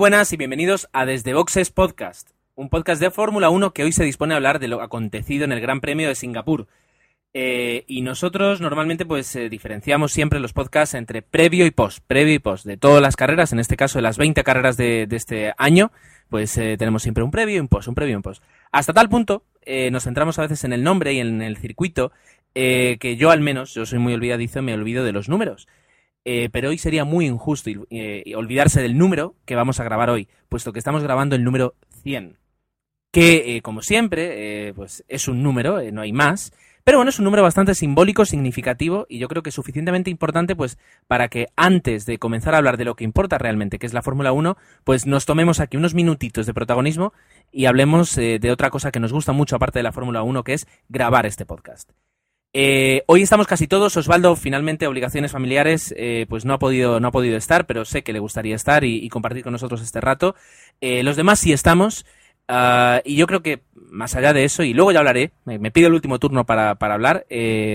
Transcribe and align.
buenas 0.00 0.32
y 0.32 0.38
bienvenidos 0.38 0.88
a 0.94 1.04
Desde 1.04 1.34
Boxes 1.34 1.70
Podcast, 1.70 2.30
un 2.54 2.70
podcast 2.70 3.02
de 3.02 3.10
Fórmula 3.10 3.50
1 3.50 3.74
que 3.74 3.84
hoy 3.84 3.92
se 3.92 4.02
dispone 4.02 4.32
a 4.32 4.38
hablar 4.38 4.58
de 4.58 4.66
lo 4.66 4.80
acontecido 4.80 5.44
en 5.44 5.52
el 5.52 5.60
Gran 5.60 5.82
Premio 5.82 6.08
de 6.08 6.14
Singapur. 6.14 6.68
Eh, 7.34 7.84
y 7.86 8.00
nosotros 8.00 8.62
normalmente 8.62 9.04
pues 9.04 9.36
eh, 9.36 9.50
diferenciamos 9.50 10.10
siempre 10.10 10.40
los 10.40 10.54
podcasts 10.54 10.94
entre 10.94 11.20
previo 11.20 11.66
y 11.66 11.70
post, 11.70 12.02
previo 12.06 12.32
y 12.32 12.38
post 12.38 12.64
de 12.64 12.78
todas 12.78 13.02
las 13.02 13.14
carreras, 13.14 13.52
en 13.52 13.58
este 13.58 13.76
caso 13.76 13.98
de 13.98 14.02
las 14.02 14.16
20 14.16 14.42
carreras 14.42 14.78
de, 14.78 15.06
este 15.10 15.52
año, 15.58 15.92
pues 16.30 16.56
eh, 16.56 16.76
tenemos 16.78 17.02
siempre 17.02 17.22
un 17.22 17.30
previo 17.30 17.56
y 17.56 17.60
un 17.60 17.68
post, 17.68 17.88
un 17.88 17.94
previo 17.94 18.14
y 18.14 18.16
un 18.16 18.22
post. 18.22 18.42
Hasta 18.72 18.94
tal 18.94 19.10
punto 19.10 19.44
eh, 19.60 19.90
nos 19.90 20.04
centramos 20.04 20.38
a 20.38 20.42
veces 20.42 20.64
en 20.64 20.72
el 20.72 20.82
nombre 20.82 21.12
y 21.12 21.20
en 21.20 21.42
el 21.42 21.58
circuito, 21.58 22.10
que 22.54 23.16
yo 23.18 23.30
al 23.30 23.42
menos, 23.42 23.74
yo 23.74 23.84
soy 23.84 23.98
muy 23.98 24.14
olvidadizo, 24.14 24.62
me 24.62 24.72
olvido 24.72 25.04
de 25.04 25.12
los 25.12 25.28
números. 25.28 25.68
Eh, 26.24 26.50
pero 26.52 26.68
hoy 26.68 26.78
sería 26.78 27.04
muy 27.04 27.26
injusto 27.26 27.70
eh, 27.90 28.32
olvidarse 28.36 28.82
del 28.82 28.98
número 28.98 29.36
que 29.46 29.54
vamos 29.54 29.80
a 29.80 29.84
grabar 29.84 30.10
hoy, 30.10 30.28
puesto 30.48 30.72
que 30.72 30.78
estamos 30.78 31.02
grabando 31.02 31.34
el 31.34 31.44
número 31.44 31.74
100, 32.02 32.36
que 33.10 33.56
eh, 33.56 33.62
como 33.62 33.80
siempre, 33.80 34.72
pues 34.74 35.02
es 35.08 35.28
un 35.28 35.42
número, 35.42 35.80
no 35.92 36.02
hay 36.02 36.12
más, 36.12 36.52
pero 36.84 36.98
bueno, 36.98 37.08
es 37.08 37.18
un 37.18 37.24
número 37.24 37.42
bastante 37.42 37.74
simbólico, 37.74 38.26
significativo 38.26 39.06
y 39.08 39.18
yo 39.18 39.28
creo 39.28 39.42
que 39.42 39.50
suficientemente 39.50 40.10
importante 40.10 40.54
pues 40.54 40.78
para 41.06 41.28
que 41.28 41.48
antes 41.56 42.04
de 42.04 42.18
comenzar 42.18 42.54
a 42.54 42.58
hablar 42.58 42.76
de 42.76 42.84
lo 42.84 42.96
que 42.96 43.04
importa 43.04 43.38
realmente, 43.38 43.78
que 43.78 43.86
es 43.86 43.94
la 43.94 44.02
Fórmula 44.02 44.32
1, 44.32 44.58
pues 44.84 45.06
nos 45.06 45.24
tomemos 45.24 45.58
aquí 45.60 45.78
unos 45.78 45.94
minutitos 45.94 46.46
de 46.46 46.54
protagonismo 46.54 47.14
y 47.50 47.64
hablemos 47.64 48.14
de 48.14 48.50
otra 48.50 48.70
cosa 48.70 48.90
que 48.90 49.00
nos 49.00 49.12
gusta 49.12 49.32
mucho 49.32 49.56
aparte 49.56 49.78
de 49.78 49.84
la 49.84 49.92
Fórmula 49.92 50.22
1, 50.22 50.44
que 50.44 50.54
es 50.54 50.66
grabar 50.88 51.26
este 51.26 51.46
podcast. 51.46 51.90
Eh, 52.52 53.04
hoy 53.06 53.22
estamos 53.22 53.46
casi 53.46 53.66
todos. 53.68 53.96
Osvaldo, 53.96 54.34
finalmente, 54.36 54.86
obligaciones 54.86 55.32
familiares, 55.32 55.94
eh, 55.96 56.26
pues 56.28 56.44
no 56.44 56.54
ha 56.54 56.58
podido, 56.58 56.98
no 56.98 57.08
ha 57.08 57.12
podido 57.12 57.36
estar, 57.36 57.66
pero 57.66 57.84
sé 57.84 58.02
que 58.02 58.12
le 58.12 58.18
gustaría 58.18 58.56
estar 58.56 58.84
y, 58.84 59.08
compartir 59.08 59.44
con 59.44 59.52
nosotros 59.52 59.82
este 59.82 60.00
rato. 60.00 60.34
Eh, 60.80 61.02
los 61.02 61.16
demás 61.16 61.38
sí 61.38 61.52
estamos. 61.52 62.04
ah, 62.48 63.00
y 63.04 63.16
yo 63.16 63.26
creo 63.26 63.42
que 63.42 63.62
más 63.74 64.16
allá 64.16 64.32
de 64.32 64.44
eso, 64.44 64.62
y 64.64 64.74
luego 64.74 64.92
ya 64.92 64.98
hablaré, 65.00 65.32
me, 65.44 65.70
pido 65.70 65.88
el 65.88 65.94
último 65.94 66.18
turno 66.18 66.44
para, 66.46 66.70
hablar, 66.80 67.26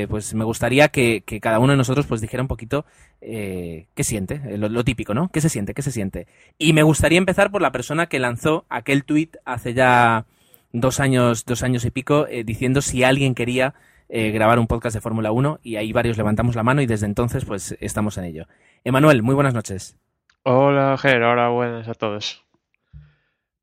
pues 0.10 0.34
me 0.34 0.44
gustaría 0.46 0.90
que, 0.90 1.24
cada 1.42 1.60
uno 1.60 1.72
de 1.72 1.78
nosotros 1.78 2.08
pues 2.08 2.22
dijera 2.22 2.44
un 2.44 2.48
poquito 2.48 2.86
qué 3.22 4.04
siente, 4.04 4.42
lo, 4.58 4.84
típico, 4.84 5.14
¿no? 5.14 5.30
¿Qué 5.30 5.42
se 5.42 5.50
siente? 5.50 5.74
¿Qué 5.74 5.82
se 5.82 5.92
siente? 5.92 6.28
Y 6.58 6.74
me 6.74 6.84
gustaría 6.84 7.18
empezar 7.18 7.52
por 7.52 7.62
la 7.62 7.72
persona 7.72 8.08
que 8.08 8.20
lanzó 8.20 8.66
aquel 8.70 9.04
tuit 9.04 9.36
hace 9.46 9.74
ya 9.74 10.26
dos 10.72 11.00
años, 11.00 11.46
dos 11.46 11.64
años 11.64 11.86
y 11.86 11.92
pico, 11.92 12.28
diciendo 12.46 12.82
si 12.82 13.04
alguien 13.04 13.36
quería 13.36 13.76
eh, 14.10 14.32
grabar 14.32 14.60
un 14.60 14.68
podcast 14.68 14.94
de 14.94 15.02
Fórmula 15.02 15.32
1 15.32 15.60
y 15.64 15.76
ahí 15.78 15.92
varios 15.94 16.18
levantamos 16.18 16.56
la 16.56 16.64
mano 16.64 16.82
y 16.82 16.86
desde 16.86 17.06
entonces 17.06 17.46
pues 17.46 17.78
estamos 17.80 18.18
en 18.18 18.26
ello. 18.26 18.48
Emanuel, 18.84 19.24
muy 19.24 19.36
buenas 19.36 19.54
noches. 19.54 19.98
Hola, 20.44 20.98
Ger, 20.98 21.24
hola, 21.24 21.50
buenas 21.50 21.88
a 21.88 21.94
todos. 21.94 22.46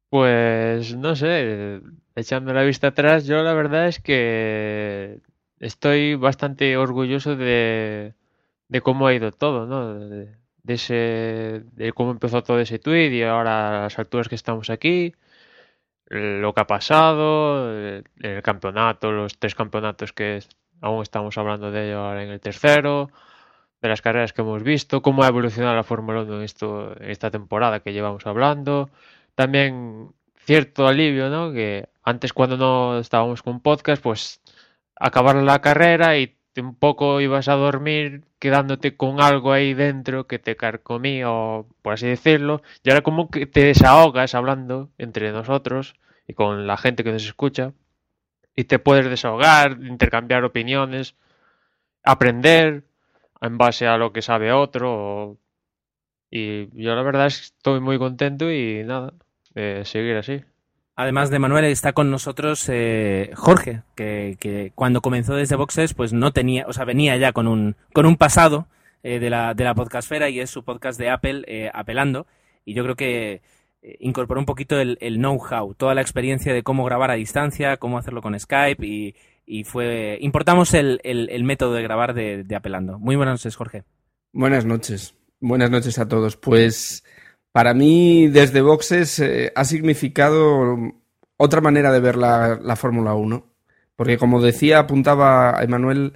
Pues 0.09 0.97
no 0.97 1.17
sé, 1.17 1.81
echando 2.17 2.53
la 2.53 2.65
vista 2.65 2.89
atrás, 2.89 3.25
yo 3.25 3.43
la 3.43 3.55
verdad 3.55 3.89
es 3.89 4.01
que 4.01 5.21
estoy 5.61 6.17
bastante 6.17 6.77
orgulloso 6.77 7.37
de, 7.37 8.15
de 8.69 8.81
cómo 8.81 9.07
ha 9.07 9.15
ido 9.15 9.33
todo, 9.33 9.67
¿no? 9.67 9.99
De, 9.99 10.37
de 10.63 10.75
ese, 10.75 11.63
de 11.73 11.93
cómo 11.93 12.11
empezó 12.11 12.43
todo 12.43 12.61
ese 12.61 12.79
tweet 12.79 13.11
y 13.11 13.23
ahora 13.23 13.83
las 13.83 13.99
alturas 13.99 14.29
que 14.29 14.35
estamos 14.35 14.71
aquí, 14.71 15.15
lo 16.07 16.53
que 16.55 16.61
ha 16.61 16.67
pasado, 16.67 17.71
el, 17.73 18.05
el 18.21 18.43
campeonato, 18.43 19.13
los 19.13 19.39
tres 19.39 19.55
campeonatos 19.55 20.13
que 20.13 20.41
aún 20.81 21.03
estamos 21.03 21.39
hablando 21.39 21.71
de 21.71 21.89
ello 21.89 22.01
ahora 22.01 22.23
en 22.25 22.31
el 22.31 22.41
tercero 22.41 23.11
de 23.83 23.89
las 23.89 24.01
carreras 24.01 24.33
que 24.33 24.43
hemos 24.43 24.63
visto, 24.63 25.03
cómo 25.03 25.25
ha 25.25 25.29
evolucionado 25.29 25.75
la 25.75 25.83
Fórmula 25.83 26.23
1 26.23 26.37
en, 26.37 26.43
esto, 26.43 26.95
en 27.01 27.11
esta 27.11 27.31
temporada 27.31 27.81
que 27.81 27.93
llevamos 27.93 28.27
hablando. 28.27 28.91
También 29.35 30.11
cierto 30.45 30.87
alivio, 30.87 31.29
¿no? 31.29 31.53
Que 31.53 31.89
antes 32.05 32.33
cuando 32.33 32.57
no 32.57 32.99
estábamos 32.99 33.43
con 33.43 33.61
podcast, 33.61 34.01
pues 34.01 34.41
acabar 34.95 35.35
la 35.37 35.61
carrera 35.61 36.17
y 36.17 36.37
un 36.61 36.75
poco 36.75 37.21
ibas 37.21 37.49
a 37.49 37.55
dormir 37.55 38.25
quedándote 38.39 38.97
con 38.97 39.21
algo 39.21 39.53
ahí 39.53 39.75
dentro 39.75 40.27
que 40.27 40.39
te 40.39 40.57
carcomía, 40.57 41.31
o 41.31 41.67
por 41.83 41.95
así 41.95 42.07
decirlo. 42.07 42.63
Y 42.83 42.91
ahora 42.91 43.03
como 43.03 43.31
que 43.31 43.47
te 43.47 43.65
desahogas 43.65 44.35
hablando 44.35 44.91
entre 44.99 45.33
nosotros 45.33 45.95
y 46.27 46.35
con 46.35 46.67
la 46.67 46.77
gente 46.77 47.05
que 47.05 47.13
nos 47.13 47.25
escucha. 47.25 47.73
Y 48.57 48.65
te 48.65 48.79
puedes 48.79 49.09
desahogar, 49.11 49.79
intercambiar 49.83 50.45
opiniones, 50.45 51.17
aprender 52.05 52.85
en 53.41 53.59
base 53.59 53.87
a 53.89 53.99
lo 53.99 54.13
que 54.13 54.23
sabe 54.23 54.53
otro. 54.53 54.93
o- 54.95 55.39
Y 56.31 56.69
yo 56.83 56.95
la 56.97 57.03
verdad 57.03 57.27
es 57.29 57.39
que 57.41 57.45
estoy 57.47 57.81
muy 57.81 57.99
contento 57.99 58.51
y 58.53 58.85
nada, 58.85 59.15
eh, 59.55 59.83
seguir 59.85 60.17
así. 60.17 60.43
Además 60.95 61.31
de 61.31 61.39
Manuel 61.39 61.65
está 61.65 61.95
con 61.95 62.11
nosotros 62.11 62.69
eh, 62.69 63.31
Jorge, 63.35 63.83
que, 63.97 64.73
cuando 64.75 65.01
comenzó 65.01 65.35
desde 65.35 65.57
Boxes 65.57 65.95
pues 65.95 66.13
no 66.13 66.33
tenía, 66.33 66.67
o 66.69 66.73
sea, 66.73 66.85
venía 66.85 67.17
ya 67.17 67.33
con 67.33 67.49
un, 67.49 67.77
con 67.95 68.05
un 68.05 68.17
pasado 68.17 68.67
eh, 69.03 69.19
de, 69.19 69.31
la, 69.31 69.55
de 69.55 69.65
la 69.65 69.75
podcastfera 69.75 70.29
y 70.29 70.41
es 70.41 70.51
su 70.51 70.65
podcast 70.65 70.99
de 70.99 71.09
Apple, 71.09 71.45
eh, 71.47 71.71
Apelando, 71.73 72.27
y 72.65 72.75
yo 72.75 72.83
creo 72.85 72.97
que 72.97 73.41
incorporó 73.99 74.39
un 74.39 74.47
poquito 74.47 74.79
el, 74.79 74.97
know-how, 75.17 75.75
toda 75.75 75.95
la 75.95 76.03
experiencia 76.03 76.53
de 76.53 76.63
cómo 76.63 76.85
grabar 76.85 77.11
a 77.11 77.15
distancia, 77.15 77.79
cómo 77.79 77.99
hacerlo 77.99 78.23
con 78.23 78.39
Skype 78.39 78.87
y, 78.87 79.17
y 79.45 79.65
fue, 79.65 80.19
importamos 80.21 80.73
el, 80.75 81.01
el, 81.03 81.31
el 81.31 81.43
método 81.43 81.73
de 81.73 81.83
grabar 81.83 82.15
de, 82.15 82.45
de 82.45 82.55
Apelando. 82.55 83.01
Muy 83.01 83.17
buenas 83.17 83.41
noches, 83.41 83.57
Jorge. 83.57 83.83
Buenas 84.33 84.65
noches. 84.65 85.17
Buenas 85.41 85.71
noches 85.71 85.99
a 85.99 86.07
todos. 86.07 86.37
Pues 86.37 87.03
para 87.53 87.75
mí, 87.75 88.29
desde 88.29 88.63
Boxes, 88.63 89.19
eh, 89.21 89.53
ha 89.55 89.65
significado 89.65 90.77
otra 91.37 91.61
manera 91.61 91.93
de 91.93 92.01
ver 92.01 92.17
la, 92.17 92.59
la 92.63 92.77
Fórmula 92.77 93.15
1. 93.15 93.47
Porque 93.97 94.19
como 94.19 94.41
decía, 94.41 94.81
apuntaba 94.81 95.59
a 95.59 95.63
Emanuel, 95.63 96.15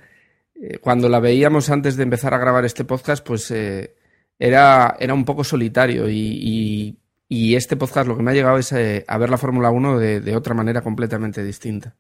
eh, 0.61 0.79
cuando 0.79 1.09
la 1.09 1.21
veíamos 1.21 1.71
antes 1.71 1.97
de 1.97 2.03
empezar 2.03 2.35
a 2.35 2.39
grabar 2.39 2.65
este 2.65 2.85
podcast, 2.85 3.25
pues 3.27 3.51
eh, 3.51 3.95
era, 4.39 4.97
era 4.99 5.15
un 5.15 5.25
poco 5.25 5.45
solitario. 5.45 6.09
Y, 6.09 6.99
este 7.29 7.77
podcast 7.77 8.07
lo 8.07 8.17
que 8.17 8.23
me 8.23 8.31
ha 8.31 8.35
llegado 8.35 8.59
es 8.59 8.71
eh, 8.73 9.05
a 9.09 9.19
ver 9.19 9.31
la 9.31 9.39
Fórmula 9.39 9.71
1 9.71 9.99
de, 9.99 10.37
otra 10.37 10.55
manera 10.55 10.83
completamente 10.83 11.43
distinta. 11.43 11.97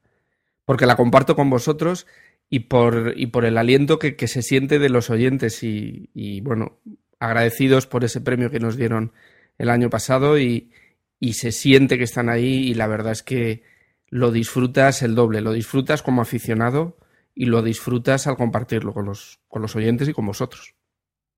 Porque 0.64 0.86
la 0.86 0.96
comparto 0.96 1.36
con 1.36 1.50
vosotros 1.50 2.06
y 2.48 2.60
por, 2.60 3.14
y 3.16 3.26
por 3.26 3.44
el 3.44 3.58
aliento 3.58 3.98
que, 3.98 4.28
se 4.28 4.42
siente 4.42 4.78
de 4.78 4.88
los 4.88 5.10
oyentes 5.10 5.62
y, 5.62 6.40
bueno, 6.42 6.78
agradecidos 7.18 7.86
por 7.86 8.04
ese 8.04 8.20
premio 8.20 8.50
que 8.50 8.60
nos 8.60 8.76
dieron 8.76 9.12
el 9.58 9.70
año 9.70 9.90
pasado 9.90 10.38
y, 10.38 10.70
y 11.18 11.34
se 11.34 11.52
siente 11.52 11.98
que 11.98 12.04
están 12.04 12.28
ahí 12.28 12.68
y 12.68 12.74
la 12.74 12.86
verdad 12.86 13.12
es 13.12 13.22
que 13.22 13.62
lo 14.08 14.30
disfrutas 14.30 15.02
el 15.02 15.14
doble, 15.14 15.40
lo 15.40 15.52
disfrutas 15.52 16.02
como 16.02 16.22
aficionado 16.22 16.96
y 17.34 17.46
lo 17.46 17.62
disfrutas 17.62 18.26
al 18.26 18.36
compartirlo 18.36 18.92
con 18.92 19.06
los, 19.06 19.40
con 19.48 19.62
los 19.62 19.76
oyentes 19.76 20.08
y 20.08 20.12
con 20.12 20.26
vosotros. 20.26 20.74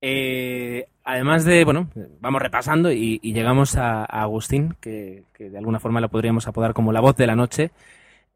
Eh, 0.01 0.87
además 1.03 1.43
de, 1.43 1.65
bueno, 1.65 1.89
vamos 2.21 2.41
repasando 2.41 2.91
y, 2.91 3.19
llegamos 3.19 3.75
a, 3.75 4.05
Agustín, 4.05 4.75
que, 4.79 5.23
que 5.33 5.49
de 5.49 5.57
alguna 5.57 5.79
forma 5.79 5.99
lo 5.99 6.09
podríamos 6.09 6.47
apodar 6.47 6.73
como 6.73 6.93
la 6.93 7.01
voz 7.01 7.17
de 7.17 7.27
la 7.27 7.35
noche, 7.35 7.71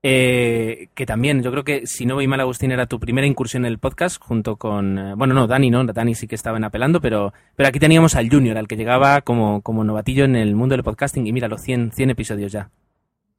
eh, 0.05 0.89
que 0.93 1.05
también, 1.05 1.41
yo 1.41 1.51
creo 1.51 1.63
que 1.63 1.87
si 1.87 2.05
no 2.05 2.15
voy 2.15 2.27
mal, 2.27 2.41
Agustín, 2.41 2.71
era 2.71 2.87
tu 2.87 2.99
primera 2.99 3.25
incursión 3.25 3.65
en 3.65 3.71
el 3.71 3.79
podcast 3.79 4.21
junto 4.21 4.57
con, 4.57 4.99
eh, 4.99 5.13
bueno, 5.15 5.33
no, 5.33 5.47
Dani 5.47 5.69
no, 5.69 5.85
Dani 5.85 6.13
sí 6.13 6.27
que 6.27 6.35
estaba 6.35 6.57
en 6.57 6.65
apelando, 6.65 6.99
pero, 6.99 7.33
pero 7.55 7.69
aquí 7.69 7.79
teníamos 7.79 8.15
al 8.15 8.29
Junior, 8.29 8.57
al 8.57 8.67
que 8.67 8.75
llegaba 8.75 9.21
como, 9.21 9.61
como 9.61 9.85
novatillo 9.85 10.25
en 10.25 10.35
el 10.35 10.55
mundo 10.55 10.75
del 10.75 10.83
podcasting 10.83 11.25
y 11.25 11.31
mira, 11.31 11.47
los 11.47 11.61
100, 11.61 11.93
100 11.93 12.09
episodios 12.09 12.51
ya. 12.51 12.69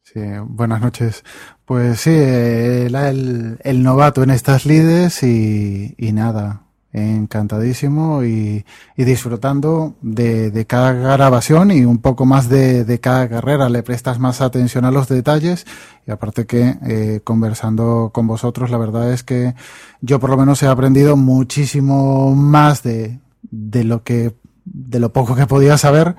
Sí, 0.03 0.21
buenas 0.47 0.81
noches. 0.81 1.23
Pues 1.67 2.01
sí, 2.01 2.11
eh, 2.13 2.87
el, 2.87 3.59
el 3.63 3.83
novato 3.83 4.23
en 4.23 4.31
estas 4.31 4.65
lides 4.65 5.23
y, 5.23 5.95
y 5.99 6.13
nada, 6.13 6.64
encantadísimo 6.95 8.25
y, 8.25 8.65
disfrutando 8.97 9.97
de, 10.01 10.65
cada 10.67 10.93
grabación 10.93 11.73
y 11.73 11.85
un 11.85 11.99
poco 11.99 12.25
más 12.25 12.49
de, 12.49 12.99
cada 13.03 13.29
carrera. 13.29 13.69
Le 13.69 13.83
prestas 13.83 14.19
más 14.19 14.41
atención 14.41 14.85
a 14.85 14.93
los 14.93 15.09
detalles 15.09 15.67
y 16.07 16.13
aparte 16.13 16.47
que 16.47 16.77
eh, 16.87 17.21
conversando 17.25 18.11
con 18.15 18.27
vosotros, 18.27 18.71
la 18.71 18.79
verdad 18.79 19.13
es 19.13 19.25
que 19.25 19.55
yo 20.01 20.21
por 20.21 20.31
lo 20.31 20.37
menos 20.37 20.63
he 20.63 20.69
aprendido 20.69 21.17
muchísimo 21.17 22.35
más 22.35 22.83
de, 22.83 23.19
de 23.43 23.85
lo 23.85 24.03
que 24.05 24.35
de 24.65 24.99
lo 24.99 25.13
poco 25.13 25.35
que 25.35 25.47
podía 25.47 25.77
saber 25.77 26.17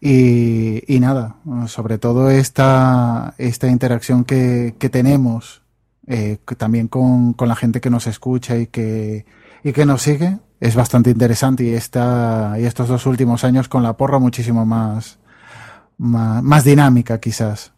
y, 0.00 0.98
nada, 0.98 1.36
sobre 1.66 1.98
todo 1.98 2.30
esta, 2.30 3.34
esta 3.36 3.68
interacción 3.68 4.24
que, 4.24 4.74
que 4.78 4.88
tenemos 4.88 5.62
eh, 6.06 6.38
también 6.56 6.88
con, 6.88 7.34
con, 7.34 7.48
la 7.48 7.54
gente 7.54 7.82
que 7.82 7.90
nos 7.90 8.06
escucha 8.06 8.56
y 8.56 8.66
que, 8.66 9.26
y 9.64 9.72
que 9.72 9.86
nos 9.86 10.02
sigue, 10.02 10.38
es 10.60 10.74
bastante 10.74 11.10
interesante 11.10 11.64
y, 11.64 11.70
esta, 11.70 12.54
y 12.58 12.64
estos 12.64 12.88
dos 12.88 13.06
últimos 13.06 13.44
años 13.44 13.68
con 13.68 13.82
la 13.82 13.96
porra 13.96 14.18
muchísimo 14.18 14.66
más, 14.66 15.18
más, 15.98 16.64
dinámica 16.64 17.20
quizás. 17.20 17.72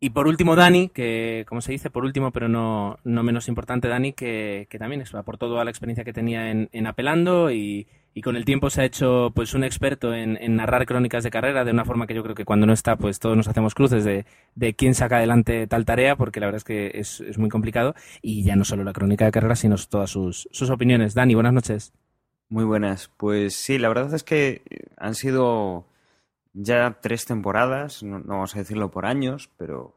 Y 0.00 0.10
por 0.10 0.26
último, 0.26 0.56
Dani, 0.56 0.88
que 0.88 1.44
como 1.48 1.60
se 1.60 1.72
dice, 1.72 1.90
por 1.90 2.04
último, 2.04 2.32
pero 2.32 2.48
no, 2.48 2.98
no 3.04 3.22
menos 3.22 3.48
importante, 3.48 3.88
Dani, 3.88 4.12
que, 4.12 4.66
que 4.68 4.78
también 4.78 5.04
aportó 5.16 5.46
toda 5.46 5.64
la 5.64 5.70
experiencia 5.70 6.04
que 6.04 6.12
tenía 6.12 6.50
en, 6.50 6.68
en 6.72 6.86
apelando 6.86 7.52
y, 7.52 7.86
y, 8.14 8.22
con 8.22 8.36
el 8.36 8.44
tiempo 8.44 8.70
se 8.70 8.82
ha 8.82 8.84
hecho 8.84 9.32
pues 9.34 9.54
un 9.54 9.64
experto 9.64 10.14
en, 10.14 10.38
narrar 10.56 10.86
crónicas 10.86 11.24
de 11.24 11.30
carrera 11.30 11.64
de 11.64 11.72
una 11.72 11.84
forma 11.84 12.06
que 12.06 12.14
yo 12.14 12.22
creo 12.22 12.34
que 12.34 12.44
cuando 12.44 12.66
no 12.66 12.72
está, 12.72 12.96
pues 12.96 13.18
todos 13.18 13.36
nos 13.36 13.48
hacemos 13.48 13.74
cruces 13.74 14.04
de, 14.04 14.26
de 14.54 14.74
quién 14.74 14.94
saca 14.94 15.16
adelante 15.16 15.66
tal 15.66 15.84
tarea, 15.84 16.16
porque 16.16 16.40
la 16.40 16.46
verdad 16.46 16.58
es 16.58 16.64
que 16.64 16.92
es, 16.94 17.20
es, 17.20 17.38
muy 17.38 17.48
complicado. 17.48 17.94
Y 18.20 18.44
ya 18.44 18.56
no 18.56 18.64
solo 18.64 18.84
la 18.84 18.92
crónica 18.92 19.24
de 19.24 19.32
carrera, 19.32 19.56
sino 19.56 19.76
todas 19.88 20.10
sus, 20.10 20.48
sus 20.52 20.70
opiniones. 20.70 21.14
Dani, 21.14 21.34
buenas 21.34 21.52
noches. 21.52 21.92
Muy 22.48 22.64
buenas. 22.64 23.10
Pues 23.16 23.56
sí, 23.56 23.78
la 23.78 23.88
verdad 23.88 24.12
es 24.14 24.24
que 24.24 24.62
han 24.96 25.14
sido 25.14 25.86
ya 26.52 26.98
tres 27.00 27.24
temporadas, 27.24 28.02
no, 28.02 28.18
no, 28.18 28.34
vamos 28.34 28.54
a 28.54 28.58
decirlo 28.58 28.90
por 28.90 29.06
años, 29.06 29.50
pero 29.56 29.96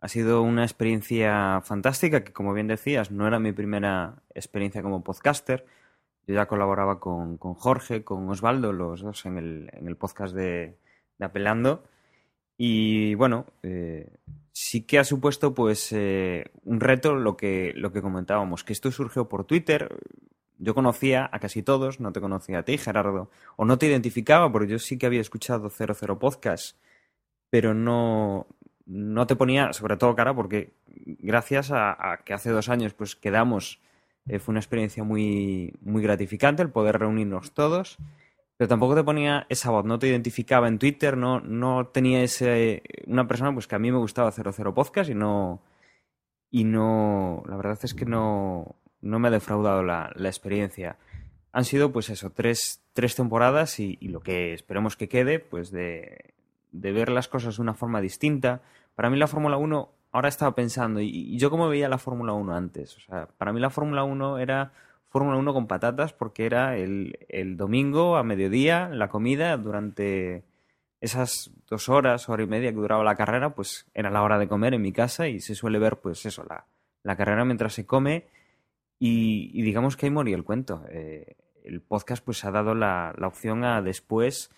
ha 0.00 0.08
sido 0.08 0.42
una 0.42 0.64
experiencia 0.64 1.60
fantástica 1.62 2.24
que, 2.24 2.32
como 2.32 2.52
bien 2.52 2.66
decías, 2.66 3.12
no 3.12 3.26
era 3.28 3.38
mi 3.38 3.52
primera 3.52 4.16
experiencia 4.34 4.82
como 4.82 5.04
podcaster. 5.04 5.64
Yo 6.26 6.34
ya 6.34 6.46
colaboraba 6.46 7.00
con, 7.00 7.36
con 7.36 7.54
Jorge, 7.54 8.04
con 8.04 8.28
Osvaldo, 8.28 8.72
los 8.72 9.00
dos 9.00 9.26
en 9.26 9.38
el, 9.38 9.70
en 9.72 9.88
el 9.88 9.96
podcast 9.96 10.34
de, 10.34 10.76
de, 11.18 11.24
Apelando. 11.24 11.82
Y 12.56 13.14
bueno, 13.14 13.46
eh, 13.62 14.08
sí 14.52 14.82
que 14.82 14.98
ha 14.98 15.04
supuesto 15.04 15.54
pues 15.54 15.90
eh, 15.92 16.52
un 16.64 16.80
reto 16.80 17.14
lo 17.14 17.36
que, 17.36 17.72
lo 17.74 17.92
que 17.92 18.02
comentábamos, 18.02 18.62
que 18.62 18.72
esto 18.72 18.92
surgió 18.92 19.28
por 19.28 19.44
Twitter. 19.44 19.98
Yo 20.58 20.74
conocía 20.74 21.28
a 21.32 21.40
casi 21.40 21.62
todos, 21.62 21.98
no 21.98 22.12
te 22.12 22.20
conocía 22.20 22.60
a 22.60 22.62
ti, 22.62 22.78
Gerardo, 22.78 23.30
o 23.56 23.64
no 23.64 23.78
te 23.78 23.86
identificaba, 23.86 24.52
porque 24.52 24.68
yo 24.68 24.78
sí 24.78 24.96
que 24.98 25.06
había 25.06 25.20
escuchado 25.20 25.70
00 25.70 26.18
Podcast, 26.20 26.78
pero 27.50 27.74
no, 27.74 28.46
no 28.86 29.26
te 29.26 29.34
ponía, 29.34 29.72
sobre 29.72 29.96
todo 29.96 30.14
cara, 30.14 30.34
porque 30.34 30.74
gracias 30.86 31.72
a, 31.72 32.12
a 32.12 32.18
que 32.18 32.32
hace 32.34 32.50
dos 32.50 32.68
años 32.68 32.94
pues 32.94 33.16
quedamos, 33.16 33.80
eh, 34.26 34.38
fue 34.38 34.52
una 34.52 34.60
experiencia 34.60 35.04
muy, 35.04 35.74
muy 35.80 36.02
gratificante 36.02 36.62
el 36.62 36.70
poder 36.70 36.98
reunirnos 36.98 37.52
todos, 37.52 37.98
pero 38.56 38.68
tampoco 38.68 38.94
te 38.94 39.04
ponía 39.04 39.46
esa 39.48 39.70
voz, 39.70 39.84
no 39.84 39.98
te 39.98 40.08
identificaba 40.08 40.68
en 40.68 40.78
Twitter, 40.78 41.16
no, 41.16 41.40
no 41.40 41.86
tenía 41.88 42.22
ese, 42.22 42.82
una 43.06 43.26
persona 43.26 43.52
pues 43.52 43.66
que 43.66 43.74
a 43.74 43.78
mí 43.78 43.90
me 43.90 43.98
gustaba 43.98 44.30
00 44.30 44.74
Podcast 44.74 45.10
y 45.10 45.14
no, 45.14 45.62
y 46.50 46.64
no, 46.64 47.42
la 47.48 47.56
verdad 47.56 47.78
es 47.82 47.94
que 47.94 48.04
no, 48.04 48.76
no 49.00 49.18
me 49.18 49.28
ha 49.28 49.30
defraudado 49.32 49.82
la, 49.82 50.12
la 50.14 50.28
experiencia. 50.28 50.98
Han 51.52 51.64
sido, 51.64 51.92
pues 51.92 52.08
eso, 52.08 52.30
tres, 52.30 52.82
tres 52.92 53.14
temporadas 53.14 53.80
y, 53.80 53.96
lo 54.02 54.20
que 54.20 54.54
esperemos 54.54 54.96
que 54.96 55.08
quede, 55.08 55.38
pues 55.38 55.70
de, 55.70 56.34
de, 56.70 56.92
ver 56.92 57.10
las 57.10 57.28
cosas 57.28 57.56
de 57.56 57.62
una 57.62 57.74
forma 57.74 58.00
distinta. 58.00 58.62
Para 58.94 59.10
mí 59.10 59.18
la 59.18 59.26
Fórmula 59.26 59.56
1, 59.56 59.92
ahora 60.12 60.28
estaba 60.28 60.54
pensando, 60.54 61.00
y, 61.00 61.36
yo 61.38 61.50
cómo 61.50 61.68
veía 61.68 61.88
la 61.88 61.98
Fórmula 61.98 62.32
1 62.34 62.54
antes. 62.54 62.96
O 62.96 63.00
sea, 63.00 63.26
para 63.38 63.52
mí 63.52 63.60
la 63.60 63.70
Fórmula 63.70 64.04
1 64.04 64.38
era 64.38 64.72
Fórmula 65.08 65.36
1 65.38 65.52
con 65.52 65.66
patatas 65.66 66.12
porque 66.12 66.46
era 66.46 66.76
el, 66.76 67.18
el 67.28 67.56
domingo 67.56 68.16
a 68.16 68.22
mediodía, 68.22 68.88
la 68.90 69.08
comida, 69.08 69.56
durante 69.56 70.44
esas 71.00 71.50
dos 71.68 71.88
horas, 71.88 72.28
hora 72.28 72.44
y 72.44 72.46
media 72.46 72.70
que 72.70 72.76
duraba 72.76 73.02
la 73.02 73.16
carrera, 73.16 73.54
pues 73.54 73.86
era 73.92 74.10
la 74.10 74.22
hora 74.22 74.38
de 74.38 74.48
comer 74.48 74.74
en 74.74 74.82
mi 74.82 74.92
casa 74.92 75.26
y 75.26 75.40
se 75.40 75.56
suele 75.56 75.80
ver, 75.80 75.96
pues 75.96 76.24
eso, 76.26 76.44
la, 76.48 76.66
la 77.02 77.16
carrera 77.16 77.44
mientras 77.44 77.74
se 77.74 77.86
come 77.86 78.26
y, 78.98 79.60
digamos 79.62 79.96
que 79.96 80.06
ahí 80.06 80.10
moría 80.10 80.36
el 80.36 80.44
cuento. 80.44 80.84
Eh, 80.88 81.34
el 81.64 81.80
podcast 81.80 82.24
pues 82.24 82.44
ha 82.44 82.52
dado 82.52 82.74
la, 82.76 83.12
la, 83.18 83.26
opción 83.26 83.64
a 83.64 83.82
después 83.82 84.50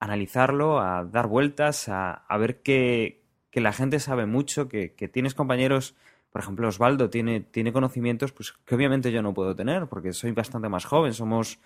analizarlo, 0.00 0.80
a 0.80 1.04
dar 1.04 1.26
vueltas, 1.26 1.90
a, 1.90 2.12
a 2.12 2.38
ver 2.38 2.62
que, 2.62 3.21
que, 3.52 3.60
la 3.60 3.72
gente 3.72 4.00
sabe 4.00 4.26
mucho, 4.26 4.68
que, 4.68 4.94
que, 4.94 5.06
tienes 5.06 5.34
compañeros, 5.34 5.94
por 6.32 6.40
ejemplo 6.40 6.66
Osvaldo 6.66 7.08
tiene, 7.10 7.40
tiene 7.40 7.72
conocimientos 7.72 8.32
pues 8.32 8.52
que 8.52 8.74
obviamente 8.74 9.12
yo 9.12 9.22
no 9.22 9.34
puedo 9.34 9.54
tener 9.54 9.86
porque 9.86 10.12
soy 10.12 10.32
bastante 10.32 10.68
más 10.68 10.84
joven, 10.84 11.12
somos, 11.12 11.60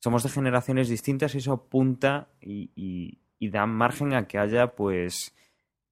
somos 0.00 0.24
de 0.24 0.30
generaciones 0.30 0.88
distintas 0.88 1.34
y 1.34 1.38
eso 1.38 1.52
apunta 1.52 2.28
y, 2.40 2.70
y, 2.74 3.48
da 3.50 3.66
margen 3.66 4.14
a 4.14 4.26
que 4.26 4.38
haya 4.38 4.74
pues, 4.74 5.34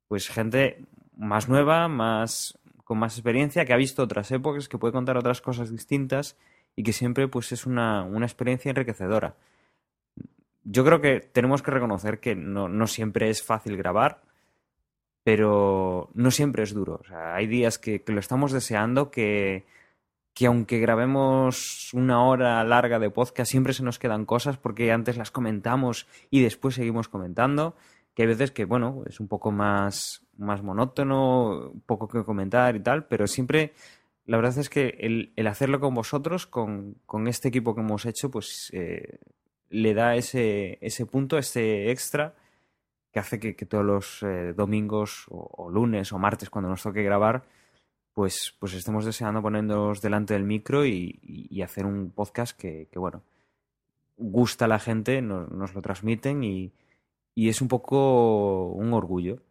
pues 0.08 0.28
gente 0.28 0.84
más 1.16 1.48
nueva, 1.48 1.86
más, 1.86 2.58
con 2.84 2.98
más 2.98 3.14
experiencia, 3.14 3.64
que 3.64 3.72
ha 3.72 3.76
visto 3.76 4.02
otras 4.02 4.30
épocas, 4.32 4.68
que 4.68 4.78
puede 4.78 4.92
contar 4.92 5.16
otras 5.16 5.40
cosas 5.40 5.70
distintas 5.70 6.36
y 6.76 6.82
que 6.82 6.92
siempre 6.92 7.28
pues 7.28 7.52
es 7.52 7.66
una, 7.66 8.02
una 8.04 8.26
experiencia 8.26 8.70
enriquecedora. 8.70 9.36
Yo 10.64 10.84
creo 10.84 11.00
que 11.00 11.20
tenemos 11.20 11.62
que 11.62 11.70
reconocer 11.70 12.20
que 12.20 12.34
no, 12.34 12.68
no, 12.68 12.86
siempre 12.86 13.28
es 13.28 13.42
fácil 13.42 13.76
grabar, 13.76 14.22
pero 15.24 16.10
no 16.14 16.30
siempre 16.30 16.62
es 16.62 16.74
duro. 16.74 17.00
O 17.02 17.04
sea, 17.04 17.34
hay 17.34 17.46
días 17.46 17.78
que, 17.78 18.02
lo 18.06 18.20
estamos 18.20 18.52
deseando, 18.52 19.10
que, 19.10 19.64
que 20.34 20.46
aunque 20.46 20.78
grabemos 20.78 21.90
una 21.94 22.22
hora 22.24 22.62
larga 22.62 22.98
de 22.98 23.10
podcast, 23.10 23.50
siempre 23.50 23.72
se 23.72 23.82
nos 23.82 23.98
quedan 23.98 24.26
cosas 24.26 24.58
porque 24.58 24.92
antes 24.92 25.16
las 25.16 25.30
comentamos 25.30 26.06
y 26.30 26.42
después 26.42 26.74
seguimos 26.74 27.08
comentando 27.08 27.74
que 28.14 28.22
hay 28.22 28.28
veces 28.28 28.52
que, 28.52 28.64
bueno, 28.64 29.02
es 29.06 29.18
un 29.18 29.28
poco 29.28 29.50
más, 29.50 30.24
más 30.36 30.62
monótono, 30.62 31.72
poco 31.86 32.06
que 32.08 32.24
comentar 32.24 32.76
y 32.76 32.80
tal, 32.80 33.06
pero 33.06 33.26
siempre, 33.26 33.72
la 34.24 34.36
verdad 34.36 34.56
es 34.58 34.70
que 34.70 34.96
el, 35.00 35.32
el 35.36 35.46
hacerlo 35.48 35.80
con 35.80 35.94
vosotros, 35.94 36.46
con, 36.46 36.96
con, 37.06 37.26
este 37.26 37.48
equipo 37.48 37.74
que 37.74 37.80
hemos 37.80 38.06
hecho, 38.06 38.30
pues 38.30 38.70
eh, 38.72 39.18
le 39.68 39.94
da 39.94 40.14
ese, 40.14 40.78
ese 40.80 41.06
punto, 41.06 41.38
ese 41.38 41.90
extra, 41.90 42.36
que 43.14 43.20
hace 43.20 43.40
que, 43.40 43.56
que 43.56 43.64
todos 43.64 43.84
los 43.84 44.22
eh, 44.22 44.52
domingos 44.52 45.24
o, 45.30 45.48
o, 45.56 45.70
lunes 45.70 46.12
o 46.12 46.18
martes, 46.18 46.50
cuando 46.50 46.68
nos 46.68 46.82
toque 46.82 47.02
grabar, 47.02 47.44
pues, 48.12 48.54
pues 48.58 48.74
estemos 48.74 49.06
deseando 49.06 49.40
ponernos 49.40 50.02
delante 50.02 50.34
del 50.34 50.44
micro 50.44 50.84
y, 50.84 51.62
hacer 51.62 51.86
un 51.86 52.10
podcast 52.10 52.58
que, 52.58 52.88
que, 52.92 52.98
bueno, 52.98 53.22
gusta 54.18 54.66
a 54.66 54.68
la 54.68 54.78
gente, 54.78 55.22
nos, 55.22 55.50
nos 55.50 55.74
lo 55.74 55.80
transmiten 55.80 56.44
y 56.44 56.74
y 57.34 57.48
es 57.48 57.60
un 57.60 57.68
poco 57.68 58.68
un 58.68 58.92
orgullo. 58.92 59.42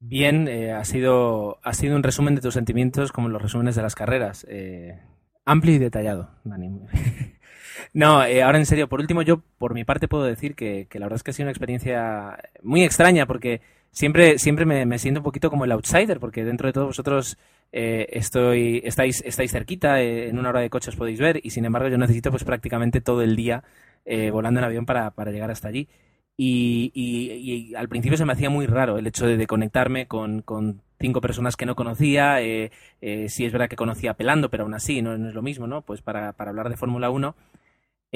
Bien, 0.00 0.48
eh, 0.48 0.72
ha, 0.72 0.84
sido, 0.84 1.58
ha 1.62 1.72
sido 1.72 1.96
un 1.96 2.02
resumen 2.02 2.34
de 2.34 2.40
tus 2.40 2.54
sentimientos 2.54 3.10
como 3.10 3.28
los 3.28 3.42
resúmenes 3.42 3.74
de 3.74 3.82
las 3.82 3.94
carreras. 3.94 4.46
Eh, 4.48 5.00
amplio 5.44 5.74
y 5.74 5.78
detallado, 5.78 6.30
Dani. 6.44 6.80
no, 7.92 8.24
eh, 8.24 8.42
ahora 8.42 8.58
en 8.58 8.66
serio, 8.66 8.88
por 8.88 9.00
último, 9.00 9.22
yo 9.22 9.42
por 9.58 9.74
mi 9.74 9.84
parte 9.84 10.08
puedo 10.08 10.24
decir 10.24 10.54
que, 10.54 10.86
la 10.92 11.06
verdad 11.06 11.16
es 11.16 11.22
que 11.22 11.30
ha 11.30 11.34
sido 11.34 11.46
una 11.46 11.52
experiencia 11.52 12.38
muy 12.62 12.82
extraña 12.82 13.26
porque 13.26 13.60
siempre, 13.90 14.38
siempre 14.38 14.66
me, 14.66 14.86
me 14.86 14.98
siento 14.98 15.20
un 15.20 15.24
poquito 15.24 15.50
como 15.50 15.64
el 15.64 15.72
outsider 15.72 16.20
porque 16.20 16.44
dentro 16.44 16.66
de 16.68 16.72
todos 16.72 16.88
vosotros 16.88 17.38
eh, 17.72 18.06
estoy, 18.10 18.82
estáis, 18.84 19.22
estáis 19.24 19.52
cerquita, 19.52 20.00
eh, 20.00 20.28
en 20.28 20.38
una 20.38 20.50
hora 20.50 20.60
de 20.60 20.70
coche 20.70 20.90
os 20.90 20.96
podéis 20.96 21.20
ver 21.20 21.40
y 21.42 21.50
sin 21.50 21.64
embargo 21.64 21.88
yo 21.88 21.98
necesito 21.98 22.30
pues 22.30 22.44
prácticamente 22.44 23.00
todo 23.00 23.22
el 23.22 23.36
día 23.36 23.64
eh, 24.04 24.30
volando 24.30 24.60
en 24.60 24.64
avión 24.64 24.86
para, 24.86 25.10
para 25.10 25.30
llegar 25.30 25.50
hasta 25.50 25.68
allí. 25.68 25.88
Y, 26.36 26.90
y, 26.94 27.30
y, 27.70 27.74
al 27.76 27.88
principio 27.88 28.18
se 28.18 28.24
me 28.24 28.32
hacía 28.32 28.50
muy 28.50 28.66
raro 28.66 28.98
el 28.98 29.06
hecho 29.06 29.26
de, 29.26 29.46
conectarme 29.46 30.06
con, 30.06 30.42
con, 30.42 30.82
cinco 30.98 31.20
personas 31.20 31.56
que 31.56 31.66
no 31.66 31.76
conocía. 31.76 32.40
Eh, 32.42 32.70
eh, 33.00 33.28
sí 33.28 33.44
es 33.44 33.52
verdad 33.52 33.68
que 33.68 33.76
conocía 33.76 34.14
pelando, 34.14 34.50
pero 34.50 34.64
aún 34.64 34.74
así 34.74 35.00
no, 35.02 35.16
no 35.16 35.28
es 35.28 35.34
lo 35.34 35.42
mismo, 35.42 35.66
¿no? 35.66 35.82
Pues 35.82 36.02
para, 36.02 36.32
para 36.32 36.50
hablar 36.50 36.68
de 36.70 36.76
Fórmula 36.76 37.10
1. 37.10 37.34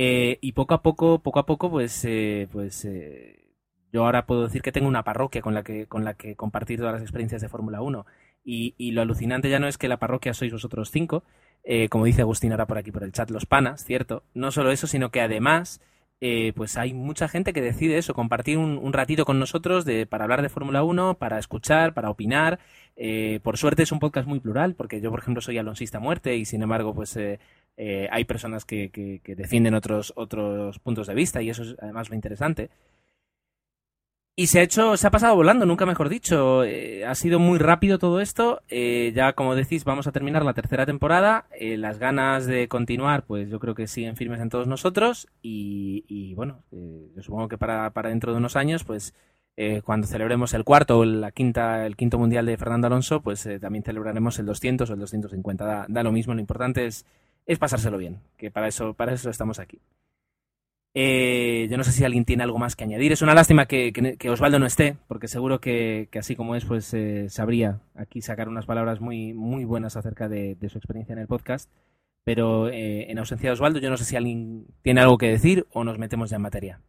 Eh, 0.00 0.38
y 0.40 0.52
poco 0.52 0.74
a 0.74 0.82
poco, 0.82 1.18
poco 1.18 1.40
a 1.40 1.46
poco, 1.46 1.70
pues, 1.72 2.04
eh, 2.04 2.46
pues 2.52 2.84
eh, 2.84 3.48
yo 3.92 4.04
ahora 4.04 4.26
puedo 4.26 4.44
decir 4.44 4.62
que 4.62 4.70
tengo 4.70 4.86
una 4.86 5.02
parroquia 5.02 5.42
con 5.42 5.54
la 5.54 5.64
que, 5.64 5.86
con 5.88 6.04
la 6.04 6.14
que 6.14 6.36
compartir 6.36 6.78
todas 6.78 6.92
las 6.92 7.02
experiencias 7.02 7.42
de 7.42 7.48
Fórmula 7.48 7.82
1. 7.82 8.06
Y, 8.44 8.76
y, 8.78 8.92
lo 8.92 9.02
alucinante 9.02 9.50
ya 9.50 9.58
no 9.58 9.66
es 9.66 9.76
que 9.76 9.88
la 9.88 9.98
parroquia 9.98 10.34
sois 10.34 10.52
vosotros 10.52 10.92
cinco, 10.92 11.24
eh, 11.64 11.88
como 11.88 12.04
dice 12.04 12.22
Agustín 12.22 12.52
ahora 12.52 12.66
por 12.66 12.78
aquí 12.78 12.92
por 12.92 13.02
el 13.02 13.10
chat, 13.10 13.28
los 13.30 13.44
panas, 13.44 13.84
¿cierto? 13.84 14.22
No 14.34 14.52
solo 14.52 14.70
eso, 14.70 14.86
sino 14.86 15.10
que 15.10 15.20
además 15.20 15.80
eh, 16.20 16.52
pues 16.56 16.76
hay 16.76 16.94
mucha 16.94 17.28
gente 17.28 17.52
que 17.52 17.60
decide 17.60 17.96
eso, 17.96 18.12
compartir 18.12 18.58
un, 18.58 18.78
un 18.78 18.92
ratito 18.92 19.24
con 19.24 19.38
nosotros 19.38 19.84
de, 19.84 20.06
para 20.06 20.24
hablar 20.24 20.42
de 20.42 20.48
Fórmula 20.48 20.82
1, 20.82 21.14
para 21.18 21.38
escuchar, 21.38 21.94
para 21.94 22.10
opinar. 22.10 22.58
Eh, 22.96 23.38
por 23.42 23.56
suerte 23.56 23.84
es 23.84 23.92
un 23.92 24.00
podcast 24.00 24.26
muy 24.26 24.40
plural, 24.40 24.74
porque 24.74 25.00
yo, 25.00 25.10
por 25.10 25.20
ejemplo, 25.20 25.40
soy 25.40 25.58
alonsista 25.58 26.00
muerte 26.00 26.36
y, 26.36 26.44
sin 26.44 26.62
embargo, 26.62 26.94
pues 26.94 27.16
eh, 27.16 27.38
eh, 27.78 28.08
hay 28.10 28.24
personas 28.24 28.64
que, 28.64 28.90
que, 28.90 29.34
defienden 29.36 29.74
otros, 29.74 30.12
otros 30.16 30.80
puntos 30.80 31.06
de 31.06 31.14
vista 31.14 31.40
y 31.40 31.48
eso 31.48 31.62
es 31.62 31.76
además 31.80 32.10
lo 32.10 32.16
interesante. 32.16 32.70
Y 34.38 34.46
se 34.46 34.60
ha 34.60 34.62
hecho, 34.62 34.96
se 34.96 35.04
ha 35.04 35.10
pasado 35.10 35.34
volando, 35.34 35.66
nunca 35.66 35.84
mejor 35.84 36.08
dicho. 36.08 36.62
Eh, 36.62 37.04
ha 37.04 37.16
sido 37.16 37.40
muy 37.40 37.58
rápido 37.58 37.98
todo 37.98 38.20
esto. 38.20 38.62
Eh, 38.68 39.12
ya, 39.12 39.32
como 39.32 39.56
decís, 39.56 39.82
vamos 39.82 40.06
a 40.06 40.12
terminar 40.12 40.44
la 40.44 40.54
tercera 40.54 40.86
temporada. 40.86 41.46
Eh, 41.58 41.76
las 41.76 41.98
ganas 41.98 42.46
de 42.46 42.68
continuar, 42.68 43.24
pues 43.24 43.50
yo 43.50 43.58
creo 43.58 43.74
que 43.74 43.88
siguen 43.88 44.14
firmes 44.14 44.40
en 44.40 44.48
todos 44.48 44.68
nosotros. 44.68 45.26
Y, 45.42 46.04
y 46.06 46.34
bueno, 46.34 46.62
yo 46.70 47.20
supongo 47.20 47.48
que 47.48 47.58
para, 47.58 47.90
para, 47.90 48.10
dentro 48.10 48.30
de 48.30 48.38
unos 48.38 48.54
años, 48.54 48.84
pues 48.84 49.12
cuando 49.82 50.06
celebremos 50.06 50.54
el 50.54 50.62
cuarto 50.62 50.98
o 50.98 51.04
la 51.04 51.32
quinta, 51.32 51.84
el 51.84 51.96
quinto 51.96 52.16
mundial 52.16 52.46
de 52.46 52.56
Fernando 52.56 52.86
Alonso, 52.86 53.22
pues 53.22 53.48
también 53.60 53.82
celebraremos 53.82 54.38
el 54.38 54.46
200 54.46 54.88
o 54.88 54.92
el 54.92 55.00
250. 55.00 55.64
Da, 55.64 55.86
da 55.88 56.04
lo 56.04 56.12
mismo, 56.12 56.32
lo 56.32 56.40
importante 56.40 56.86
es, 56.86 57.04
es 57.48 57.58
pasárselo 57.58 57.98
bien, 57.98 58.20
que 58.36 58.50
para 58.52 58.68
eso, 58.68 58.94
para 58.94 59.12
eso 59.14 59.30
estamos 59.30 59.58
aquí. 59.58 59.80
Eh, 60.94 61.66
yo 61.70 61.76
no 61.76 61.84
sé 61.84 61.92
si 61.92 62.04
alguien 62.04 62.24
tiene 62.24 62.42
algo 62.42 62.58
más 62.58 62.76
que 62.76 62.84
añadir. 62.84 63.12
Es 63.12 63.22
una 63.22 63.34
lástima 63.34 63.66
que, 63.66 63.92
que- 63.92 64.30
Osvaldo 64.30 64.58
no 64.58 64.66
esté, 64.66 64.96
porque 65.06 65.28
seguro 65.28 65.60
que, 65.60 66.08
que 66.10 66.18
así 66.18 66.36
como 66.36 66.54
es, 66.56 66.64
pues 66.64 66.92
eh, 66.94 67.28
sabría 67.30 67.80
aquí 67.94 68.20
sacar 68.20 68.48
unas 68.48 68.66
palabras 68.66 69.00
muy, 69.00 69.32
muy 69.32 69.64
buenas 69.64 69.96
acerca 69.96 70.28
de, 70.28 70.56
su 70.68 70.78
experiencia 70.78 71.14
en 71.14 71.20
el 71.20 71.26
podcast. 71.26 71.70
Pero 72.24 72.68
eh, 72.68 73.10
en 73.10 73.18
ausencia 73.18 73.48
de 73.48 73.54
Osvaldo, 73.54 73.78
yo 73.78 73.88
no 73.88 73.96
sé 73.96 74.04
si 74.04 74.16
alguien 74.16 74.66
tiene 74.82 75.00
algo 75.00 75.16
que 75.16 75.28
decir 75.28 75.66
o 75.72 75.84
nos 75.84 75.98
metemos 75.98 76.28
ya 76.28 76.36
en 76.36 76.42
materia. 76.42 76.80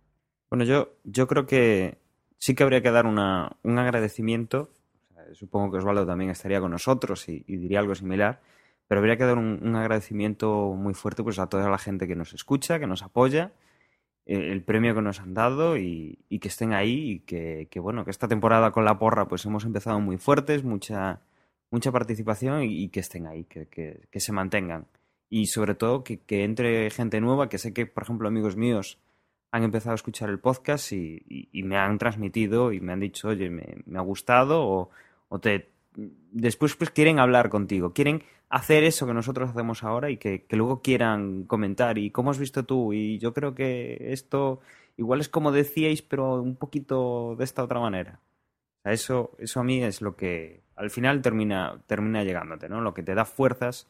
Bueno, 0.50 0.66
yo, 0.66 0.90
yo 1.06 1.28
creo 1.28 1.46
que 1.46 1.98
sí 2.38 2.54
que 2.56 2.64
habría 2.64 2.82
que 2.82 2.92
dar 2.92 3.06
una, 3.06 3.54
un 3.64 3.80
agradecimiento. 3.80 4.72
Supongo 5.34 5.72
que 5.72 5.78
Osvaldo 5.78 6.06
también 6.06 6.32
estaría 6.32 6.60
con 6.60 6.72
nosotros 6.72 7.30
y 7.30 7.44
diría 7.46 7.80
algo 7.80 7.96
similar. 7.96 8.42
Pero 8.90 9.00
habría 9.00 9.16
que 9.18 9.24
dar 9.24 9.38
un, 9.38 9.60
un 9.64 9.76
agradecimiento 9.78 10.74
muy 10.76 10.94
fuerte 10.94 11.24
pues, 11.24 11.40
a 11.40 11.48
toda 11.48 11.70
la 11.70 11.78
gente 11.78 12.08
que 12.08 12.16
nos 12.18 12.34
escucha, 12.34 12.80
que 12.80 12.88
nos 12.88 13.04
apoya, 13.04 13.54
eh, 14.26 14.52
el 14.52 14.64
premio 14.64 14.94
que 14.96 15.02
nos 15.02 15.22
han 15.22 15.34
dado 15.34 15.78
y, 15.78 16.20
y 16.30 16.40
que 16.40 16.50
estén 16.50 16.74
ahí 16.74 17.12
y 17.12 17.20
que, 17.22 17.68
que, 17.72 17.80
bueno, 17.80 18.04
que 18.04 18.12
esta 18.12 18.28
temporada 18.28 18.72
con 18.72 18.84
la 18.86 19.00
porra 19.00 19.28
pues 19.30 19.46
hemos 19.46 19.64
empezado 19.64 20.00
muy 20.02 20.18
fuertes, 20.18 20.64
mucha, 20.66 21.22
mucha 21.72 21.92
participación 21.92 22.64
y, 22.64 22.84
y 22.84 22.90
que 22.90 23.00
estén 23.00 23.28
ahí, 23.28 23.46
que, 23.46 23.68
que, 23.68 24.08
que 24.12 24.20
se 24.20 24.34
mantengan. 24.34 24.88
Y 25.30 25.46
sobre 25.48 25.76
todo 25.76 26.04
que, 26.04 26.20
que 26.20 26.44
entre 26.44 26.90
gente 26.90 27.22
nueva, 27.22 27.50
que 27.50 27.60
sé 27.60 27.74
que, 27.74 27.86
por 27.86 28.04
ejemplo, 28.04 28.28
amigos 28.28 28.56
míos 28.58 28.98
han 29.52 29.64
empezado 29.64 29.92
a 29.94 29.96
escuchar 29.96 30.30
el 30.30 30.40
podcast 30.40 30.92
y, 30.92 31.22
y- 31.28 31.50
y 31.52 31.64
me 31.64 31.78
han 31.78 31.98
transmitido 32.00 32.72
y 32.74 32.80
me 32.82 32.94
han 32.94 33.00
dicho, 33.00 33.30
oye, 33.30 33.50
me, 33.52 33.78
me 33.86 34.00
ha 34.00 34.02
gustado 34.02 34.64
o, 34.68 34.90
o 35.30 35.40
te... 35.40 35.70
Después 36.32 36.76
pues 36.76 36.92
quieren 36.92 37.20
hablar 37.20 37.50
contigo, 37.50 37.94
quieren 37.94 38.22
hacer 38.50 38.84
eso 38.84 39.06
que 39.06 39.14
nosotros 39.14 39.50
hacemos 39.50 39.84
ahora 39.84 40.10
y 40.10 40.18
que, 40.18 40.46
que 40.46 40.56
luego 40.56 40.82
quieran 40.82 41.44
comentar 41.44 41.98
y 41.98 42.12
cómo 42.12 42.32
has 42.32 42.40
visto 42.40 42.66
tú 42.66 42.94
y 42.94 43.20
yo 43.20 43.34
creo 43.34 43.54
que 43.56 44.12
esto 44.12 44.60
igual 44.98 45.22
es 45.22 45.30
como 45.30 45.52
decíais 45.52 46.02
pero 46.02 46.42
un 46.42 46.56
poquito 46.56 47.36
de 47.38 47.44
esta 47.44 47.64
otra 47.64 47.80
manera. 47.80 48.20
Eso, 48.84 49.32
eso 49.38 49.60
a 49.60 49.64
mí 49.64 49.84
es 49.84 50.02
lo 50.02 50.16
que 50.16 50.62
al 50.76 50.90
final 50.90 51.22
termina, 51.22 51.82
termina 51.88 52.24
llegándote, 52.24 52.70
¿no? 52.70 52.82
Lo 52.82 52.94
que 52.94 53.04
te 53.04 53.14
da 53.14 53.26
fuerzas 53.26 53.88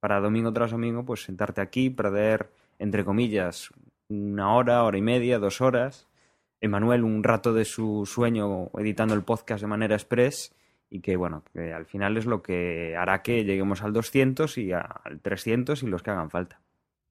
para 0.00 0.20
domingo 0.20 0.52
tras 0.52 0.72
domingo, 0.72 1.04
pues 1.04 1.22
sentarte 1.22 1.60
aquí, 1.60 1.88
perder, 1.88 2.50
entre 2.78 3.04
comillas, 3.04 3.70
una 4.08 4.54
hora, 4.54 4.82
hora 4.82 4.98
y 4.98 5.02
media, 5.02 5.38
dos 5.38 5.60
horas. 5.60 6.08
Emanuel 6.60 7.04
un 7.04 7.22
rato 7.22 7.52
de 7.54 7.64
su 7.64 8.04
sueño 8.06 8.70
editando 8.78 9.14
el 9.14 9.22
podcast 9.22 9.62
de 9.62 9.68
manera 9.68 9.94
express 9.94 10.52
y 10.92 11.00
que, 11.00 11.16
bueno, 11.16 11.42
que 11.54 11.72
al 11.72 11.86
final 11.86 12.18
es 12.18 12.26
lo 12.26 12.42
que 12.42 12.94
hará 12.96 13.22
que 13.22 13.44
lleguemos 13.44 13.82
al 13.82 13.94
200 13.94 14.58
y 14.58 14.72
al 14.72 15.20
300 15.22 15.82
y 15.82 15.86
los 15.86 16.02
que 16.02 16.10
hagan 16.10 16.28
falta. 16.28 16.60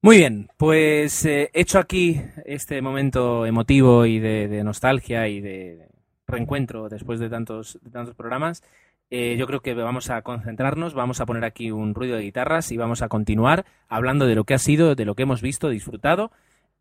Muy 0.02 0.18
bien, 0.18 0.48
pues 0.56 1.24
eh, 1.24 1.50
hecho 1.52 1.80
aquí 1.80 2.20
este 2.44 2.80
momento 2.80 3.44
emotivo 3.44 4.06
y 4.06 4.20
de, 4.20 4.62
nostalgia 4.62 5.26
y 5.26 5.40
de 5.40 5.88
reencuentro 6.28 6.88
después 6.88 7.18
de 7.18 7.28
tantos, 7.28 7.80
tantos 7.90 8.14
programas, 8.14 8.62
eh, 9.10 9.36
yo 9.36 9.46
creo 9.48 9.60
que 9.60 9.74
vamos 9.74 10.10
a 10.10 10.22
concentrarnos, 10.22 10.94
vamos 10.94 11.20
a 11.20 11.26
poner 11.26 11.44
aquí 11.44 11.72
un 11.72 11.94
ruido 11.94 12.16
de 12.16 12.22
guitarras 12.22 12.70
y 12.70 12.76
vamos 12.76 13.02
a 13.02 13.08
continuar 13.08 13.64
hablando 13.88 14.26
de 14.26 14.36
lo 14.36 14.44
que 14.44 14.54
ha 14.54 14.58
sido, 14.58 14.94
de 14.94 15.04
lo 15.04 15.16
que 15.16 15.24
hemos 15.24 15.42
visto, 15.42 15.68
disfrutado 15.70 16.30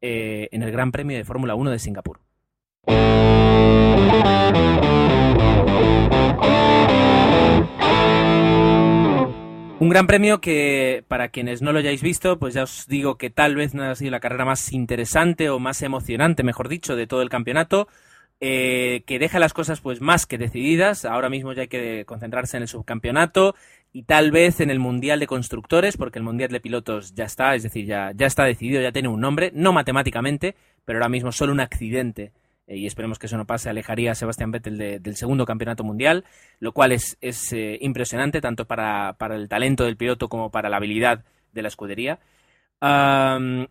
eh, 0.01 0.49
en 0.51 0.61
el 0.61 0.71
Gran 0.71 0.91
Premio 0.91 1.17
de 1.17 1.23
Fórmula 1.23 1.55
1 1.55 1.71
de 1.71 1.79
Singapur. 1.79 2.19
Un 9.81 9.89
gran 9.89 10.05
premio 10.05 10.41
que, 10.41 11.03
para 11.07 11.29
quienes 11.29 11.63
no 11.63 11.73
lo 11.73 11.79
hayáis 11.79 12.03
visto, 12.03 12.37
pues 12.37 12.53
ya 12.53 12.61
os 12.61 12.85
digo 12.85 13.17
que 13.17 13.31
tal 13.31 13.55
vez 13.55 13.73
no 13.73 13.81
ha 13.81 13.95
sido 13.95 14.11
la 14.11 14.19
carrera 14.19 14.45
más 14.45 14.73
interesante 14.73 15.49
o 15.49 15.57
más 15.57 15.81
emocionante, 15.81 16.43
mejor 16.43 16.69
dicho, 16.69 16.95
de 16.95 17.07
todo 17.07 17.23
el 17.23 17.29
campeonato, 17.29 17.87
eh, 18.41 19.01
que 19.07 19.17
deja 19.17 19.39
las 19.39 19.53
cosas 19.53 19.81
pues 19.81 19.99
más 19.99 20.27
que 20.27 20.37
decididas. 20.37 21.03
Ahora 21.03 21.29
mismo 21.29 21.51
ya 21.53 21.63
hay 21.63 21.67
que 21.67 22.05
concentrarse 22.05 22.57
en 22.57 22.61
el 22.61 22.69
subcampeonato 22.69 23.55
y 23.91 24.03
tal 24.03 24.29
vez 24.29 24.59
en 24.59 24.69
el 24.69 24.77
Mundial 24.77 25.19
de 25.19 25.25
Constructores, 25.25 25.97
porque 25.97 26.19
el 26.19 26.25
Mundial 26.25 26.51
de 26.51 26.59
Pilotos 26.59 27.15
ya 27.15 27.25
está, 27.25 27.55
es 27.55 27.63
decir, 27.63 27.87
ya, 27.87 28.11
ya 28.13 28.27
está 28.27 28.43
decidido, 28.43 28.83
ya 28.83 28.91
tiene 28.91 29.07
un 29.07 29.19
nombre, 29.19 29.51
no 29.55 29.73
matemáticamente, 29.73 30.55
pero 30.85 30.99
ahora 30.99 31.09
mismo 31.09 31.31
solo 31.31 31.53
un 31.53 31.59
accidente 31.59 32.33
eh, 32.71 32.77
y 32.77 32.85
esperemos 32.87 33.19
que 33.19 33.25
eso 33.27 33.37
no 33.37 33.45
pase, 33.45 33.69
alejaría 33.69 34.11
a 34.11 34.15
Sebastián 34.15 34.51
Vettel 34.51 34.77
de- 34.77 34.99
del 34.99 35.15
segundo 35.15 35.45
campeonato 35.45 35.83
mundial, 35.83 36.23
lo 36.59 36.71
cual 36.71 36.91
es, 36.91 37.17
es 37.21 37.51
eh, 37.53 37.77
impresionante 37.81 38.41
tanto 38.41 38.65
para, 38.65 39.13
para 39.17 39.35
el 39.35 39.47
talento 39.49 39.83
del 39.85 39.97
piloto 39.97 40.29
como 40.29 40.51
para 40.51 40.69
la 40.69 40.77
habilidad 40.77 41.23
de 41.53 41.61
la 41.61 41.67
escudería. 41.67 42.19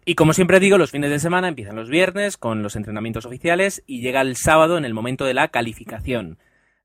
Y 0.04 0.14
como 0.14 0.32
siempre 0.32 0.60
digo, 0.60 0.78
los 0.78 0.92
fines 0.92 1.10
de 1.10 1.18
semana 1.18 1.48
empiezan 1.48 1.74
los 1.76 1.88
viernes 1.90 2.36
con 2.36 2.62
los 2.62 2.76
entrenamientos 2.76 3.26
oficiales 3.26 3.82
y 3.86 4.02
llega 4.02 4.20
el 4.20 4.36
sábado 4.36 4.78
en 4.78 4.84
el 4.84 4.94
momento 4.94 5.24
de 5.24 5.34
la 5.34 5.48
calificación. 5.48 6.38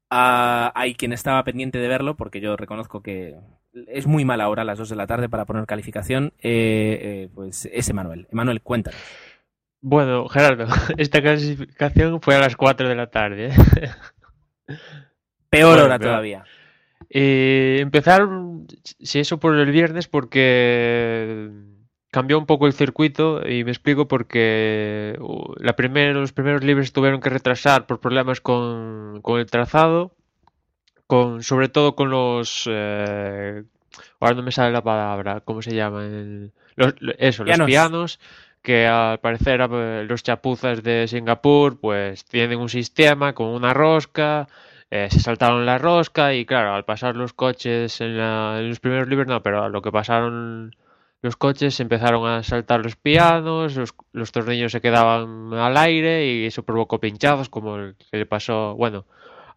Ah, 0.10 0.72
hay 0.76 0.96
quien 0.96 1.14
estaba 1.14 1.44
pendiente 1.44 1.78
de 1.78 1.88
verlo 1.88 2.16
porque 2.16 2.40
yo 2.42 2.56
reconozco 2.58 3.02
que 3.02 3.36
es 3.88 4.08
muy 4.08 4.26
mala 4.26 4.50
hora 4.50 4.64
las 4.64 4.78
2 4.78 4.90
de 4.90 4.96
la 4.96 5.06
tarde 5.08 5.30
para 5.30 5.46
poner 5.46 5.66
calificación. 5.66 6.34
Eh, 6.42 7.30
pues 7.36 7.70
es 7.72 7.90
Emanuel. 7.90 8.28
Emanuel, 8.32 8.62
cuéntanos. 8.62 9.00
Bueno, 9.88 10.28
Gerardo, 10.30 10.66
esta 10.98 11.22
clasificación 11.22 12.20
fue 12.20 12.34
a 12.36 12.40
las 12.40 12.56
4 12.56 12.90
de 12.90 12.96
la 12.96 13.08
tarde. 13.12 13.50
¿eh? 13.50 13.90
Peor 15.52 15.74
Bueno, 15.74 15.86
hora 15.86 16.00
todavía. 16.00 16.44
Eh, 17.08 17.78
empezar, 17.82 18.28
si 19.00 19.20
eso 19.20 19.40
por 19.40 19.56
el 19.56 19.72
viernes, 19.72 20.08
porque 20.08 21.52
cambió 22.10 22.40
un 22.40 22.48
poco 22.48 22.66
el 22.66 22.74
circuito 22.74 23.48
y 23.48 23.64
me 23.64 23.70
explico 23.72 24.08
porque 24.08 25.16
uh, 25.20 25.54
la 25.60 25.76
primer- 25.76 26.16
los 26.16 26.34
primeros 26.34 26.64
libres 26.64 26.92
tuvieron 26.92 27.22
que 27.22 27.30
retrasar 27.30 27.86
por 27.86 28.00
problemas 28.00 28.42
con, 28.42 29.22
con 29.22 29.40
el 29.40 29.46
trazado, 29.46 30.16
con, 31.06 31.44
sobre 31.44 31.70
todo 31.70 31.96
con 31.96 32.10
los... 32.10 32.68
eh, 32.72 33.64
ahora 34.20 34.34
no 34.36 34.42
me 34.42 34.52
sale 34.52 34.72
la 34.72 34.82
palabra, 34.84 35.42
¿cómo 35.42 35.62
se 35.62 35.76
llama? 35.76 36.04
El- 36.06 36.54
los- 36.76 36.96
lo- 37.00 37.14
eso, 37.20 37.44
Pianos. 37.44 37.60
los 37.60 37.68
pianos, 37.68 38.20
que 38.66 38.88
al 38.88 39.20
parecer 39.20 39.62
eh, 39.72 40.06
los 40.10 40.24
chapuzas 40.24 40.84
de 40.84 41.08
Singapur 41.08 41.80
pues 41.80 42.26
tienen 42.26 42.60
un 42.60 42.70
sistema 42.70 43.34
con 43.34 43.48
una 43.50 43.74
rosca 43.74 44.48
eh, 44.92 45.08
se 45.12 45.20
saltaron 45.20 45.66
la 45.66 45.78
rosca 45.78 46.34
y 46.34 46.46
claro, 46.46 46.74
al 46.76 46.86
pasar 46.86 47.16
los 47.16 47.34
coches 47.34 48.02
en, 48.02 48.18
la- 48.18 48.58
en 48.60 48.70
los 48.70 48.80
primeros 48.80 49.08
libres 49.08 49.28
no, 49.28 49.42
pero 49.44 49.64
a 49.64 49.70
lo 49.70 49.82
que 49.82 49.92
pasaron 49.92 50.76
los 51.22 51.36
coches 51.38 51.80
empezaron 51.80 52.28
a 52.30 52.44
saltar 52.44 52.84
los 52.84 52.96
pianos, 52.96 53.76
los, 53.76 53.96
los 54.14 54.32
tornillos 54.32 54.72
se 54.72 54.82
quedaban 54.82 55.54
al 55.54 55.76
aire 55.78 56.26
y 56.28 56.46
eso 56.46 56.64
provocó 56.64 57.00
pinchazos 57.00 57.50
como 57.50 57.78
el 57.78 57.96
que 57.98 58.18
le 58.18 58.26
pasó, 58.28 58.76
bueno, 58.76 59.06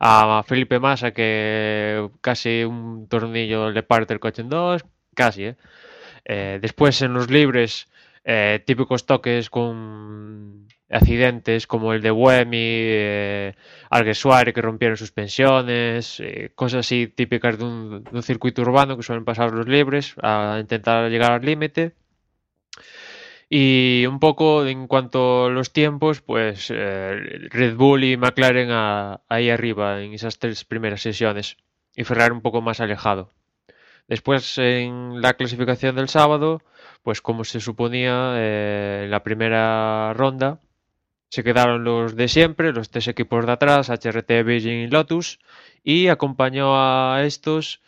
a 0.00 0.42
Felipe 0.46 0.78
Massa 0.80 1.10
que 1.12 2.08
casi 2.22 2.64
un 2.64 3.06
tornillo 3.08 3.70
le 3.70 3.82
parte 3.82 4.14
el 4.14 4.20
coche 4.20 4.42
en 4.42 4.48
dos, 4.48 4.84
casi, 5.14 5.44
¿eh? 5.46 5.56
Eh, 6.24 6.58
después 6.60 7.00
en 7.02 7.14
los 7.14 7.30
libres, 7.30 7.88
eh, 8.30 8.62
típicos 8.66 9.06
toques 9.06 9.48
con 9.48 10.68
accidentes 10.90 11.66
como 11.66 11.94
el 11.94 12.02
de 12.02 12.10
Buemi, 12.10 12.58
eh, 12.60 13.54
Alguersuari 13.88 14.52
que 14.52 14.60
rompieron 14.60 14.98
suspensiones, 14.98 16.20
eh, 16.20 16.52
cosas 16.54 16.80
así 16.80 17.06
típicas 17.08 17.58
de 17.58 17.64
un, 17.64 18.04
de 18.04 18.10
un 18.12 18.22
circuito 18.22 18.60
urbano 18.60 18.98
que 18.98 19.02
suelen 19.02 19.24
pasar 19.24 19.52
los 19.52 19.66
libres 19.66 20.14
a 20.22 20.58
intentar 20.60 21.10
llegar 21.10 21.32
al 21.32 21.44
límite. 21.44 21.94
Y 23.48 24.04
un 24.06 24.20
poco 24.20 24.66
en 24.66 24.86
cuanto 24.86 25.46
a 25.46 25.50
los 25.50 25.72
tiempos, 25.72 26.20
pues 26.20 26.70
eh, 26.70 27.48
Red 27.48 27.76
Bull 27.76 28.04
y 28.04 28.18
McLaren 28.18 28.68
ahí 29.30 29.48
arriba 29.48 30.02
en 30.02 30.12
esas 30.12 30.38
tres 30.38 30.66
primeras 30.66 31.00
sesiones 31.00 31.56
y 31.96 32.04
Ferrari 32.04 32.32
un 32.34 32.42
poco 32.42 32.60
más 32.60 32.80
alejado. 32.80 33.32
Después 34.08 34.56
en 34.58 35.20
la 35.20 35.34
clasificación 35.34 35.94
del 35.94 36.08
sábado, 36.08 36.62
pues 37.02 37.20
como 37.20 37.44
se 37.44 37.60
suponía 37.60 38.32
eh, 38.36 39.02
en 39.04 39.10
la 39.10 39.22
primera 39.22 40.14
ronda, 40.14 40.60
se 41.30 41.44
quedaron 41.44 41.84
los 41.84 42.16
de 42.16 42.28
siempre, 42.28 42.72
los 42.72 42.90
tres 42.90 43.06
equipos 43.08 43.44
de 43.44 43.52
atrás, 43.52 43.90
HRT, 43.90 44.44
Beijing 44.44 44.84
y 44.84 44.88
Lotus, 44.88 45.38
y 45.84 46.08
acompañó 46.08 46.74
a 46.74 47.22
estos 47.24 47.82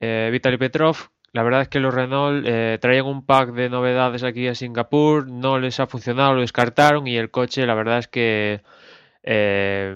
eh, 0.00 0.30
Vitaly 0.32 0.56
Petrov. 0.56 0.96
La 1.32 1.42
verdad 1.42 1.62
es 1.62 1.68
que 1.68 1.80
los 1.80 1.92
Renault 1.92 2.46
eh, 2.46 2.78
traían 2.80 3.04
un 3.04 3.26
pack 3.26 3.52
de 3.52 3.68
novedades 3.68 4.22
aquí 4.22 4.48
a 4.48 4.54
Singapur, 4.54 5.28
no 5.28 5.58
les 5.58 5.78
ha 5.80 5.86
funcionado, 5.86 6.34
lo 6.34 6.40
descartaron 6.40 7.06
y 7.06 7.18
el 7.18 7.30
coche, 7.30 7.66
la 7.66 7.74
verdad 7.74 7.98
es 7.98 8.08
que 8.08 8.62
eh, 9.22 9.94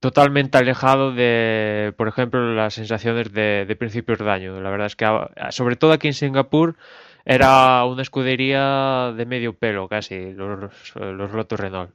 totalmente 0.00 0.58
alejado 0.58 1.12
de, 1.12 1.92
por 1.96 2.08
ejemplo, 2.08 2.54
las 2.54 2.74
sensaciones 2.74 3.32
de, 3.32 3.76
principios 3.78 4.18
de 4.18 4.30
año. 4.30 4.60
La 4.60 4.70
verdad 4.70 4.86
es 4.86 4.96
que, 4.96 5.04
a- 5.04 5.30
sobre 5.50 5.76
todo 5.76 5.92
aquí 5.92 6.08
en 6.08 6.14
Singapur, 6.14 6.76
era 7.24 7.84
una 7.84 8.02
escudería 8.02 9.12
de 9.16 9.26
medio 9.26 9.54
pelo 9.54 9.88
casi, 9.88 10.32
los, 10.32 10.70
los 10.94 11.32
Lotus 11.32 11.60
Renault. 11.60 11.90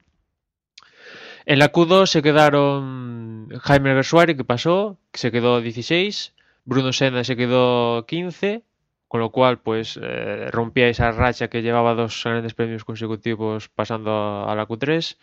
En 1.46 1.58
la 1.58 1.72
Q2 1.72 2.06
se 2.06 2.22
quedaron 2.22 3.48
Jaime 3.62 3.90
Gersuari, 3.94 4.36
que 4.36 4.44
pasó, 4.44 4.98
que 5.12 5.18
se 5.18 5.30
quedó 5.30 5.60
16, 5.60 6.34
Bruno 6.64 6.92
Senna 6.92 7.24
se 7.24 7.36
quedó 7.36 8.06
15, 8.06 8.62
con 9.08 9.20
lo 9.20 9.30
cual 9.30 9.58
pues 9.58 9.98
eh, 10.02 10.48
rompía 10.50 10.88
esa 10.88 11.12
racha 11.12 11.48
que 11.48 11.60
llevaba 11.62 11.94
dos 11.94 12.22
grandes 12.24 12.54
premios 12.54 12.84
consecutivos 12.84 13.68
pasando 13.68 14.48
a 14.48 14.54
la 14.54 14.66
Q3. 14.66 15.16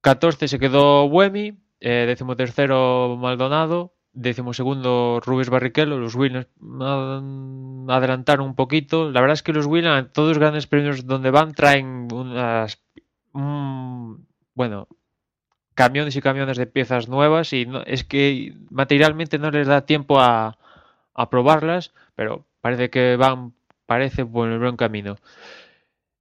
14 0.00 0.48
se 0.48 0.58
quedó 0.58 1.08
Buemi, 1.08 1.54
eh, 1.80 2.04
decimotercero 2.06 3.16
Maldonado, 3.18 3.94
decimosegundo 4.12 5.20
Rubens 5.24 5.50
Barrichello, 5.50 5.98
los 5.98 6.14
Williams 6.14 6.48
adelantaron 7.88 8.46
un 8.46 8.54
poquito. 8.54 9.10
La 9.10 9.20
verdad 9.20 9.34
es 9.34 9.42
que 9.42 9.52
los 9.52 9.66
Williams, 9.66 10.12
todos 10.12 10.30
los 10.30 10.38
grandes 10.38 10.66
premios 10.66 11.06
donde 11.06 11.30
van, 11.30 11.52
traen 11.52 12.08
unas... 12.12 12.82
bueno, 14.54 14.88
camiones 15.74 16.16
y 16.16 16.20
camiones 16.20 16.58
de 16.58 16.66
piezas 16.66 17.08
nuevas 17.08 17.52
y 17.52 17.64
no, 17.66 17.82
es 17.82 18.04
que 18.04 18.54
materialmente 18.70 19.38
no 19.38 19.50
les 19.50 19.66
da 19.66 19.86
tiempo 19.86 20.20
a, 20.20 20.58
a 21.14 21.30
probarlas, 21.30 21.94
pero 22.14 22.44
parece 22.60 22.90
que 22.90 23.16
van, 23.16 23.54
parece 23.86 24.26
por 24.26 24.48
el 24.48 24.58
buen 24.58 24.76
camino. 24.76 25.16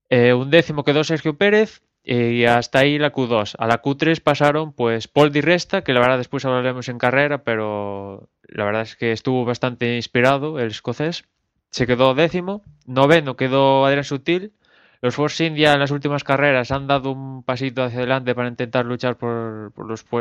Eh, 0.09 0.33
un 0.33 0.49
décimo 0.49 0.83
quedó 0.83 1.03
Sergio 1.03 1.37
Pérez, 1.37 1.81
y 2.03 2.45
hasta 2.45 2.79
ahí 2.79 2.97
la 2.97 3.11
Q2. 3.11 3.55
A 3.57 3.67
la 3.67 3.81
Q3 3.81 4.21
pasaron 4.21 4.73
pues 4.73 5.07
Paul 5.07 5.31
Di 5.31 5.41
Resta, 5.41 5.83
que 5.83 5.93
la 5.93 5.99
verdad 5.99 6.17
después 6.17 6.45
hablaremos 6.45 6.89
en 6.89 6.97
carrera, 6.97 7.43
pero 7.43 8.29
la 8.43 8.65
verdad 8.65 8.83
es 8.83 8.95
que 8.95 9.11
estuvo 9.11 9.45
bastante 9.45 9.95
inspirado 9.95 10.59
el 10.59 10.67
escocés. 10.67 11.25
Se 11.71 11.85
quedó 11.85 12.15
décimo. 12.15 12.63
Noveno 12.85 13.35
quedó 13.35 13.85
Adrián 13.85 14.03
Sutil. 14.03 14.53
Los 15.01 15.15
Force 15.15 15.45
India 15.45 15.73
en 15.73 15.79
las 15.79 15.91
últimas 15.91 16.23
carreras 16.23 16.71
han 16.71 16.87
dado 16.87 17.11
un 17.11 17.43
pasito 17.43 17.83
hacia 17.83 17.99
adelante 17.99 18.35
para 18.35 18.49
intentar 18.49 18.85
luchar 18.85 19.17
por, 19.17 19.71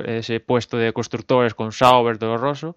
ese 0.07 0.41
puesto 0.41 0.77
de 0.77 0.93
constructores 0.93 1.55
con 1.55 1.73
Sauber, 1.73 2.19
Rosso. 2.19 2.77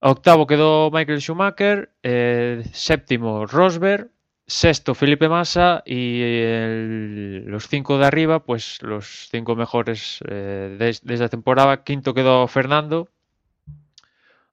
Octavo 0.00 0.46
quedó 0.46 0.90
Michael 0.90 1.22
Schumacher. 1.22 1.92
Eh, 2.02 2.62
séptimo 2.72 3.46
Rosberg 3.46 4.10
sexto 4.46 4.94
Felipe 4.94 5.28
Massa 5.28 5.82
y 5.84 7.40
los 7.46 7.68
cinco 7.68 7.98
de 7.98 8.06
arriba, 8.06 8.40
pues 8.40 8.80
los 8.82 9.28
cinco 9.30 9.56
mejores 9.56 10.20
eh, 10.28 10.76
de, 10.78 11.14
esta 11.14 11.28
temporada. 11.28 11.82
Quinto 11.82 12.14
quedó 12.14 12.46
Fernando, 12.46 13.08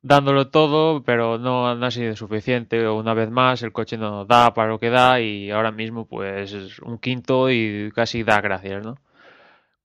dándolo 0.02 0.50
todo, 0.50 1.04
pero 1.04 1.38
no, 1.38 1.68
ha 1.68 1.92
sido 1.92 2.16
suficiente. 2.16 2.88
Una 2.88 3.14
vez 3.14 3.30
más, 3.30 3.62
el 3.62 3.72
coche 3.72 3.98
no 3.98 4.26
da 4.26 4.54
para 4.54 4.70
lo 4.70 4.80
que 4.80 4.90
da 4.90 5.22
y 5.22 5.52
ahora 5.52 5.72
mismo 5.72 6.06
pues 6.06 6.54
es 6.54 6.80
un 6.80 6.98
quinto 6.98 7.52
y 7.52 7.92
casi 7.94 8.24
da 8.24 8.42
gracias, 8.42 8.84
¿no? 8.84 8.98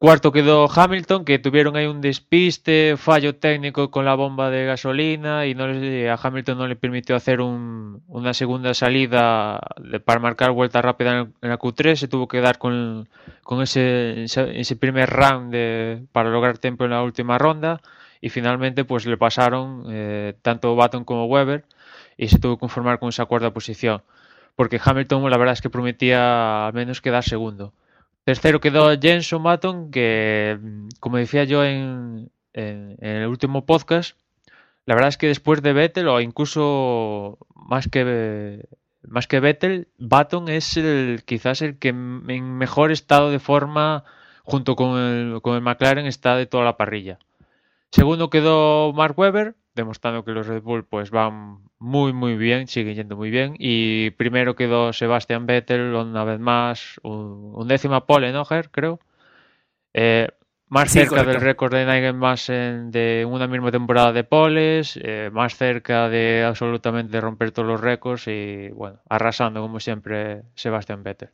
Cuarto 0.01 0.31
quedó 0.31 0.69
Hamilton, 0.71 1.25
que 1.25 1.41
tuvieron 1.41 1.75
ahí 1.75 1.87
un 1.87 2.01
despiste, 2.01 2.97
fallo 2.97 3.35
técnico 3.35 3.91
con 3.91 4.05
la 4.05 4.15
bomba 4.15 4.49
de 4.49 4.65
gasolina 4.65 5.45
y 5.47 5.57
no 5.57 5.65
a 5.65 6.19
Hamilton 6.23 6.57
no 6.57 6.69
le 6.69 6.77
permitió 6.77 7.17
hacer 7.17 7.41
una 7.41 8.33
segunda 8.33 8.75
salida 8.75 9.59
para 10.05 10.21
marcar 10.21 10.53
vuelta 10.53 10.81
rápida 10.83 11.23
en, 11.23 11.35
la 11.41 11.59
Q3. 11.59 11.97
Se 11.97 12.07
tuvo 12.07 12.29
que 12.29 12.41
dar 12.41 12.59
con, 12.59 13.09
ese, 13.61 14.23
ese, 14.23 14.77
primer 14.77 15.11
round 15.11 16.07
para 16.13 16.31
lograr 16.31 16.59
tiempo 16.59 16.85
en 16.85 16.91
la 16.91 17.03
última 17.03 17.37
ronda 17.37 17.81
y 18.21 18.29
finalmente 18.29 18.85
pues 18.85 19.05
le 19.05 19.17
pasaron 19.17 19.87
eh, 19.91 20.35
tanto 20.43 20.77
Baton 20.77 21.03
como 21.03 21.27
Weber 21.27 21.65
y 22.17 22.29
se 22.29 22.39
tuvo 22.39 22.55
que 22.55 22.61
conformar 22.61 23.01
con 23.01 23.09
esa 23.09 23.25
cuarta 23.25 23.51
posición. 23.51 24.03
Porque 24.55 24.81
Hamilton 24.83 25.29
la 25.29 25.39
verdad 25.39 25.55
es 25.55 25.61
que 25.61 25.71
prometía 25.71 26.69
al 26.69 26.73
menos 26.73 27.01
quedar 27.01 27.25
segundo. 27.25 27.73
Tercero 28.29 28.61
quedó 28.61 28.91
Jenson 29.01 29.41
Matton, 29.41 29.91
que, 29.91 30.59
como 31.01 31.17
decía 31.17 31.45
yo 31.45 31.65
en, 31.65 32.31
el 32.53 33.27
último 33.27 33.65
podcast, 33.65 34.19
la 34.85 34.95
verdad 34.95 35.09
es 35.09 35.17
que 35.17 35.29
después 35.29 35.63
de 35.63 35.73
Vettel, 35.73 36.09
o 36.09 36.21
incluso 36.21 37.39
más 37.55 37.89
que, 37.89 38.67
más 39.01 39.29
que 39.29 39.41
Vettel, 39.41 39.89
Baton 39.97 40.51
es 40.51 40.77
el, 40.77 41.23
quizás 41.25 41.63
el 41.63 41.79
que 41.79 41.89
en 41.89 42.59
mejor 42.59 42.93
estado 42.93 43.31
de 43.31 43.39
forma, 43.39 44.05
junto 44.43 44.77
con 44.77 45.01
el, 45.01 45.41
con 45.41 45.55
el 45.55 45.63
McLaren, 45.63 46.05
está 46.05 46.37
de 46.37 46.45
toda 46.45 46.65
la 46.65 46.77
parrilla. 46.77 47.19
Segundo 47.93 48.29
quedó 48.29 48.93
Mark 48.93 49.19
Webber, 49.19 49.55
demostrando 49.79 50.25
que 50.25 50.33
los 50.33 50.47
Red 50.47 50.63
Bull 50.63 50.85
pues 50.85 51.11
van 51.11 51.61
muy 51.79 52.13
muy 52.13 52.37
bien, 52.37 52.69
siguen 52.69 52.95
yendo 52.95 53.17
muy 53.17 53.31
bien. 53.31 53.55
Y 53.59 54.11
primero 54.11 54.55
quedó 54.57 54.93
Sebastian 54.93 55.47
Vettel 55.47 55.95
una 55.95 56.25
vez 56.25 56.39
más, 56.41 57.01
un, 57.03 57.67
décima 57.67 58.07
pole, 58.07 58.33
¿no, 58.33 58.45
Creo. 58.45 59.01
Eh, 59.95 60.29
más 60.69 60.93
cerca 60.93 61.25
del 61.25 61.41
récord 61.41 61.73
de 61.73 61.87
Nigel 61.87 62.91
de 62.91 63.27
una 63.27 63.47
misma 63.47 63.71
temporada 63.71 64.13
de 64.13 64.25
poles, 64.25 64.99
eh, 65.03 65.31
más 65.33 65.57
cerca 65.57 66.09
de 66.11 66.45
absolutamente 66.45 67.21
romper 67.21 67.53
todos 67.53 67.69
los 67.69 67.81
récords 67.81 68.29
y 68.29 68.69
bueno, 68.71 69.01
arrasando 69.09 69.63
como 69.63 69.81
siempre 69.81 70.43
Sebastian 70.55 71.03
Vettel. 71.03 71.31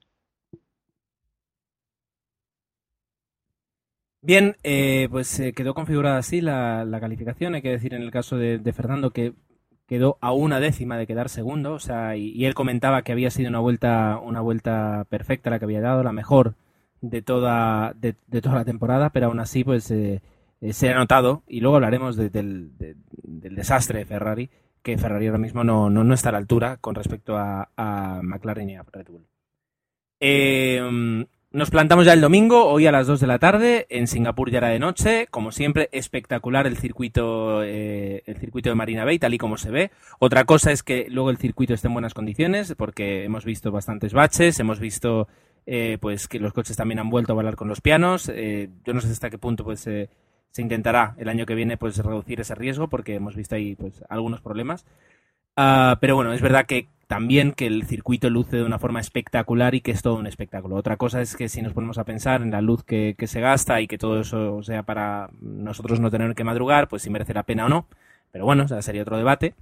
Bien, 4.27 4.57
eh, 4.63 5.07
pues 5.11 5.39
eh, 5.39 5.53
quedó 5.53 5.75
configurada 5.75 6.17
así 6.17 6.41
la, 6.41 6.87
calificación. 6.99 7.55
Hay 7.55 7.61
que 7.61 7.69
decir 7.69 7.93
en 7.93 8.01
el 8.01 8.11
caso 8.11 8.39
de, 8.39 8.73
Fernando 8.73 9.11
que 9.11 9.35
quedó 9.87 10.17
a 10.23 10.33
una 10.33 10.61
décima 10.61 10.97
de 10.97 11.07
quedar 11.07 11.29
segundo, 11.29 11.75
o 11.75 11.79
sea, 11.79 12.17
y, 12.17 12.47
él 12.47 12.55
comentaba 12.55 13.03
que 13.03 13.13
había 13.13 13.31
sido 13.31 13.51
una 13.51 13.59
vuelta, 13.59 14.19
una 14.23 14.41
vuelta 14.41 15.07
perfecta 15.11 15.51
la 15.51 15.59
que 15.59 15.67
había 15.67 15.83
dado, 15.83 16.03
la 16.03 16.13
mejor 16.13 16.55
de 17.03 17.21
toda, 17.21 17.93
de, 17.93 18.15
toda 18.41 18.55
la 18.55 18.65
temporada, 18.65 19.11
pero 19.11 19.27
aún 19.27 19.41
así, 19.41 19.63
pues 19.63 19.91
eh, 19.91 20.23
se 20.71 20.89
ha 20.89 20.95
notado, 20.95 21.43
y 21.47 21.61
luego 21.61 21.77
hablaremos 21.77 22.17
del, 22.17 22.73
desastre 23.11 23.99
de 23.99 24.07
Ferrari, 24.07 24.49
que 24.83 24.97
Ferrari 24.97 25.27
ahora 25.27 25.39
mismo 25.39 25.65
no, 25.65 25.91
no, 25.91 26.15
está 26.15 26.31
a 26.31 26.33
la 26.33 26.39
altura 26.39 26.79
con 26.79 26.95
respecto 26.95 27.37
a, 27.37 27.69
a 27.77 28.21
McLaren 28.23 28.71
y 28.71 28.77
a 28.77 28.87
Red 28.91 29.09
Bull. 29.11 29.27
Eh, 30.19 31.27
nos 31.55 31.71
plantamos 31.71 32.05
ya 32.05 32.13
el 32.13 32.21
domingo, 32.21 32.67
hoy 32.67 32.89
a 32.89 32.91
las 32.91 33.07
2 33.07 33.21
de 33.21 33.29
la 33.29 33.39
tarde, 33.39 33.87
en 33.89 34.09
Singapur 34.09 34.51
ya 34.51 34.59
era 34.59 34.71
de 34.71 34.81
noche, 34.81 35.29
como 35.31 35.53
siempre, 35.53 35.89
espectacular 35.93 36.67
el 36.67 36.77
circuito, 36.77 37.63
eh, 37.63 38.25
el 38.27 38.39
circuito 38.39 38.71
de 38.71 38.75
Marina 38.75 39.05
Bay, 39.05 39.21
tal 39.21 39.35
y 39.35 39.39
como 39.39 39.57
se 39.57 39.71
ve. 39.71 39.93
Otra 40.19 40.47
cosa 40.47 40.73
es 40.73 40.83
que 40.83 41.07
luego 41.09 41.31
el 41.31 41.37
circuito 41.37 41.73
esté 41.73 41.87
en 41.87 41.93
buenas 41.93 42.13
condiciones, 42.13 42.75
porque 42.77 43.23
hemos 43.23 43.45
visto 43.45 43.71
bastantes 43.71 44.13
baches, 44.13 44.59
hemos 44.59 44.81
visto 44.81 45.29
eh, 45.65 45.97
pues 46.01 46.27
que 46.27 46.41
los 46.41 46.53
coches 46.53 46.77
también 46.77 46.99
han 46.99 47.09
vuelto 47.09 47.31
a 47.31 47.37
volar 47.37 47.55
con 47.55 47.69
los 47.69 47.81
pianos. 47.81 48.29
Eh, 48.35 48.71
yo 48.85 48.93
no 48.93 49.01
sé 49.01 49.13
hasta 49.13 49.31
qué 49.31 49.39
punto 49.39 49.63
pues 49.63 49.79
se 49.79 50.09
intentará 50.59 51.15
el 51.19 51.29
año 51.29 51.47
que 51.47 51.55
viene 51.55 51.77
pues 51.77 51.97
reducir 51.99 52.41
ese 52.41 52.57
riesgo, 52.57 52.89
porque 52.89 53.15
hemos 53.15 53.37
visto 53.37 53.55
ahí 53.55 53.77
pues 53.77 54.03
algunos 54.09 54.41
problemas. 54.41 54.85
Ah, 55.57 55.99
pero 56.01 56.17
bueno, 56.17 56.33
es 56.33 56.43
verdad 56.43 56.67
que 56.67 56.89
también 57.07 57.53
que 57.53 57.67
el 57.67 57.85
circuito 57.87 58.31
luce 58.31 58.57
de 58.57 58.65
una 58.65 58.79
forma 58.79 59.01
espectacular 59.01 59.75
y 59.75 59.81
que 59.81 59.91
es 59.91 60.03
todo 60.03 60.17
un 60.17 60.27
espectáculo. 60.27 60.77
Otra 60.77 60.97
cosa 60.97 61.21
es 61.21 61.37
que 61.37 61.49
si 61.49 61.63
nos 61.63 61.73
ponemos 61.73 61.99
a 61.99 62.05
pensar 62.05 62.43
en 62.43 62.51
la 62.51 62.61
luz 62.61 62.85
que, 62.85 63.17
se 63.27 63.41
gasta 63.41 63.81
y 63.81 63.87
que 63.87 63.99
todo 63.99 64.21
eso 64.21 64.63
sea 64.63 64.83
para 64.83 65.31
nosotros 65.41 66.01
no 66.01 66.11
tener 66.11 66.35
que 66.35 66.45
madrugar, 66.45 66.89
pues 66.89 67.03
si 67.03 67.11
merece 67.11 67.35
la 67.35 67.43
pena 67.45 67.67
o 67.67 67.69
no. 67.69 67.87
Pero 68.33 68.45
bueno, 68.45 68.67
sería 68.83 69.03
otro 69.03 69.17
debate. 69.17 69.55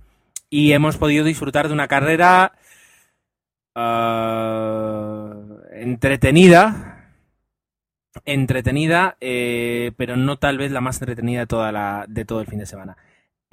Y 0.50 0.72
hemos 0.72 0.96
podido 0.98 1.24
disfrutar 1.24 1.68
de 1.68 1.74
una 1.74 1.88
carrera 1.88 2.52
ah, 3.74 5.34
entretenida, 5.72 7.08
entretenida, 8.24 9.16
eh, 9.20 9.92
pero 9.96 10.16
no 10.16 10.36
tal 10.38 10.58
vez 10.58 10.72
la 10.72 10.80
más 10.80 11.00
entretenida 11.00 11.40
de, 11.40 11.46
toda 11.46 11.72
la, 11.72 12.04
de 12.08 12.24
todo 12.24 12.40
el 12.40 12.46
fin 12.46 12.58
de 12.58 12.66
semana. 12.66 12.96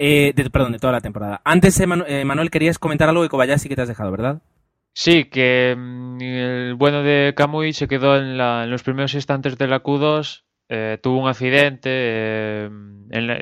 Eh, 0.02 0.32
perdón, 0.50 0.72
de 0.72 0.78
toda 0.78 0.94
la 0.94 1.02
temporada. 1.02 1.42
Antes, 1.44 1.78
eh, 1.78 1.86
eh, 2.06 2.24
Manuel, 2.24 2.50
querías 2.50 2.78
comentar 2.78 3.10
algo 3.10 3.22
de 3.22 3.28
Kobayashi 3.28 3.68
que 3.68 3.76
te 3.76 3.82
has 3.82 3.88
dejado, 3.88 4.10
¿verdad? 4.10 4.40
Sí, 4.94 5.26
que 5.26 5.76
mm, 5.76 6.22
el 6.22 6.74
bueno 6.74 7.02
de 7.02 7.34
Kamui 7.36 7.74
se 7.74 7.86
quedó 7.86 8.16
en, 8.16 8.38
los 8.70 8.82
primeros 8.82 9.12
instantes 9.12 9.58
de 9.58 9.66
la 9.66 9.82
Q2, 9.82 10.44
tuvo 11.02 11.20
un 11.20 11.28
accidente, 11.28 12.70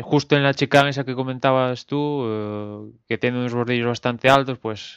justo 0.03 0.35
en 0.35 0.43
la 0.43 0.53
chicane 0.53 0.91
esa 0.91 1.05
que 1.05 1.15
comentabas 1.15 1.87
tú, 1.87 2.93
que 3.07 3.19
tiene 3.19 3.39
unos 3.39 3.55
bordillos 3.55 3.87
bastante 3.87 4.29
altos, 4.29 4.59
pues 4.59 4.97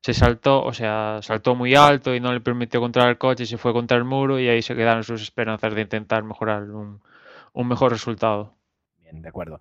se 0.00 0.14
saltó, 0.14 0.64
o 0.64 0.72
sea, 0.72 1.20
saltó 1.22 1.54
muy 1.54 1.76
alto 1.76 2.12
y 2.12 2.18
no 2.18 2.32
le 2.32 2.40
permitió 2.40 2.80
controlar 2.80 3.10
el 3.10 3.18
coche 3.18 3.44
y 3.44 3.46
se 3.46 3.58
fue 3.58 3.72
contra 3.72 3.98
el 3.98 4.04
muro 4.04 4.40
y 4.40 4.48
ahí 4.48 4.62
se 4.62 4.74
quedaron 4.74 5.04
sus 5.04 5.22
esperanzas 5.22 5.74
de 5.74 5.82
intentar 5.82 6.24
mejorar 6.24 6.62
un, 6.62 7.00
un 7.52 7.68
mejor 7.68 7.92
resultado. 7.92 8.56
Bien, 9.00 9.22
de 9.22 9.28
acuerdo. 9.28 9.60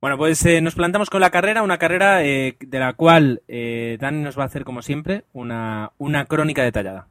Bueno, 0.00 0.16
pues 0.16 0.46
eh, 0.46 0.62
nos 0.62 0.76
plantamos 0.76 1.10
con 1.10 1.20
la 1.20 1.30
carrera, 1.30 1.62
una 1.62 1.76
carrera 1.76 2.24
eh, 2.24 2.56
de 2.58 2.78
la 2.78 2.94
cual 2.94 3.42
eh, 3.48 3.98
Dani 4.00 4.22
nos 4.22 4.38
va 4.38 4.44
a 4.44 4.46
hacer, 4.46 4.64
como 4.64 4.80
siempre, 4.80 5.24
una, 5.34 5.92
una 5.98 6.24
crónica 6.24 6.62
detallada. 6.62 7.08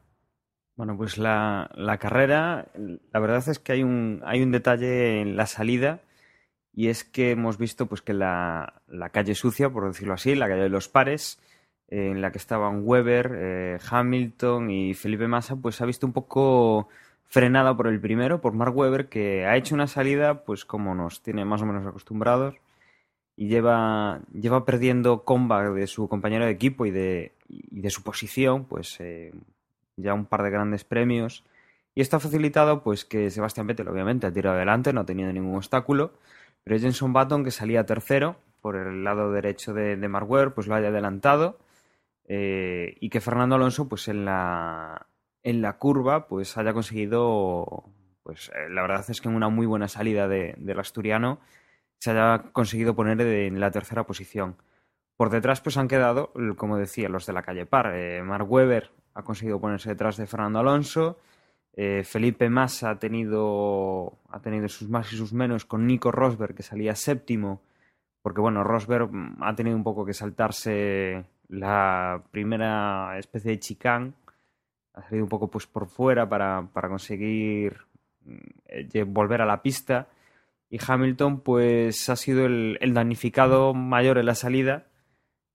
Bueno, 0.74 0.96
pues 0.96 1.16
la, 1.16 1.70
carrera, 2.00 2.66
la 2.74 3.20
verdad 3.20 3.48
es 3.48 3.60
que 3.60 3.72
hay 3.72 3.84
un, 3.84 4.22
hay 4.24 4.42
un 4.42 4.50
detalle 4.50 5.20
en 5.20 5.36
la 5.36 5.46
salida 5.46 6.00
y 6.72 6.88
es 6.88 7.04
que 7.04 7.30
hemos 7.30 7.58
visto 7.58 7.86
pues 7.86 8.02
que 8.02 8.12
la, 8.12 8.82
la 8.88 9.10
calle 9.10 9.36
sucia, 9.36 9.70
por 9.70 9.86
decirlo 9.86 10.14
así, 10.14 10.34
la 10.34 10.48
calle 10.48 10.62
de 10.62 10.68
los 10.68 10.88
pares, 10.88 11.38
en 11.88 12.20
la 12.20 12.32
que 12.32 12.38
estaban 12.38 12.82
Weber, 12.82 13.78
Hamilton 13.88 14.70
y 14.70 14.94
Felipe 14.94 15.28
Massa, 15.28 15.54
pues 15.54 15.80
ha 15.80 15.86
visto 15.86 16.06
un 16.06 16.12
poco 16.12 16.88
frenada 17.26 17.76
por 17.76 17.86
el 17.86 18.00
primero, 18.00 18.40
por 18.40 18.54
Mark 18.54 18.76
Webber, 18.76 19.08
que 19.08 19.46
ha 19.46 19.56
hecho 19.56 19.76
una 19.76 19.86
salida, 19.86 20.42
pues 20.44 20.64
como 20.64 20.94
nos 20.94 21.22
tiene 21.22 21.44
más 21.44 21.62
o 21.62 21.66
menos 21.66 21.86
acostumbrados, 21.86 22.56
y 23.40 23.48
lleva, 23.48 24.20
lleva 24.34 24.66
perdiendo 24.66 25.24
comba 25.24 25.70
de 25.70 25.86
su 25.86 26.10
compañero 26.10 26.44
de 26.44 26.50
equipo 26.50 26.84
y 26.84 26.90
de, 26.90 27.32
y 27.48 27.80
de 27.80 27.88
su 27.88 28.02
posición, 28.02 28.66
pues 28.66 28.98
eh, 29.00 29.32
ya 29.96 30.12
un 30.12 30.26
par 30.26 30.42
de 30.42 30.50
grandes 30.50 30.84
premios. 30.84 31.42
Y 31.94 32.02
esto 32.02 32.18
ha 32.18 32.20
facilitado 32.20 32.82
pues 32.82 33.06
que 33.06 33.30
Sebastián 33.30 33.66
Vettel 33.66 33.88
obviamente 33.88 34.26
ha 34.26 34.30
tirado 34.30 34.56
adelante, 34.56 34.92
no 34.92 35.00
ha 35.00 35.06
tenido 35.06 35.32
ningún 35.32 35.56
obstáculo, 35.56 36.12
pero 36.64 36.78
Jenson 36.78 37.14
Button 37.14 37.42
que 37.42 37.50
salía 37.50 37.86
tercero 37.86 38.36
por 38.60 38.76
el 38.76 39.04
lado 39.04 39.32
derecho 39.32 39.72
de, 39.72 39.96
de 39.96 40.08
Mark 40.08 40.52
pues 40.54 40.66
lo 40.66 40.74
haya 40.74 40.88
adelantado 40.88 41.58
eh, 42.28 42.98
y 43.00 43.08
que 43.08 43.22
Fernando 43.22 43.54
Alonso 43.54 43.88
pues 43.88 44.06
en 44.08 44.26
la, 44.26 45.06
en 45.42 45.62
la 45.62 45.78
curva 45.78 46.28
pues 46.28 46.58
haya 46.58 46.74
conseguido 46.74 47.84
pues 48.22 48.50
eh, 48.50 48.68
la 48.68 48.82
verdad 48.82 49.06
es 49.08 49.22
que 49.22 49.28
una 49.28 49.48
muy 49.48 49.64
buena 49.64 49.88
salida 49.88 50.28
de, 50.28 50.56
del 50.58 50.78
asturiano 50.78 51.40
se 52.00 52.10
haya 52.10 52.44
conseguido 52.52 52.94
poner 52.94 53.20
en 53.20 53.60
la 53.60 53.70
tercera 53.70 54.04
posición. 54.04 54.56
Por 55.16 55.28
detrás 55.28 55.60
pues 55.60 55.76
han 55.76 55.86
quedado, 55.86 56.32
como 56.56 56.78
decía, 56.78 57.10
los 57.10 57.26
de 57.26 57.34
la 57.34 57.42
calle 57.42 57.66
Par. 57.66 57.94
Eh, 57.94 58.22
Mark 58.22 58.50
Webber 58.50 58.90
ha 59.12 59.22
conseguido 59.22 59.60
ponerse 59.60 59.90
detrás 59.90 60.16
de 60.16 60.26
Fernando 60.26 60.60
Alonso. 60.60 61.18
Eh, 61.74 62.02
Felipe 62.04 62.48
Massa 62.48 62.90
ha 62.90 62.98
tenido, 62.98 64.18
ha 64.30 64.40
tenido 64.40 64.66
sus 64.68 64.88
más 64.88 65.12
y 65.12 65.16
sus 65.16 65.34
menos 65.34 65.66
con 65.66 65.86
Nico 65.86 66.10
Rosberg, 66.10 66.54
que 66.54 66.62
salía 66.62 66.94
séptimo, 66.94 67.60
porque 68.22 68.40
bueno, 68.40 68.64
Rosberg 68.64 69.12
mm, 69.12 69.42
ha 69.42 69.54
tenido 69.54 69.76
un 69.76 69.84
poco 69.84 70.06
que 70.06 70.14
saltarse 70.14 71.24
la 71.48 72.22
primera 72.30 73.18
especie 73.18 73.52
de 73.52 73.58
chicán, 73.58 74.14
ha 74.94 75.02
salido 75.02 75.24
un 75.24 75.28
poco 75.28 75.48
pues 75.48 75.66
por 75.66 75.86
fuera 75.86 76.28
para, 76.28 76.66
para 76.72 76.88
conseguir 76.88 77.76
mm, 78.24 79.12
volver 79.12 79.42
a 79.42 79.46
la 79.46 79.60
pista. 79.60 80.08
Y 80.70 80.78
Hamilton 80.86 81.40
pues 81.40 82.08
ha 82.08 82.16
sido 82.16 82.46
el, 82.46 82.78
el 82.80 82.94
mayor 83.74 84.18
en 84.18 84.26
la 84.26 84.34
salida, 84.36 84.86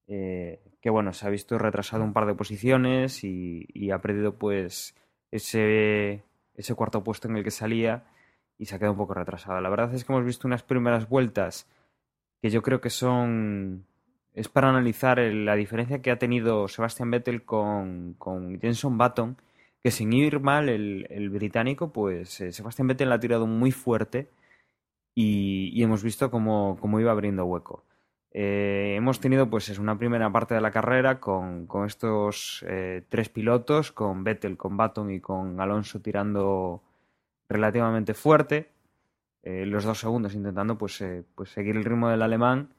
eh, 0.06 0.60
que 0.82 0.90
bueno, 0.90 1.12
se 1.14 1.26
ha 1.26 1.30
visto 1.30 1.58
retrasado 1.58 2.04
un 2.04 2.12
par 2.12 2.26
de 2.26 2.34
posiciones 2.34 3.24
y, 3.24 3.66
y 3.72 3.90
ha 3.90 3.98
perdido 4.00 4.34
pues 4.34 4.94
ese, 5.30 6.22
ese 6.54 6.74
cuarto 6.74 7.02
puesto 7.02 7.28
en 7.28 7.36
el 7.36 7.44
que 7.44 7.50
salía 7.50 8.04
y 8.58 8.66
se 8.66 8.74
ha 8.74 8.78
quedado 8.78 8.92
un 8.92 8.98
poco 8.98 9.14
retrasado. 9.14 9.60
La 9.60 9.70
verdad 9.70 9.92
es 9.94 10.04
que 10.04 10.12
hemos 10.12 10.24
visto 10.24 10.46
unas 10.46 10.62
primeras 10.62 11.08
vueltas 11.08 11.66
que 12.42 12.50
yo 12.50 12.62
creo 12.62 12.80
que 12.80 12.90
son... 12.90 13.86
Es 14.34 14.48
para 14.50 14.68
analizar 14.68 15.18
el- 15.18 15.46
la 15.46 15.54
diferencia 15.56 16.02
que 16.02 16.10
ha 16.10 16.18
tenido 16.18 16.68
Sebastian 16.68 17.10
Vettel 17.10 17.42
con, 17.44 18.14
con 18.18 18.60
Jenson 18.60 18.98
Button, 18.98 19.38
que 19.82 19.90
sin 19.90 20.12
ir 20.12 20.40
mal 20.40 20.68
el, 20.68 21.06
el 21.08 21.30
británico, 21.30 21.90
pues 21.90 22.38
eh, 22.42 22.52
Sebastian 22.52 22.86
Vettel 22.88 23.08
la 23.08 23.14
ha 23.14 23.20
tirado 23.20 23.46
muy 23.46 23.72
fuerte 23.72 24.28
y, 25.16 25.82
hemos 25.82 26.02
visto 26.04 26.30
cómo, 26.30 26.76
cómo 26.80 27.00
iba 27.00 27.10
abriendo 27.10 27.46
hueco. 27.46 27.84
Eh, 28.30 28.94
hemos 28.96 29.18
tenido 29.18 29.48
pues 29.48 29.70
es 29.70 29.78
una 29.78 29.96
primera 29.96 30.30
parte 30.30 30.54
de 30.54 30.60
la 30.60 30.70
carrera 30.70 31.20
con, 31.20 31.66
con 31.66 31.86
estos 31.86 32.62
eh, 32.68 33.02
tres 33.08 33.30
pilotos, 33.30 33.92
con 33.92 34.24
Vettel, 34.24 34.58
con 34.58 34.76
Button 34.76 35.10
y 35.10 35.20
con 35.20 35.58
Alonso 35.58 36.00
tirando 36.02 36.82
relativamente 37.48 38.12
fuerte. 38.12 38.68
Eh, 39.42 39.64
los 39.64 39.84
dos 39.84 39.98
segundos 39.98 40.34
intentando 40.34 40.76
pues, 40.76 41.02
pues 41.34 41.48
seguir 41.50 41.76
el 41.76 41.84
ritmo 41.84 42.10
del 42.10 42.22
alemán. 42.22 42.74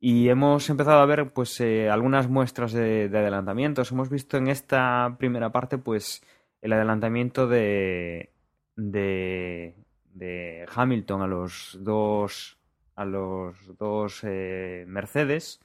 Y 0.00 0.28
hemos 0.28 0.68
empezado 0.70 1.00
a 1.00 1.06
ver 1.06 1.32
pues 1.32 1.60
algunas 1.90 2.28
muestras 2.28 2.72
de, 2.72 3.08
de 3.08 3.18
adelantamientos. 3.18 3.92
Hemos 3.92 4.10
visto 4.10 4.38
en 4.38 4.48
esta 4.48 5.14
primera 5.18 5.52
parte 5.52 5.78
pues 5.78 6.22
el 6.62 6.72
adelantamiento 6.72 7.46
de, 7.46 8.30
de, 8.76 9.76
de 10.14 10.66
Hamilton 10.74 11.22
a 11.22 11.26
los 11.26 11.78
dos 11.80 12.58
a 12.96 13.04
los 13.04 13.76
dos 13.78 14.20
eh, 14.24 14.84
Mercedes. 14.88 15.60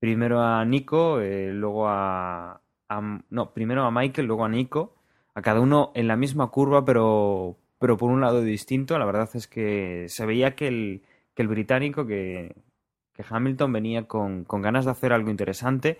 Primero 0.00 0.40
a 0.42 0.64
Nico, 0.64 1.20
eh, 1.20 1.52
luego 1.52 1.88
a, 1.88 2.60
No, 3.30 3.52
primero 3.54 3.84
a 3.84 3.90
Michael, 3.90 4.26
luego 4.26 4.44
a 4.44 4.48
Nico. 4.48 4.94
A 5.34 5.42
cada 5.42 5.60
uno 5.60 5.92
en 5.94 6.08
la 6.08 6.16
misma 6.16 6.48
curva, 6.50 6.84
pero, 6.84 7.56
pero 7.78 7.96
por 7.96 8.10
un 8.10 8.20
lado 8.20 8.42
distinto. 8.42 8.98
La 8.98 9.04
verdad 9.06 9.28
es 9.34 9.46
que 9.48 10.06
se 10.08 10.26
veía 10.26 10.54
que 10.56 10.68
el, 10.68 11.02
que 11.34 11.42
el 11.42 11.48
británico, 11.48 12.06
que, 12.06 12.54
que 13.14 13.24
Hamilton 13.28 13.72
venía 13.72 14.06
con, 14.08 14.44
con 14.44 14.62
ganas 14.62 14.84
de 14.84 14.90
hacer 14.92 15.12
algo 15.12 15.30
interesante 15.30 15.98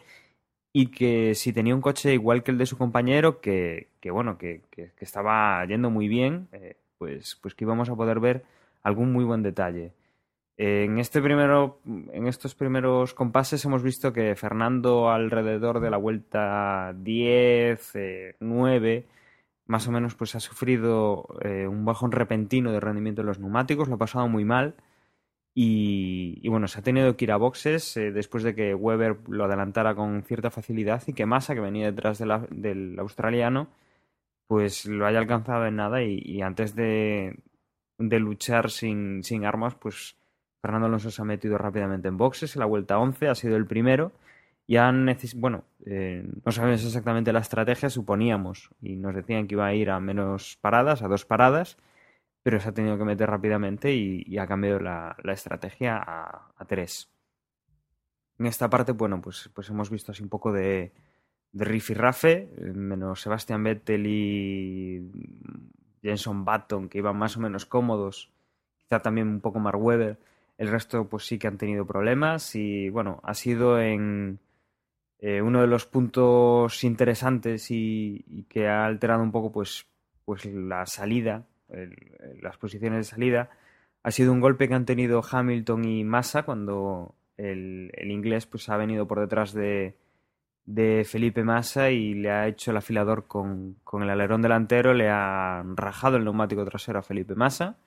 y 0.73 0.88
que 0.88 1.35
si 1.35 1.53
tenía 1.53 1.75
un 1.75 1.81
coche 1.83 2.14
igual 2.14 2.42
que 2.42 2.51
el 2.53 2.59
de 2.59 2.66
su 2.66 2.79
compañero, 2.79 3.40
que, 3.40 3.88
que 4.01 4.11
bueno, 4.11 4.38
que, 4.38 4.62
que- 4.71 4.92
que 4.97 5.05
estaba 5.05 5.64
yendo 5.66 5.90
muy 5.90 6.09
bien, 6.09 6.49
eh, 6.53 6.77
pues, 7.03 7.37
pues 7.43 7.57
que 7.57 7.65
íbamos 7.65 7.91
a 7.91 7.97
poder 7.97 8.21
ver 8.21 8.45
algún 8.85 9.12
muy 9.12 9.25
buen 9.25 9.43
detalle. 9.43 9.93
En, 10.57 11.01
este 11.01 11.21
primero, 11.21 11.81
en 11.85 12.29
estos 12.29 12.55
primeros 12.55 13.12
compases 13.12 13.65
hemos 13.65 13.83
visto 13.83 14.12
que 14.12 14.37
Fernando 14.37 15.11
alrededor 15.11 15.81
de 15.81 15.91
la 15.91 15.97
vuelta 15.97 16.95
10, 16.97 17.91
eh, 17.97 18.37
9, 18.38 19.05
más 19.67 19.88
o 19.88 19.91
menos 19.91 20.15
pues 20.15 20.37
ha 20.37 20.41
sufrido 20.41 21.27
eh, 21.43 21.67
un 21.67 21.85
bajón 21.85 22.12
repentino 22.12 22.71
de 22.71 22.79
rendimiento 22.79 23.23
de 23.23 23.27
los 23.27 23.41
neumáticos, 23.41 23.88
lo 23.88 23.97
ha 23.97 23.99
pasado 23.99 24.29
muy 24.29 24.45
mal 24.45 24.77
y, 25.55 26.49
bueno, 26.49 26.69
se 26.69 26.79
ha 26.79 26.83
tenido 26.83 27.17
que 27.17 27.25
ir 27.25 27.33
a 27.33 27.37
boxes 27.37 27.97
eh, 27.97 28.12
después 28.12 28.45
de 28.45 28.55
que 28.55 28.77
Weber 28.77 29.29
lo 29.29 29.47
adelantara 29.47 29.97
con 29.97 30.23
cierta 30.23 30.53
facilidad 30.53 31.03
y 31.09 31.15
que 31.15 31.27
Massa, 31.27 31.55
que 31.55 31.61
venía 31.61 31.91
detrás 31.91 32.21
del 32.21 32.97
australiano, 33.01 33.71
pues 34.53 34.85
lo 34.85 35.07
haya 35.07 35.19
alcanzado 35.19 35.65
en 35.65 35.77
nada 35.77 36.03
y, 36.03 36.43
antes 36.43 36.75
de, 36.75 37.38
de 37.97 38.21
luchar 38.21 38.69
sin, 38.71 39.23
armas, 39.47 39.77
pues 39.77 40.19
Fernando 40.61 40.88
Alonso 40.88 41.11
se 41.11 41.23
ha 41.23 41.25
metido 41.25 41.57
rápidamente 41.57 42.09
en 42.09 42.19
boxes 42.19 42.55
en 42.55 42.61
la 42.61 42.67
vuelta 42.67 42.99
11, 42.99 43.29
ha 43.29 43.35
sido 43.35 43.57
el 43.57 43.67
primero 43.67 44.12
y 44.67 44.77
han 44.77 45.09
bueno, 45.37 45.65
eh, 45.87 46.23
no 46.45 46.53
sabemos 46.53 46.85
exactamente 46.85 47.33
la 47.33 47.38
estrategia, 47.38 47.88
suponíamos, 47.88 48.69
y 48.83 48.97
nos 48.97 49.15
decían 49.15 49.47
que 49.47 49.55
iba 49.55 49.65
a 49.65 49.73
ir 49.73 49.88
a 49.88 49.99
menos 50.01 50.59
paradas, 50.61 51.01
a 51.01 51.09
dos 51.09 51.25
paradas, 51.25 51.79
pero 52.43 52.61
se 52.61 52.69
ha 52.69 52.73
tenido 52.73 52.99
que 52.99 53.05
meter 53.05 53.31
rápidamente 53.31 53.95
y, 53.95 54.37
ha 54.37 54.47
cambiado 54.47 54.81
la, 54.81 55.17
estrategia 55.33 55.97
a, 55.97 56.53
a 56.55 56.65
tres. 56.67 57.09
En 58.38 58.45
esta 58.45 58.69
parte, 58.69 58.93
bueno, 58.93 59.19
pues, 59.23 59.49
pues 59.55 59.71
hemos 59.71 59.88
visto 59.88 60.12
así 60.12 60.23
un 60.23 60.29
poco 60.29 60.53
de, 60.53 60.93
de 61.53 61.65
rifirrafe, 61.65 62.49
eh, 62.57 62.73
menos 62.75 63.21
Sebastian 63.21 63.62
Vettel 63.62 64.07
y 64.07 65.11
Jenson 66.03 66.45
Button, 66.45 66.88
que 66.88 66.99
iban 66.99 67.17
más 67.17 67.37
o 67.37 67.41
menos 67.41 67.67
cómodos, 67.67 68.31
quizá 68.79 69.01
también 69.01 69.29
un 69.29 69.41
poco 69.41 69.61
Mark 69.61 69.81
Webber. 69.81 70.19
El 70.59 70.69
resto, 70.69 71.09
pues 71.09 71.25
sí 71.27 71.38
que 71.38 71.49
han 71.49 71.59
tenido 71.59 71.87
problemas 71.87 72.55
y 72.55 72.88
bueno, 72.91 73.21
ha 73.25 73.35
sido 73.35 73.81
en 73.81 74.38
eh, 75.19 75.43
uno 75.43 75.61
de 75.61 75.67
los 75.67 75.87
puntos 75.87 76.85
interesantes 76.85 77.71
y, 77.71 78.47
que 78.49 78.69
ha 78.69 78.85
alterado 78.85 79.23
un 79.23 79.33
poco, 79.33 79.51
pues, 79.53 79.87
pues 80.25 80.45
la 80.47 80.87
salida, 80.87 81.47
las 82.41 82.59
posiciones 82.59 82.99
de 82.99 83.05
salida. 83.05 83.51
Ha 84.03 84.11
sido 84.11 84.33
un 84.33 84.41
golpe 84.41 84.69
que 84.69 84.75
han 84.75 84.85
tenido 84.85 85.23
Hamilton 85.29 85.85
y 85.85 86.05
Massa 86.05 86.43
cuando 86.45 87.15
el, 87.37 87.91
el 87.95 88.11
inglés 88.11 88.47
pues 88.47 88.69
ha 88.69 88.77
venido 88.77 89.07
por 89.09 89.21
detrás 89.21 89.53
de, 89.53 89.97
de 90.64 91.05
Felipe 91.05 91.42
Massa 91.42 91.90
y 91.90 92.14
le 92.14 92.31
ha 92.31 92.46
hecho 92.46 92.70
el 92.70 92.77
afilador 92.77 93.27
con, 93.27 93.77
con 93.85 94.03
el 94.03 94.11
alerón 94.11 94.42
delantero, 94.42 94.94
le 94.94 95.09
ha 95.09 95.62
rajado 95.75 96.16
el 96.16 96.25
neumático 96.25 96.64
trasero 96.64 96.98
a 97.01 97.03
Felipe 97.03 97.35
Massa, 97.35 97.79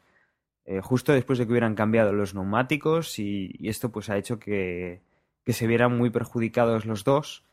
eh, 0.65 0.81
justo 0.81 1.13
después 1.13 1.39
de 1.39 1.45
que 1.45 1.51
hubieran 1.51 1.75
cambiado 1.75 2.11
los 2.11 2.33
neumáticos 2.33 3.19
y, 3.19 3.55
esto 3.63 3.91
pues 3.91 4.09
ha 4.09 4.17
hecho 4.17 4.39
que, 4.39 5.01
que 5.45 5.53
se 5.53 5.67
vieran 5.67 5.97
muy 5.97 6.09
perjudicados 6.09 6.85
los 6.85 7.03
dos. 7.03 7.45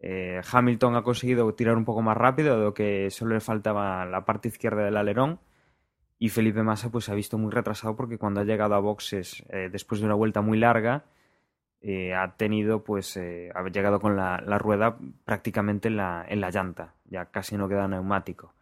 Eh, 0.00 0.40
Hamilton 0.50 0.96
ha 0.96 1.02
conseguido 1.02 1.52
tirar 1.54 1.76
un 1.76 1.84
poco 1.84 2.02
más 2.02 2.16
rápido, 2.16 2.56
dado 2.56 2.74
que 2.74 3.10
solo 3.10 3.34
le 3.34 3.40
faltaba 3.40 4.04
la 4.06 4.24
parte 4.24 4.48
izquierda 4.48 4.84
del 4.84 4.96
alerón. 4.96 5.40
Y 6.18 6.30
Felipe 6.30 6.62
Massa 6.62 6.90
pues 6.90 7.04
se 7.04 7.12
ha 7.12 7.14
visto 7.14 7.36
muy 7.38 7.50
retrasado 7.52 7.94
porque 7.94 8.18
cuando 8.18 8.40
ha 8.40 8.44
llegado 8.44 8.74
a 8.74 8.80
boxes 8.80 9.44
eh, 9.50 9.68
después 9.70 10.00
de 10.00 10.06
una 10.06 10.14
vuelta 10.14 10.40
muy 10.40 10.58
larga, 10.58 11.04
eh, 11.88 12.14
ha 12.14 12.36
tenido 12.36 12.82
pues 12.82 13.16
eh, 13.16 13.48
ha 13.54 13.62
llegado 13.68 14.00
con 14.00 14.16
la, 14.16 14.38
rueda 14.58 14.98
prácticamente 15.24 15.86
en 15.86 15.96
la, 15.96 16.50
llanta, 16.50 16.94
ya 17.04 17.26
casi 17.26 17.56
no 17.56 17.68
queda 17.68 17.86
neumático. 17.86 18.52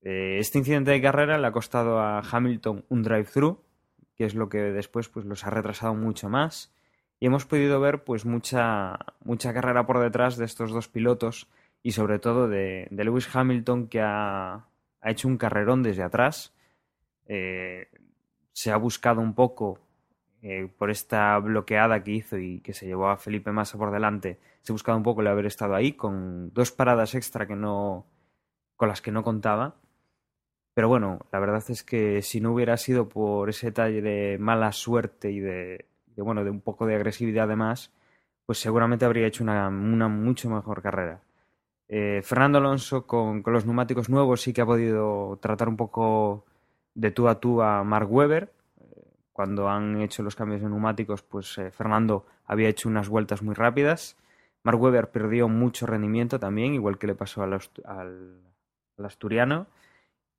Eh, 0.00 0.36
este 0.38 0.58
incidente 0.58 0.92
de 0.92 1.02
carrera 1.02 1.38
le 1.38 1.46
ha 1.48 1.50
costado 1.50 1.98
a 1.98 2.20
Hamilton 2.20 2.84
un 2.88 3.02
drive-thru, 3.02 3.60
que 4.14 4.26
es 4.26 4.36
lo 4.36 4.48
que 4.48 4.58
después 4.58 5.08
pues 5.08 5.26
los 5.26 5.44
ha 5.44 5.50
retrasado 5.50 5.96
mucho 5.96 6.28
más. 6.28 6.72
Y 7.18 7.26
hemos 7.26 7.46
podido 7.46 7.80
ver 7.80 8.04
pues 8.04 8.24
mucha, 8.24 8.96
mucha 9.24 9.52
carrera 9.52 9.84
por 9.84 9.98
detrás 9.98 10.36
de 10.36 10.44
estos 10.44 10.70
dos 10.70 10.86
pilotos 10.86 11.48
y 11.82 11.90
sobre 11.90 12.20
todo 12.20 12.46
de, 12.46 12.86
de 12.92 13.04
Lewis 13.04 13.28
Hamilton 13.34 13.88
que 13.88 14.02
ha, 14.02 14.52
ha 15.00 15.10
hecho 15.10 15.26
un 15.26 15.36
carrerón 15.36 15.82
desde 15.82 16.04
atrás. 16.04 16.54
Se 17.26 18.70
ha 18.70 18.76
buscado 18.76 19.20
un 19.20 19.34
poco 19.34 19.80
eh, 20.42 20.68
por 20.76 20.90
esta 20.90 21.38
bloqueada 21.38 22.02
que 22.02 22.10
hizo 22.10 22.36
y 22.36 22.60
que 22.60 22.74
se 22.74 22.86
llevó 22.86 23.08
a 23.08 23.16
Felipe 23.16 23.52
Massa 23.52 23.78
por 23.78 23.92
delante, 23.92 24.38
se 24.62 24.72
ha 24.72 24.74
buscado 24.74 24.98
un 24.98 25.04
poco 25.04 25.20
el 25.20 25.28
haber 25.28 25.46
estado 25.46 25.74
ahí 25.76 25.92
con 25.92 26.52
dos 26.52 26.72
paradas 26.72 27.14
extra 27.14 27.46
que 27.46 27.54
no 27.56 28.06
con 28.76 28.88
las 28.88 29.00
que 29.00 29.12
no 29.12 29.22
contaba 29.22 29.76
Pero 30.74 30.88
bueno, 30.88 31.20
la 31.32 31.38
verdad 31.38 31.62
es 31.68 31.84
que 31.84 32.22
si 32.22 32.40
no 32.40 32.52
hubiera 32.52 32.76
sido 32.76 33.08
por 33.08 33.48
ese 33.50 33.66
detalle 33.66 34.02
de 34.02 34.38
mala 34.38 34.72
suerte 34.72 35.30
y 35.30 35.40
de, 35.40 35.86
bueno, 36.16 36.44
de 36.44 36.50
un 36.50 36.60
poco 36.60 36.86
de 36.86 36.96
agresividad 36.96 37.44
además, 37.44 37.92
pues 38.46 38.58
seguramente 38.58 39.04
habría 39.04 39.26
hecho 39.26 39.44
una, 39.44 39.68
una 39.68 40.08
mucho 40.08 40.50
mejor 40.50 40.82
carrera. 40.82 41.20
Eh, 41.88 42.22
Fernando 42.24 42.58
Alonso 42.58 43.06
con, 43.06 43.42
con, 43.42 43.52
los 43.52 43.66
neumáticos 43.66 44.08
nuevos 44.08 44.40
sí 44.42 44.52
que 44.52 44.62
ha 44.62 44.66
podido 44.66 45.38
tratar 45.40 45.68
un 45.68 45.76
poco 45.76 46.44
de 46.94 47.10
tú 47.12 47.28
a 47.28 47.38
tú 47.38 47.62
a 47.62 47.84
Mark 47.84 48.10
Webber. 48.12 48.52
Cuando 49.32 49.68
han 49.68 50.00
hecho 50.00 50.22
los 50.22 50.36
cambios 50.36 50.60
de 50.60 50.68
neumáticos, 50.68 51.22
pues 51.22 51.56
eh, 51.58 51.70
Fernando 51.70 52.26
había 52.44 52.68
hecho 52.68 52.88
unas 52.88 53.08
vueltas 53.08 53.42
muy 53.42 53.54
rápidas. 53.54 54.16
Mark 54.62 54.80
Webber 54.80 55.10
perdió 55.10 55.48
mucho 55.48 55.86
rendimiento 55.86 56.38
también, 56.38 56.74
igual 56.74 56.98
que 56.98 57.06
le 57.06 57.14
pasó 57.14 57.42
al, 57.42 57.54
al, 57.54 58.40
al 58.98 59.04
asturiano. 59.04 59.66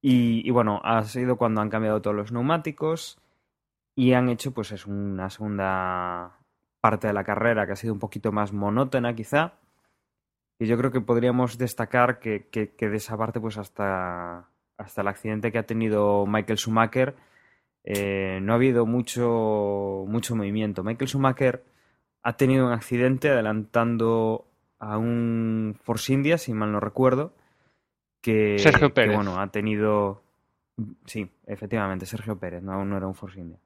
Y, 0.01 0.47
y, 0.47 0.51
bueno, 0.51 0.81
ha 0.83 1.03
sido 1.03 1.37
cuando 1.37 1.61
han 1.61 1.69
cambiado 1.69 2.01
todos 2.01 2.15
los 2.15 2.31
neumáticos 2.31 3.19
y 3.95 4.13
han 4.13 4.29
hecho 4.29 4.51
pues 4.51 4.71
es 4.71 4.85
una 4.85 5.29
segunda 5.29 6.37
parte 6.81 7.07
de 7.07 7.13
la 7.13 7.23
carrera 7.23 7.65
que 7.65 7.73
ha 7.73 7.77
sido 7.77 7.93
un 7.93 7.99
poquito 7.99 8.31
más 8.31 8.53
monótona 8.53 9.15
quizá. 9.15 9.53
Y 10.59 10.67
yo 10.67 10.77
creo 10.77 10.91
que 10.91 11.01
podríamos 11.01 11.57
destacar 11.57 12.19
que, 12.19 12.47
que, 12.49 12.75
que 12.75 12.89
de 12.89 12.97
esa 12.97 13.17
parte 13.17 13.39
pues 13.39 13.57
hasta, 13.57 14.49
hasta 14.77 15.01
el 15.01 15.07
accidente 15.07 15.51
que 15.51 15.57
ha 15.57 15.65
tenido 15.65 16.25
Michael 16.27 16.59
Schumacher 16.59 17.15
eh, 17.83 18.39
no 18.41 18.53
ha 18.53 18.55
habido 18.55 18.85
mucho, 18.85 20.05
mucho 20.07 20.35
movimiento. 20.35 20.83
Michael 20.83 21.09
Schumacher 21.09 21.63
ha 22.23 22.37
tenido 22.37 22.65
un 22.67 22.71
accidente 22.71 23.29
adelantando 23.29 24.47
a 24.79 24.97
un 24.97 25.75
Force 25.81 26.13
India, 26.13 26.37
si 26.37 26.53
mal 26.53 26.71
no 26.71 26.79
recuerdo, 26.79 27.33
que, 28.21 28.57
Sergio 28.59 28.93
Pérez. 28.93 29.11
que 29.11 29.15
bueno, 29.15 29.39
ha 29.39 29.47
tenido... 29.47 30.23
Sí, 31.05 31.29
efectivamente, 31.45 32.05
Sergio 32.05 32.39
Pérez, 32.39 32.63
no, 32.63 32.83
no 32.83 32.97
era 32.97 33.07
un 33.07 33.13
Force 33.13 33.39
India. 33.39 33.59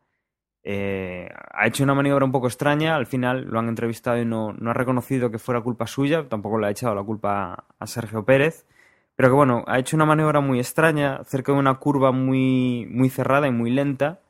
Eh, 0.63 1.29
ha 1.53 1.65
hecho 1.65 1.83
una 1.83 1.93
maniobra 1.93 2.25
un 2.25 2.31
poco 2.33 2.47
extraña, 2.47 2.95
al 2.95 3.05
final 3.05 3.45
lo 3.45 3.59
han 3.59 3.69
entrevistado 3.69 4.19
y 4.19 4.25
no, 4.25 4.51
no, 4.51 4.71
ha 4.71 4.73
reconocido 4.73 5.31
que 5.31 5.39
fuera 5.39 5.61
culpa 5.61 5.87
suya, 5.87 6.27
tampoco 6.27 6.59
le 6.59 6.67
ha 6.67 6.71
echado 6.71 6.93
la 6.93 7.03
culpa 7.03 7.65
a 7.79 7.87
Sergio 7.87 8.25
Pérez, 8.25 8.65
pero 9.17 9.29
que 9.29 9.35
bueno, 9.35 9.65
ha 9.67 9.79
hecho 9.79 9.97
una 9.97 10.05
maniobra 10.05 10.39
muy 10.39 10.59
extraña 10.59 11.23
cerca 11.25 11.51
de 11.51 11.59
una 11.59 11.75
curva 11.79 12.13
muy, 12.13 12.87
muy 12.89 13.09
cerrada 13.09 13.47
y 13.47 13.51
muy 13.51 13.71
lenta, 13.71 14.21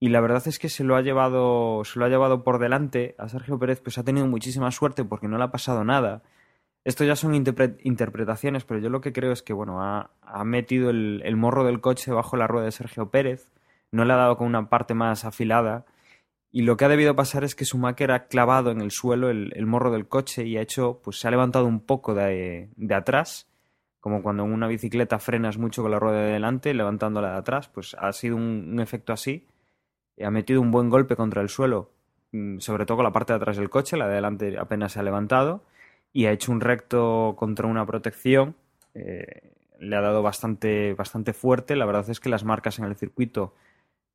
y 0.00 0.10
la 0.10 0.20
verdad 0.20 0.46
es 0.46 0.60
que 0.60 0.68
se 0.68 0.84
lo 0.84 0.94
ha 0.94 1.02
llevado, 1.02 1.84
se 1.84 1.98
lo 1.98 2.04
ha 2.04 2.08
llevado 2.08 2.44
por 2.44 2.60
delante 2.60 3.16
a 3.18 3.28
Sergio 3.28 3.58
Pérez, 3.58 3.80
pues 3.80 3.98
ha 3.98 4.04
tenido 4.04 4.28
muchísima 4.28 4.70
suerte 4.70 5.04
porque 5.04 5.26
no 5.26 5.38
le 5.38 5.44
ha 5.44 5.50
pasado 5.50 5.82
nada. 5.82 6.22
Esto 6.84 7.04
ya 7.04 7.16
son 7.16 7.34
interpre 7.34 7.76
interpretaciones, 7.82 8.64
pero 8.64 8.80
yo 8.80 8.90
lo 8.90 9.00
que 9.00 9.12
creo 9.12 9.32
es 9.32 9.42
que 9.42 9.52
bueno, 9.52 9.82
ha, 9.82 10.44
metido 10.44 10.90
el, 10.90 11.22
el 11.24 11.36
morro 11.36 11.64
del 11.64 11.80
coche 11.80 12.12
bajo 12.12 12.36
la 12.36 12.46
rueda 12.46 12.66
de 12.66 12.72
Sergio 12.72 13.10
Pérez 13.10 13.50
no 13.90 14.04
le 14.04 14.12
ha 14.12 14.16
dado 14.16 14.36
con 14.36 14.46
una 14.46 14.68
parte 14.68 14.94
más 14.94 15.24
afilada. 15.24 15.86
Y 16.50 16.62
lo 16.62 16.76
que 16.76 16.84
ha 16.84 16.88
debido 16.88 17.14
pasar 17.14 17.44
es 17.44 17.54
que 17.54 17.64
Schumacher 17.64 18.10
ha 18.10 18.26
clavado 18.28 18.70
en 18.70 18.80
el 18.80 18.90
suelo 18.90 19.30
el, 19.30 19.52
el 19.54 19.66
morro 19.66 19.90
del 19.90 20.08
coche 20.08 20.46
y 20.46 20.56
ha 20.56 20.62
hecho, 20.62 21.00
pues 21.04 21.20
se 21.20 21.28
ha 21.28 21.30
levantado 21.30 21.66
un 21.66 21.80
poco 21.80 22.14
de, 22.14 22.70
de, 22.76 22.94
atrás, 22.94 23.47
como 24.08 24.22
cuando 24.22 24.44
en 24.44 24.52
una 24.52 24.66
bicicleta 24.66 25.18
frenas 25.18 25.58
mucho 25.58 25.82
con 25.82 25.90
la 25.90 25.98
rueda 25.98 26.22
de 26.22 26.32
delante, 26.32 26.72
levantándola 26.72 27.32
de 27.32 27.36
atrás, 27.36 27.68
pues 27.68 27.94
ha 27.98 28.10
sido 28.12 28.36
un, 28.36 28.80
efecto 28.80 29.12
así. 29.12 29.46
Ha 30.22 30.30
metido 30.30 30.62
un 30.62 30.70
buen 30.70 30.88
golpe 30.88 31.14
contra 31.14 31.42
el 31.42 31.50
suelo, 31.50 31.90
mm, 32.32 32.58
sobre 32.58 32.86
todo 32.86 32.96
con 32.96 33.04
la 33.04 33.12
parte 33.12 33.34
de 33.34 33.36
atrás 33.36 33.58
del 33.58 33.68
coche, 33.70 33.98
la 33.98 34.08
de 34.08 34.14
delante 34.14 34.58
apenas 34.58 34.92
se 34.92 35.00
ha 35.00 35.02
levantado, 35.02 35.62
y 36.12 36.24
ha 36.24 36.32
hecho 36.32 36.50
un 36.52 36.60
recto 36.60 37.34
contra 37.38 37.66
una 37.66 37.84
protección. 37.84 38.56
Eh, 38.94 39.52
le 39.78 39.94
ha 39.96 40.00
dado 40.00 40.22
bastante, 40.22 40.94
bastante 40.94 41.32
fuerte. 41.34 41.76
La 41.76 41.86
verdad 41.86 42.08
es 42.10 42.18
que 42.18 42.30
las 42.30 42.44
marcas 42.44 42.78
en 42.78 42.86
el 42.86 42.96
circuito 42.96 43.54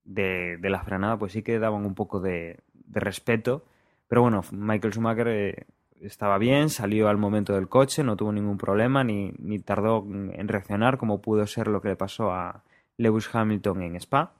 de, 0.03 0.57
la 0.61 0.83
frenada, 0.83 1.17
pues 1.17 1.33
sí 1.33 1.43
que 1.43 1.59
daban 1.59 1.85
un 1.85 1.95
poco 1.95 2.19
de, 2.19 2.57
de 2.73 2.99
respeto. 2.99 3.63
Pero 4.07 4.23
bueno, 4.23 4.41
Michael 4.51 4.93
Schumacher 4.93 5.27
eh, 5.29 5.65
estaba 6.03 6.37
bien, 6.37 6.69
salió 6.69 7.09
al 7.09 7.17
momento 7.17 7.53
del 7.53 7.69
coche, 7.69 8.03
no 8.03 8.15
tuvo 8.15 8.31
ningún 8.31 8.57
problema, 8.57 9.03
ni, 9.03 9.31
tardó 9.59 10.05
en 10.05 10.47
reaccionar, 10.47 10.97
como 10.97 11.21
pudo 11.21 11.45
ser 11.47 11.67
lo 11.67 11.81
que 11.81 11.89
le 11.89 11.95
pasó 11.95 12.31
a 12.31 12.63
Lewis 12.97 13.29
Hamilton 13.33 13.81
en 13.83 13.95
Spa. 13.97 14.33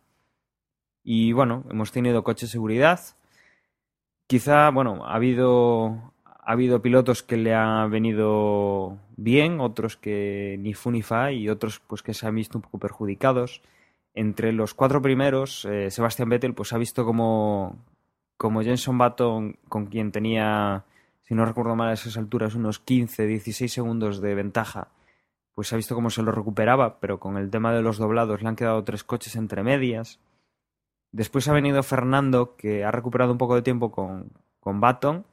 Y 1.04 1.34
bueno, 1.34 1.64
hemos 1.70 1.92
tenido 1.92 2.24
coche 2.24 2.46
de 2.46 2.52
seguridad. 2.52 3.00
Quizá, 4.28 4.70
bueno, 4.70 5.06
ha 5.06 5.16
habido, 5.16 6.14
ha 6.26 6.52
habido 6.52 6.82
pilotos 6.82 7.24
que 7.24 7.38
le 7.38 7.54
han 7.54 7.92
venido 7.92 8.98
bien, 9.18 9.60
otros 9.60 9.98
que 9.98 10.58
ni 10.60 10.74
fu 10.74 10.92
ni 10.92 11.02
fa, 11.02 11.32
y 11.32 11.50
otros 11.50 11.80
pues 11.80 12.04
que 12.04 12.14
se 12.14 12.28
han 12.28 12.36
visto 12.36 12.58
un 12.58 12.62
poco 12.62 12.80
perjudicados 12.80 13.62
entre 14.14 14.52
los 14.54 14.74
cuatro 14.74 15.02
primeros, 15.02 15.66
eh, 15.66 15.90
Sebastian 15.90 16.30
Vettel 16.30 16.54
pues 16.54 16.74
ha 16.74 16.78
visto 16.78 17.06
como, 17.06 17.78
como 18.38 18.62
Jenson 18.62 18.98
Button, 18.98 19.58
con 19.68 19.88
quien 19.88 20.12
tenía, 20.12 20.84
si 21.24 21.36
no 21.36 21.46
recuerdo 21.46 21.76
mal 21.76 21.90
a 21.90 21.94
esas 21.94 22.18
alturas, 22.18 22.56
unos 22.56 22.80
15, 22.80 23.26
16 23.26 23.72
segundos 23.72 24.22
de 24.22 24.36
ventaja, 24.36 24.90
pues 25.54 25.72
ha 25.72 25.78
visto 25.78 25.96
cómo 25.96 26.10
se 26.10 26.22
lo 26.22 26.32
recuperaba, 26.32 27.00
pero 27.00 27.20
con 27.20 27.38
el 27.38 27.50
tema 27.50 27.74
de 27.74 27.82
los 27.82 27.98
doblados 27.98 28.42
le 28.42 28.50
han 28.50 28.56
quedado 28.56 28.84
tres 28.84 29.04
coches 29.04 29.36
entre 29.36 29.64
medias. 29.64 30.20
Después 31.12 31.48
ha 31.48 31.54
venido 31.54 31.84
Fernando, 31.84 32.56
que 32.56 32.84
ha 32.84 32.92
recuperado 32.92 33.32
un 33.32 33.38
poco 33.38 33.56
de 33.56 33.62
tiempo 33.62 33.92
con, 33.92 34.32
con 34.60 34.82
Button, 34.82 35.26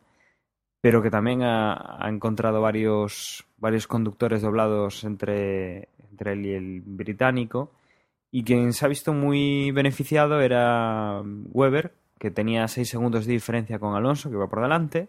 pero 0.81 1.03
que 1.03 1.11
también 1.11 1.42
ha, 1.42 1.98
encontrado 2.09 2.61
varios, 2.61 3.46
varios 3.59 3.87
conductores 3.87 4.42
doblados 4.42 5.05
entre, 5.05 5.88
entre 6.11 6.33
él 6.33 6.46
y 6.46 6.53
el 6.53 6.81
británico. 6.83 7.72
Y 8.31 8.44
quien 8.44 8.72
se 8.72 8.85
ha 8.85 8.88
visto 8.88 9.12
muy 9.12 9.70
beneficiado 9.72 10.40
era 10.40 11.22
Weber, 11.53 11.94
que 12.18 12.31
tenía 12.31 12.68
6 12.68 12.88
segundos 12.88 13.26
de 13.26 13.33
diferencia 13.33 13.79
con 13.79 13.94
Alonso, 13.94 14.29
que 14.31 14.37
iba 14.37 14.48
por 14.48 14.62
delante, 14.62 15.09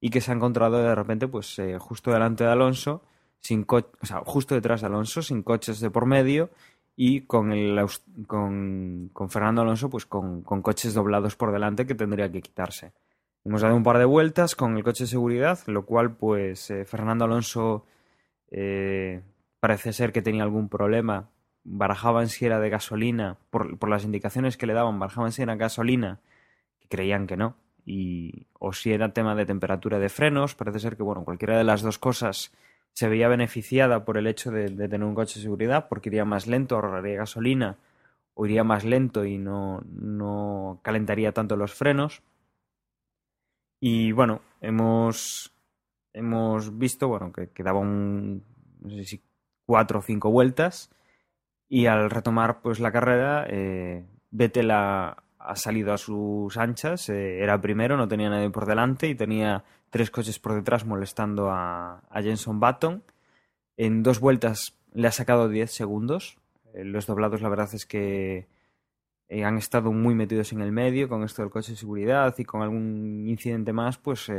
y 0.00 0.10
que 0.10 0.20
se 0.20 0.32
ha 0.32 0.34
encontrado 0.34 0.78
de 0.78 0.94
repente 0.94 1.28
pues 1.28 1.58
eh, 1.58 1.78
justo 1.78 2.10
delante 2.10 2.44
de 2.44 2.50
Alonso, 2.50 3.02
sin 3.40 3.66
o 3.68 4.06
sea, 4.06 4.22
justo 4.24 4.54
detrás 4.54 4.80
de 4.80 4.86
Alonso, 4.86 5.22
sin 5.22 5.42
coches 5.42 5.80
de 5.80 5.90
por 5.90 6.06
medio, 6.06 6.50
y 6.96 7.22
con, 7.22 7.52
el, 7.52 7.80
con, 8.26 9.10
con 9.12 9.30
Fernando 9.30 9.62
Alonso 9.62 9.88
pues 9.88 10.06
con, 10.06 10.42
con, 10.42 10.62
coches 10.62 10.94
doblados 10.94 11.36
por 11.36 11.52
delante 11.52 11.86
que 11.86 11.94
tendría 11.94 12.30
que 12.30 12.42
quitarse. 12.42 12.92
Hemos 13.44 13.62
dado 13.62 13.74
un 13.74 13.82
par 13.82 13.98
de 13.98 14.04
vueltas 14.04 14.54
con 14.54 14.76
el 14.76 14.84
coche 14.84 15.04
de 15.04 15.08
seguridad, 15.08 15.58
lo 15.66 15.86
cual 15.86 16.16
pues 16.16 16.70
eh, 16.70 16.84
Fernando 16.84 17.24
Alonso 17.24 17.86
eh, 18.50 19.22
parece 19.60 19.92
ser 19.92 20.12
que 20.12 20.22
tenía 20.22 20.42
algún 20.42 20.68
problema 20.68 21.30
barajaban 21.64 22.28
si 22.28 22.46
era 22.46 22.58
de 22.58 22.70
gasolina, 22.70 23.38
por, 23.50 23.78
por, 23.78 23.90
las 23.90 24.04
indicaciones 24.04 24.56
que 24.56 24.66
le 24.66 24.72
daban, 24.72 24.98
barajaban 24.98 25.32
si 25.32 25.42
era 25.42 25.56
gasolina, 25.56 26.20
que 26.80 26.88
creían 26.88 27.26
que 27.26 27.36
no, 27.36 27.56
y, 27.84 28.46
o 28.58 28.72
si 28.72 28.92
era 28.92 29.12
tema 29.12 29.34
de 29.34 29.46
temperatura 29.46 29.98
de 29.98 30.08
frenos, 30.08 30.54
parece 30.54 30.80
ser 30.80 30.96
que, 30.96 31.02
bueno, 31.02 31.24
cualquiera 31.24 31.56
de 31.58 31.64
las 31.64 31.82
dos 31.82 31.98
cosas 31.98 32.52
se 32.92 33.08
veía 33.08 33.28
beneficiada 33.28 34.04
por 34.04 34.18
el 34.18 34.26
hecho 34.26 34.50
de, 34.50 34.68
tener 34.70 35.04
un 35.04 35.14
coche 35.14 35.38
de 35.38 35.44
seguridad, 35.44 35.88
porque 35.88 36.08
iría 36.08 36.24
más 36.24 36.46
lento, 36.46 36.74
ahorraría 36.74 37.18
gasolina, 37.18 37.78
o 38.34 38.46
iría 38.46 38.64
más 38.64 38.84
lento 38.84 39.24
y 39.24 39.38
no, 39.38 39.82
no 39.86 40.80
calentaría 40.82 41.32
tanto 41.32 41.56
los 41.56 41.74
frenos. 41.74 42.22
Y 43.80 44.12
bueno, 44.12 44.42
hemos, 44.60 45.52
hemos 46.12 46.78
visto, 46.78 47.08
bueno, 47.08 47.32
que 47.32 47.48
quedaba 47.50 47.78
un, 47.78 48.44
no 48.80 48.90
sé 48.90 49.04
si 49.04 49.22
cuatro 49.64 50.00
o 50.00 50.02
cinco 50.02 50.30
vueltas, 50.30 50.90
y 51.68 51.86
al 51.86 52.10
retomar 52.10 52.60
pues 52.62 52.80
la 52.80 52.92
carrera, 52.92 53.46
eh, 53.48 54.04
Vettel 54.30 54.70
ha, 55.40 55.56
salido 55.56 55.92
a 55.92 55.98
sus 55.98 56.56
anchas, 56.56 57.08
eh, 57.08 57.42
era 57.42 57.60
primero, 57.60 57.96
no 57.96 58.08
tenía 58.08 58.30
nadie 58.30 58.50
por 58.50 58.66
delante 58.66 59.08
y 59.08 59.14
tenía 59.14 59.64
tres 59.90 60.10
coches 60.10 60.38
por 60.38 60.54
detrás 60.54 60.84
molestando 60.84 61.50
a, 61.50 62.02
Jenson 62.14 62.60
Button. 62.60 63.02
En 63.76 64.02
dos 64.02 64.20
vueltas 64.20 64.78
le 64.92 65.08
ha 65.08 65.12
sacado 65.12 65.48
10 65.48 65.70
segundos. 65.70 66.38
Eh, 66.74 66.84
los 66.84 67.06
doblados 67.06 67.40
la 67.40 67.48
verdad 67.48 67.70
es 67.72 67.86
que 67.86 68.46
eh, 69.28 69.44
han 69.44 69.58
estado 69.58 69.92
muy 69.92 70.14
metidos 70.14 70.52
en 70.52 70.60
el 70.60 70.72
medio 70.72 71.08
con 71.08 71.24
esto 71.24 71.42
del 71.42 71.50
coche 71.50 71.72
de 71.72 71.78
seguridad 71.78 72.34
y 72.38 72.44
con 72.44 72.62
algún 72.62 73.26
incidente 73.26 73.72
más, 73.72 73.98
pues 73.98 74.30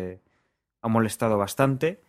ha 0.82 0.88
molestado 0.88 1.38
bastante. 1.38 2.02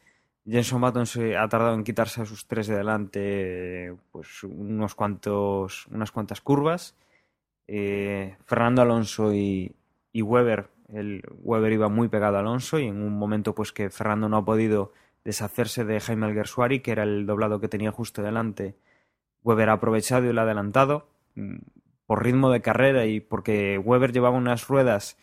Jenson 0.44 0.80
Button 0.80 1.06
se 1.06 1.36
ha 1.36 1.48
tardado 1.48 1.74
en 1.74 1.84
quitarse 1.84 2.22
a 2.22 2.26
sus 2.26 2.46
tres 2.46 2.66
de 2.66 2.76
delante 2.76 3.94
pues 4.10 4.42
unos 4.42 4.94
cuantos, 4.94 5.86
unas 5.88 6.10
cuantas 6.10 6.40
curvas. 6.40 6.96
Eh, 7.68 8.36
Fernando 8.44 8.82
Alonso 8.82 9.32
y, 9.32 9.74
Weber, 10.14 10.68
el 10.92 11.22
Weber 11.38 11.72
iba 11.72 11.88
muy 11.88 12.08
pegado 12.08 12.36
a 12.36 12.40
Alonso 12.40 12.78
y 12.78 12.86
en 12.86 13.02
un 13.02 13.18
momento 13.18 13.54
pues 13.54 13.72
que 13.72 13.90
Fernando 13.90 14.28
no 14.28 14.38
ha 14.38 14.44
podido 14.44 14.92
deshacerse 15.24 15.84
de 15.84 16.00
Jaime 16.00 16.26
Alguersuari, 16.26 16.80
que 16.80 16.92
era 16.92 17.04
el 17.04 17.26
doblado 17.26 17.60
que 17.60 17.68
tenía 17.68 17.92
justo 17.92 18.22
delante, 18.22 18.76
Weber 19.44 19.70
ha 19.70 19.74
aprovechado 19.74 20.28
y 20.28 20.32
lo 20.32 20.40
ha 20.40 20.44
adelantado 20.44 21.08
mm, 21.34 21.58
por 22.06 22.24
ritmo 22.24 22.50
de 22.50 22.60
carrera 22.60 23.06
y 23.06 23.20
porque 23.20 23.78
Weber 23.78 24.12
llevaba 24.12 24.36
unas 24.36 24.68
ruedas 24.68 25.16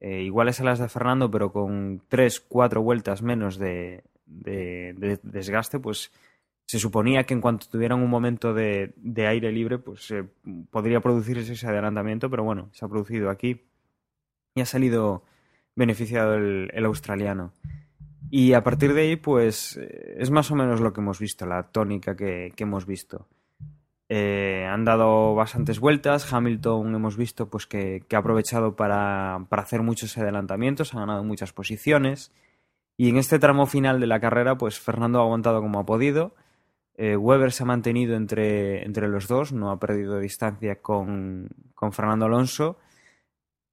eh, 0.00 0.22
iguales 0.22 0.60
a 0.60 0.64
las 0.64 0.78
de 0.78 0.88
Fernando, 0.88 1.30
pero 1.30 1.52
con 1.52 2.02
tres, 2.08 2.40
cuatro 2.40 2.82
vueltas 2.82 3.22
menos 3.22 3.58
de, 3.58 4.04
desgaste, 4.26 5.78
pues 5.80 6.12
se 6.66 6.80
suponía 6.80 7.24
que 7.24 7.34
en 7.34 7.40
cuanto 7.40 7.68
tuvieran 7.68 8.02
un 8.02 8.10
momento 8.10 8.52
de, 8.52 8.92
aire 9.16 9.52
libre, 9.52 9.78
pues 9.78 10.12
podría 10.70 11.00
producirse 11.00 11.52
ese 11.52 11.66
adelantamiento, 11.66 12.28
pero 12.28 12.42
bueno, 12.42 12.68
se 12.72 12.84
ha 12.84 12.88
producido 12.88 13.30
aquí 13.30 13.62
y 14.54 14.60
ha 14.60 14.66
salido 14.66 15.22
beneficiado 15.76 16.34
el, 16.34 16.84
australiano. 16.84 17.52
Y 18.30 18.54
a 18.54 18.64
partir 18.64 18.94
de 18.94 19.02
ahí, 19.02 19.16
pues 19.16 19.76
eh, 19.76 20.16
es 20.18 20.32
más 20.32 20.50
o 20.50 20.56
menos 20.56 20.80
lo 20.80 20.92
que 20.92 21.00
hemos 21.00 21.20
visto, 21.20 21.46
la 21.46 21.62
tónica 21.62 22.16
que, 22.16 22.52
hemos 22.56 22.84
visto. 22.84 23.28
Eh, 24.08 24.66
han 24.68 24.84
dado 24.84 25.36
bastantes 25.36 25.78
vueltas. 25.78 26.32
Hamilton 26.32 26.96
hemos 26.96 27.16
visto 27.16 27.48
pues 27.48 27.66
que, 27.68 28.02
ha 28.12 28.16
aprovechado 28.16 28.74
para, 28.74 29.46
para, 29.48 29.62
hacer 29.62 29.82
muchos 29.82 30.18
adelantamientos, 30.18 30.94
ha 30.94 31.00
ganado 31.00 31.22
muchas 31.22 31.52
posiciones. 31.52 32.32
Y 32.96 33.10
en 33.10 33.18
este 33.18 33.38
tramo 33.38 33.66
final 33.66 34.00
de 34.00 34.08
la 34.08 34.18
carrera, 34.18 34.58
pues 34.58 34.80
Fernando 34.80 35.20
ha 35.20 35.22
aguantado 35.22 35.60
como 35.60 35.78
ha 35.78 35.86
podido. 35.86 36.34
Eh, 36.98 37.14
Weber 37.14 37.52
se 37.52 37.62
ha 37.62 37.66
mantenido 37.66 38.16
entre, 38.16 38.82
entre, 38.82 39.08
los 39.08 39.28
dos, 39.28 39.52
no 39.52 39.70
ha 39.70 39.78
perdido 39.78 40.18
distancia 40.18 40.80
con, 40.80 41.48
con, 41.74 41.92
Fernando 41.92 42.24
Alonso, 42.24 42.78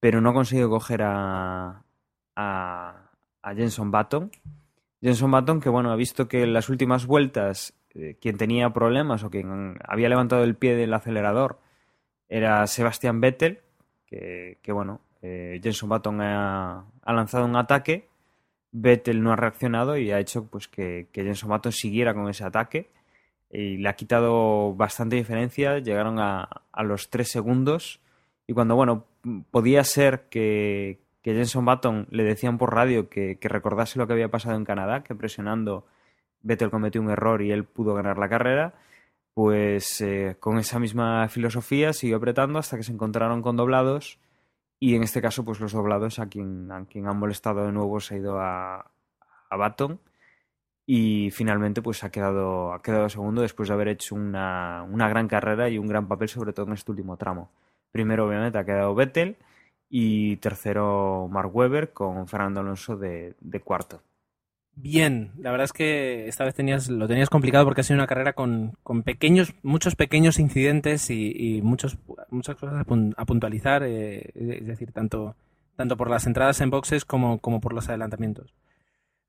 pero 0.01 0.19
no 0.19 0.31
ha 0.31 0.33
conseguido 0.33 0.69
coger 0.69 1.03
a, 1.03 1.83
a, 2.36 3.09
Jenson 3.55 3.91
Button. 3.91 4.29
Jenson 5.01 5.31
Button, 5.31 5.62
que 5.62 5.69
bueno, 5.69 5.91
ha 5.91 5.95
visto 5.95 6.27
que 6.27 6.43
en 6.43 6.51
las 6.51 6.67
últimas 6.67 7.05
vueltas 7.05 7.73
eh, 7.93 8.17
quien 8.19 8.38
tenía 8.38 8.71
problemas 8.71 9.23
o 9.23 9.29
quien 9.29 9.77
había 9.88 10.09
levantado 10.09 10.43
el 10.43 10.55
pie 10.55 10.75
del 10.75 10.93
acelerador 10.93 11.59
era 12.27 12.67
Sebastian 12.67 13.21
Vettel, 13.21 13.62
que, 14.05 14.59
bueno, 14.67 15.01
eh, 15.21 15.59
Jenson 15.63 15.89
Button 15.89 16.21
ha, 16.21 16.86
ha, 17.01 17.13
lanzado 17.13 17.45
un 17.45 17.55
ataque, 17.55 18.09
Vettel 18.71 19.23
no 19.23 19.31
ha 19.31 19.36
reaccionado 19.36 19.97
y 19.97 20.12
ha 20.12 20.19
hecho 20.19 20.45
pues 20.45 20.67
que, 20.67 21.07
que 21.12 21.23
Jenson 21.23 21.49
Button 21.49 21.71
siguiera 21.71 22.13
con 22.13 22.29
ese 22.29 22.43
ataque 22.43 22.91
y 23.53 23.77
le 23.77 23.87
ha 23.87 23.93
quitado 23.93 24.73
bastante 24.73 25.15
diferencia, 25.15 25.77
llegaron 25.77 26.17
a, 26.19 26.49
los 26.83 27.11
tres 27.11 27.29
segundos. 27.29 28.01
Y 28.47 28.53
cuando, 28.53 28.75
bueno, 28.75 29.05
podía 29.51 29.83
ser 29.83 30.27
que, 30.29 30.99
que 31.21 31.35
Jenson 31.35 31.63
Button 31.63 32.07
le 32.09 32.23
decían 32.23 32.57
por 32.57 32.73
radio 32.73 33.09
que, 33.09 33.37
recordase 33.41 33.99
lo 33.99 34.07
que 34.07 34.13
había 34.13 34.31
pasado 34.31 34.55
en 34.55 34.65
Canadá, 34.65 35.03
que 35.03 35.13
presionando 35.13 35.85
Vettel 36.41 36.71
cometió 36.71 36.99
un 36.99 37.11
error 37.11 37.43
y 37.43 37.51
él 37.51 37.63
pudo 37.63 37.93
ganar 37.93 38.17
la 38.17 38.27
carrera, 38.27 38.73
pues 39.35 40.01
eh, 40.01 40.35
con 40.39 40.57
esa 40.57 40.79
misma 40.79 41.29
filosofía 41.29 41.93
siguió 41.93 42.17
apretando 42.17 42.57
hasta 42.57 42.75
que 42.77 42.83
se 42.83 42.91
encontraron 42.91 43.43
con 43.43 43.55
doblados. 43.55 44.19
Y 44.79 44.95
en 44.95 45.03
este 45.03 45.21
caso 45.21 45.45
pues 45.45 45.59
los 45.59 45.73
doblados 45.73 46.17
a 46.17 46.27
quien, 46.27 46.71
a 46.71 46.85
quien 46.85 47.07
han 47.07 47.19
molestado 47.19 47.65
de 47.65 47.71
nuevo 47.71 47.99
se 47.99 48.15
ha 48.15 48.17
ido 48.17 48.39
a, 48.39 48.91
a 49.49 49.57
y 50.86 51.32
finalmente 51.32 51.82
pues 51.82 52.04
ha 52.04 52.12
quedado, 52.12 52.74
ha 52.74 52.82
quedado 52.82 53.10
segundo 53.10 53.41
después 53.41 53.69
de 53.69 53.76
haber 53.76 53.88
hecho 53.88 54.15
una, 54.15 54.84
una, 54.84 55.08
gran 55.08 55.28
carrera 55.28 55.69
y 55.69 55.78
un 55.78 55.88
gran 55.88 56.08
papel 56.08 56.28
sobre 56.28 56.54
todo 56.54 56.67
en 56.67 56.74
este 56.74 56.91
último 56.91 57.17
tramo. 57.17 57.50
Primero 57.91 58.28
obviamente 58.28 58.58
ha 58.58 58.65
quedado 58.65 58.93
Vettel 58.96 59.38
y 59.89 60.38
tercero 60.38 61.28
Mark 61.32 61.56
Webber 61.56 61.93
con 61.93 62.28
Fernando 62.28 62.60
Alonso 62.60 62.98
de, 62.98 63.36
cuarto. 63.63 64.02
Bien, 64.76 65.32
la 65.38 65.52
verdad 65.52 65.65
es 65.65 65.74
que 65.74 66.28
esta 66.28 66.46
vez 66.46 66.56
tenías, 66.56 66.89
lo 66.89 67.08
tenías 67.08 67.30
complicado 67.30 67.63
porque 67.63 67.82
ha 67.82 67.84
sido 67.84 68.00
una 68.00 68.08
carrera 68.08 68.34
con, 68.34 68.76
con 68.82 69.04
pequeños, 69.04 69.54
muchos 69.62 69.96
pequeños 69.96 70.39
incidentes 70.39 71.12
y, 71.12 71.32
y 71.36 71.62
muchos, 71.62 72.00
muchas 72.32 72.56
cosas 72.56 72.84
a, 73.15 73.26
puntualizar, 73.26 73.84
eh, 73.84 74.32
es 74.34 74.65
decir, 74.65 74.91
tanto, 74.91 75.36
tanto 75.76 75.96
por 75.96 76.10
las 76.10 76.26
entradas 76.26 76.60
en 76.62 76.72
boxes 76.72 77.06
como, 77.06 77.38
como 77.38 77.62
por 77.62 77.74
los 77.74 77.88
adelantamientos 77.88 78.56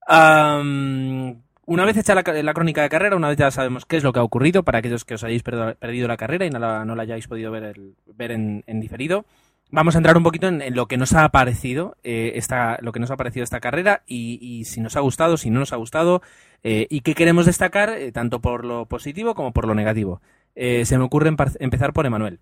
una 0.08 1.84
vez 1.84 1.96
hecha 1.96 2.14
la, 2.14 2.54
crónica 2.54 2.82
de 2.82 2.88
carrera, 2.88 3.16
una 3.16 3.28
vez 3.28 3.38
ya 3.38 3.50
sabemos 3.50 3.86
qué 3.86 3.96
es 3.96 4.04
lo 4.04 4.12
que 4.12 4.20
ha 4.20 4.22
ocurrido 4.22 4.62
para 4.62 4.78
aquellos 4.78 5.04
que 5.04 5.14
os 5.14 5.24
hayáis 5.24 5.42
perdido, 5.42 6.08
la 6.08 6.16
carrera 6.16 6.46
y 6.46 6.50
no 6.50 6.58
la, 6.58 7.02
hayáis 7.02 7.26
podido 7.26 7.50
ver, 7.50 8.30
en, 8.30 8.80
diferido. 8.80 9.24
Vamos 9.70 9.94
a 9.94 9.98
entrar 9.98 10.16
un 10.16 10.22
poquito 10.22 10.46
en, 10.46 10.74
lo 10.74 10.86
que 10.86 10.98
nos 10.98 11.14
ha 11.14 11.28
parecido 11.30 11.96
eh, 12.04 12.32
esta, 12.36 12.78
lo 12.80 12.92
que 12.92 13.00
nos 13.00 13.10
ha 13.10 13.16
esta 13.34 13.60
carrera 13.60 14.02
y, 14.06 14.64
si 14.66 14.80
nos 14.80 14.96
ha 14.96 15.00
gustado, 15.00 15.36
si 15.36 15.50
no 15.50 15.60
nos 15.60 15.72
ha 15.72 15.76
gustado 15.76 16.22
eh, 16.62 16.86
y 16.90 17.00
qué 17.00 17.14
queremos 17.14 17.46
destacar 17.46 17.90
eh, 17.90 18.12
tanto 18.12 18.40
por 18.40 18.64
lo 18.64 18.86
positivo 18.86 19.34
como 19.34 19.52
por 19.52 19.66
lo 19.66 19.74
negativo. 19.74 20.20
se 20.54 20.98
me 20.98 21.04
ocurre 21.04 21.34
empezar 21.58 21.92
por 21.92 22.06
Emanuel. 22.06 22.40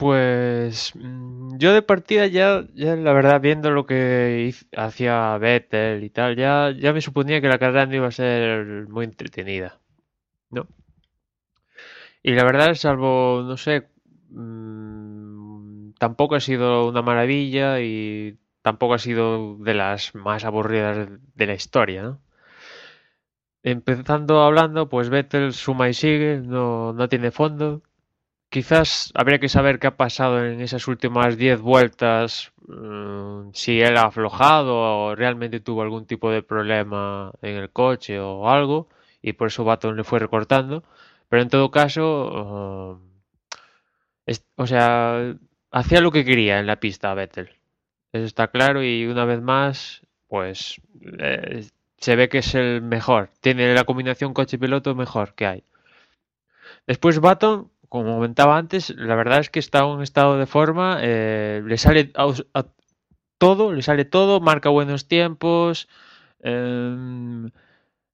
Pues 0.00 0.94
mm, 0.96 1.58
yo 1.58 1.74
de 1.74 1.82
partida 1.82 2.26
ya, 2.26 2.64
ya 2.74 2.96
la 2.96 3.12
verdad, 3.12 3.38
viendo 3.40 3.70
lo 3.70 3.84
que 3.86 4.54
hacía 4.74 5.36
Vettel 5.36 6.02
y 6.04 6.08
tal, 6.10 6.36
ya, 6.36 6.70
ya 6.70 6.94
me 6.94 7.02
suponía 7.02 7.40
que 7.42 7.48
la 7.48 7.58
carrera 7.58 7.84
no 7.84 7.96
iba 7.96 8.06
a 8.08 8.10
ser 8.10 8.88
muy 8.88 9.04
entretenida, 9.04 9.78
¿no? 10.50 10.68
Y 12.22 12.32
la 12.32 12.44
verdad, 12.44 12.74
salvo, 12.74 13.42
no 13.46 13.56
sé, 13.56 13.88
mm, 14.30 15.92
tampoco 15.98 16.34
ha 16.34 16.40
sido 16.40 16.88
una 16.88 17.02
maravilla 17.02 17.80
y 17.80 18.38
tampoco 18.62 18.94
ha 18.94 18.98
sido 18.98 19.56
de 19.58 19.74
las 19.74 20.14
más 20.14 20.44
aburridas 20.44 21.08
de 21.34 21.46
la 21.46 21.54
historia, 21.54 22.02
¿no? 22.02 22.20
Empezando 23.62 24.42
hablando, 24.42 24.88
pues 24.90 25.08
Vettel 25.08 25.54
suma 25.54 25.88
y 25.88 25.94
sigue, 25.94 26.40
no, 26.44 26.92
no 26.92 27.08
tiene 27.08 27.30
fondo. 27.30 27.82
Quizás 28.50 29.12
habría 29.14 29.38
que 29.38 29.48
saber 29.48 29.78
qué 29.78 29.86
ha 29.86 29.96
pasado 29.96 30.44
en 30.44 30.60
esas 30.60 30.88
últimas 30.88 31.36
10 31.36 31.60
vueltas, 31.60 32.52
mm, 32.66 33.50
si 33.52 33.80
él 33.80 33.96
ha 33.96 34.06
aflojado 34.06 34.76
o 34.76 35.14
realmente 35.14 35.60
tuvo 35.60 35.82
algún 35.82 36.04
tipo 36.06 36.30
de 36.32 36.42
problema 36.42 37.32
en 37.42 37.56
el 37.56 37.70
coche 37.70 38.18
o 38.18 38.48
algo, 38.50 38.88
y 39.22 39.34
por 39.34 39.48
eso 39.48 39.64
Baton 39.64 39.96
le 39.96 40.04
fue 40.04 40.18
recortando. 40.18 40.82
Pero 41.28 41.42
en 41.42 41.48
todo 41.48 41.70
caso, 41.70 42.98
uh, 44.26 44.34
o 44.56 44.66
sea, 44.66 45.34
hacía 45.70 46.00
lo 46.00 46.10
que 46.12 46.24
quería 46.24 46.58
en 46.58 46.66
la 46.66 46.80
pista 46.80 47.14
Vettel. 47.14 47.50
Eso 48.12 48.24
está 48.24 48.48
claro 48.48 48.82
y 48.82 49.06
una 49.06 49.24
vez 49.24 49.40
más, 49.40 50.02
pues 50.28 50.80
eh, 51.20 51.66
se 51.98 52.16
ve 52.16 52.28
que 52.28 52.38
es 52.38 52.54
el 52.54 52.82
mejor. 52.82 53.30
Tiene 53.40 53.74
la 53.74 53.84
combinación 53.84 54.34
coche-piloto 54.34 54.94
mejor 54.94 55.34
que 55.34 55.46
hay. 55.46 55.64
Después 56.86 57.20
Baton 57.20 57.70
como 57.90 58.14
comentaba 58.14 58.56
antes, 58.56 58.94
la 58.96 59.16
verdad 59.16 59.40
es 59.40 59.50
que 59.50 59.58
está 59.58 59.80
en 59.80 59.86
un 59.86 60.02
estado 60.02 60.38
de 60.38 60.46
forma, 60.46 60.98
eh, 61.02 61.60
le 61.66 61.76
sale 61.76 62.12
todo, 63.36 63.72
le 63.72 63.82
sale 63.82 64.04
todo, 64.04 64.40
marca 64.40 64.68
buenos 64.68 65.08
tiempos. 65.08 65.88
Em, 66.40 67.50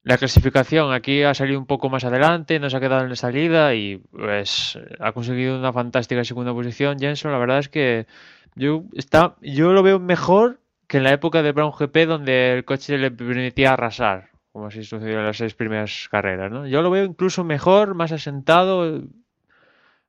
la 0.02 0.16
clasificación 0.16 0.92
aquí 0.94 1.22
ha 1.24 1.34
salido 1.34 1.58
un 1.58 1.66
poco 1.66 1.90
más 1.90 2.04
adelante, 2.04 2.58
no 2.58 2.70
se 2.70 2.76
ha 2.78 2.80
quedado 2.80 3.02
en 3.02 3.10
la 3.10 3.16
salida 3.16 3.74
y 3.74 3.98
pues 3.98 4.78
ha 4.98 5.12
conseguido 5.12 5.58
una 5.58 5.74
fantástica 5.74 6.24
segunda 6.24 6.54
posición. 6.54 6.98
Jenson, 6.98 7.32
la 7.32 7.38
verdad 7.38 7.58
es 7.58 7.68
que 7.68 8.06
yo, 8.54 8.84
está, 8.94 9.36
yo 9.42 9.74
lo 9.74 9.82
veo 9.82 9.98
mejor 9.98 10.58
que 10.86 10.96
en 10.96 11.04
la 11.04 11.12
época 11.12 11.42
de 11.42 11.52
Brown 11.52 11.72
GP 11.78 12.06
donde 12.06 12.54
el 12.54 12.64
coche 12.64 12.96
le 12.96 13.10
permitía 13.10 13.74
arrasar, 13.74 14.30
como 14.52 14.68
así 14.68 14.84
sucedió 14.84 15.18
en 15.18 15.26
las 15.26 15.36
seis 15.36 15.52
primeras 15.52 16.08
carreras. 16.10 16.50
¿no? 16.50 16.66
Yo 16.66 16.80
lo 16.80 16.90
veo 16.90 17.04
incluso 17.04 17.44
mejor, 17.44 17.94
más 17.94 18.12
asentado, 18.12 19.02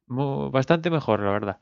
bastante 0.08 0.90
mejor, 0.90 1.22
la 1.22 1.32
verdad. 1.32 1.58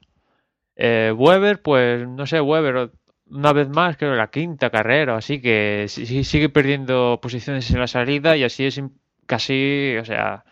Eh, 0.75 1.13
Weber, 1.15 1.61
pues 1.61 2.07
no 2.07 2.25
sé, 2.25 2.41
Weber 2.41 2.91
una 3.27 3.53
vez 3.53 3.69
más, 3.69 3.97
creo 3.97 4.15
la 4.15 4.29
quinta 4.29 4.69
carrera, 4.69 5.17
así 5.17 5.41
que 5.41 5.85
sigue 5.87 6.49
perdiendo 6.49 7.19
posiciones 7.21 7.69
en 7.71 7.79
la 7.79 7.87
salida 7.87 8.37
y 8.37 8.43
así 8.43 8.65
es 8.65 8.81
casi, 9.25 9.97
o 9.97 10.05
sea, 10.05 10.45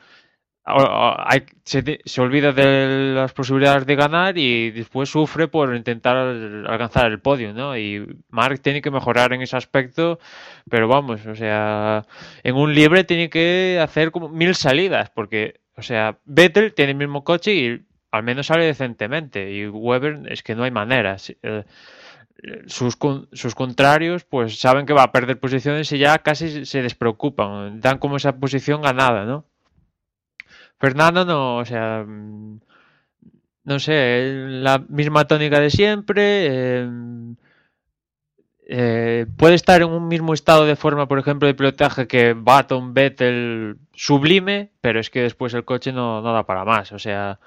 se, 1.66 2.00
se, 2.06 2.22
olvida 2.22 2.54
de 2.54 3.14
las 3.14 3.34
posibilidades 3.34 3.86
de 3.86 3.96
ganar 3.96 4.38
y 4.38 4.72
después 4.72 5.10
sufre 5.10 5.48
por 5.48 5.76
intentar 5.76 6.16
alcanzar 6.18 7.12
el 7.12 7.20
podio, 7.20 7.54
¿no? 7.54 7.78
Y 7.78 8.06
Mark 8.30 8.60
tiene 8.62 8.82
que 8.82 8.92
mejorar 8.92 9.34
en 9.34 9.42
ese 9.42 9.58
aspecto, 9.58 10.20
pero 10.70 10.88
vamos, 10.88 11.26
o 11.26 11.36
sea, 11.36 12.06
en 12.44 12.56
un 12.56 12.74
libre 12.74 13.04
tiene 13.04 13.30
que 13.30 13.80
hacer 13.82 14.12
como 14.12 14.30
mil 14.30 14.56
salidas, 14.56 15.10
porque 15.10 15.62
o 15.76 15.82
sea, 15.82 16.20
Vettel 16.26 16.74
tiene 16.74 16.92
el 16.92 16.98
mismo 16.98 17.24
coche 17.24 17.54
y 17.54 17.86
al 18.12 18.24
menos 18.24 18.48
sale 18.48 18.66
decentemente. 18.66 19.52
Y 19.52 19.68
Weber 19.68 20.32
es 20.32 20.44
que 20.44 20.56
no 20.56 20.64
hay 20.64 20.72
manera. 20.72 21.18
Eh, 21.42 21.64
sus, 22.68 22.98
sus 23.32 23.56
contrarios 23.56 24.24
pues 24.26 24.60
saben 24.60 24.86
que 24.86 24.94
va 24.94 25.04
a 25.04 25.12
perder 25.12 25.40
posiciones 25.40 25.92
y 25.92 25.98
ya 25.98 26.20
casi 26.20 26.66
se 26.66 26.82
despreocupan. 26.82 27.82
Dan 27.82 27.98
como 28.00 28.18
esa 28.18 28.38
posición 28.38 28.82
ganada, 28.82 29.26
¿no? 29.26 29.46
Fernando 30.80 31.26
no, 31.26 31.58
o 31.58 31.66
sea, 31.66 32.04
mm, 32.06 32.60
no 33.66 33.80
sé, 33.80 34.46
la 34.50 34.80
misma 34.90 35.26
tónica 35.26 35.60
de 35.60 35.70
siempre. 35.70 36.48
Eh, 36.50 36.90
eh, 38.68 39.26
puede 39.38 39.56
estar 39.56 39.82
en 39.82 39.90
un 39.90 40.08
mismo 40.08 40.34
estado 40.34 40.66
de 40.66 40.76
forma, 40.76 41.08
por 41.08 41.20
ejemplo, 41.20 41.48
de 41.48 41.54
pilotaje 41.54 42.08
que 42.08 42.34
Baton, 42.34 42.94
Vettel, 42.94 43.78
sublime, 43.94 44.72
pero 44.82 45.00
es 45.00 45.10
que 45.10 45.22
después 45.22 45.54
el 45.54 45.66
coche 45.66 45.92
no, 45.92 46.22
da 46.22 46.46
para 46.46 46.66
más. 46.66 46.92
O 46.92 47.00
sea, 47.00 47.40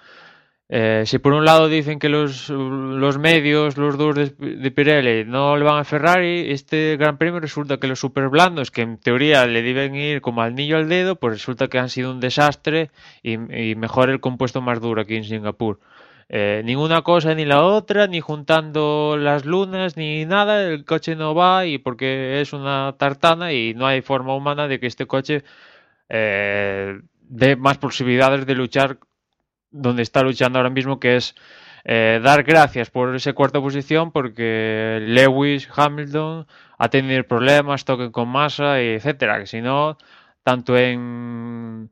Eh, 0.68 1.04
si 1.06 1.18
por 1.20 1.32
un 1.32 1.44
lado 1.44 1.68
dicen 1.68 2.00
que 2.00 2.08
los, 2.08 2.48
los 2.50 3.18
medios, 3.18 3.76
los 3.76 3.96
de, 3.96 4.30
de, 4.30 4.70
Pirelli 4.72 5.24
no 5.24 5.56
le 5.56 5.64
van 5.64 5.78
a 5.78 5.84
Ferrari, 5.84 6.50
este 6.50 6.96
Gran 6.96 7.18
Premio 7.18 7.38
resulta 7.38 7.78
que 7.78 7.86
los 7.86 8.00
super 8.00 8.28
blandos, 8.28 8.72
que 8.72 8.82
en 8.82 8.98
teoría 8.98 9.46
le 9.46 9.62
deben 9.62 9.94
ir 9.94 10.20
como 10.20 10.42
al 10.42 10.56
niño 10.56 10.76
al 10.76 10.88
dedo, 10.88 11.14
pues 11.16 11.34
resulta 11.34 11.68
que 11.68 11.78
han 11.78 11.88
sido 11.88 12.10
un 12.10 12.18
desastre 12.18 12.90
y, 13.22 13.34
y 13.34 13.76
mejor 13.76 14.10
el 14.10 14.18
compuesto 14.20 14.60
más 14.60 14.80
duro 14.80 15.02
aquí 15.02 15.14
en 15.14 15.24
Singapur. 15.24 15.78
Eh, 16.28 16.62
ninguna 16.64 17.02
cosa 17.02 17.34
ni 17.34 17.44
la 17.44 17.62
otra, 17.62 18.08
ni 18.08 18.20
juntando 18.20 19.16
las 19.16 19.44
lunas, 19.44 19.96
ni 19.96 20.24
nada, 20.26 20.64
el 20.64 20.84
coche 20.84 21.14
no 21.14 21.34
va 21.34 21.66
y 21.66 21.78
porque 21.78 22.40
es 22.40 22.52
una 22.52 22.96
tartana 22.98 23.52
y 23.52 23.74
no 23.74 23.86
hay 23.86 24.02
forma 24.02 24.34
humana 24.34 24.66
de 24.66 24.80
que 24.80 24.88
este 24.88 25.06
coche 25.06 25.44
eh, 26.08 27.00
dé 27.20 27.56
más 27.56 27.78
posibilidades 27.78 28.44
de 28.46 28.54
luchar 28.56 28.98
donde 29.70 30.02
está 30.02 30.22
luchando 30.22 30.58
ahora 30.58 30.70
mismo, 30.70 30.98
que 31.00 31.16
es 31.16 31.34
eh, 31.84 32.20
dar 32.22 32.42
gracias 32.44 32.90
por 32.90 33.14
esa 33.14 33.32
cuarta 33.34 33.60
posición 33.60 34.10
porque 34.12 34.98
Lewis, 35.02 35.68
Hamilton 35.74 36.46
ha 36.78 36.88
tenido 36.90 37.24
problemas, 37.24 37.84
toque 37.84 38.10
con 38.10 38.28
masa, 38.28 38.80
etcétera, 38.80 39.40
que 39.40 39.46
si 39.46 39.60
no, 39.60 39.96
tanto 40.42 40.76
en 40.76 41.90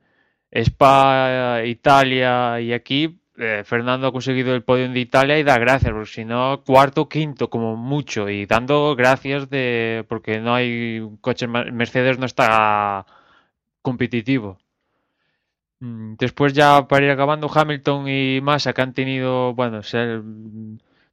Spa, 0.50 1.62
Italia 1.64 2.60
y 2.60 2.72
aquí 2.72 3.20
eh, 3.36 3.62
Fernando 3.64 4.06
ha 4.06 4.12
conseguido 4.12 4.54
el 4.54 4.62
podio 4.62 4.88
de 4.88 5.00
Italia 5.00 5.38
y 5.38 5.42
da 5.42 5.58
gracias, 5.58 5.92
porque 5.92 6.10
si 6.10 6.24
no, 6.24 6.62
cuarto, 6.64 7.08
quinto, 7.08 7.50
como 7.50 7.76
mucho, 7.76 8.28
y 8.28 8.46
dando 8.46 8.94
gracias 8.96 9.50
de 9.50 10.04
porque 10.08 10.40
no 10.40 10.54
hay 10.54 11.00
un 11.00 11.16
coche, 11.18 11.46
Mercedes 11.48 12.18
no 12.18 12.26
está 12.26 13.06
competitivo. 13.82 14.58
Mm, 15.80 16.14
después 16.18 16.52
ya 16.52 16.86
para 16.88 17.04
ir 17.06 17.10
acabando, 17.12 17.50
Hamilton 17.52 18.08
y 18.08 18.40
Massa 18.40 18.72
que 18.72 18.82
han 18.82 18.94
tenido, 18.94 19.54
bueno, 19.54 19.82
ser, 19.82 20.22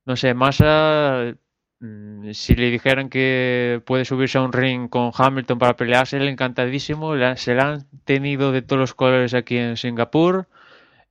no 0.05 0.15
sé, 0.15 0.33
Massa, 0.33 1.35
mm, 1.79 2.31
si 2.33 2.55
le 2.55 2.69
dijeran 2.71 3.09
que 3.09 3.81
puede 3.85 4.05
subirse 4.05 4.37
a 4.37 4.41
un 4.43 4.53
ring 4.53 4.89
con 4.89 5.11
Hamilton 5.15 5.59
para 5.59 5.75
pelearse, 5.75 6.19
le 6.19 6.29
encantadísimo, 6.29 7.13
se 7.35 7.55
la 7.55 7.63
han 7.73 7.87
tenido 8.05 8.51
de 8.51 8.61
todos 8.61 8.79
los 8.79 8.93
colores 8.93 9.33
aquí 9.33 9.57
en 9.57 9.77
Singapur. 9.77 10.47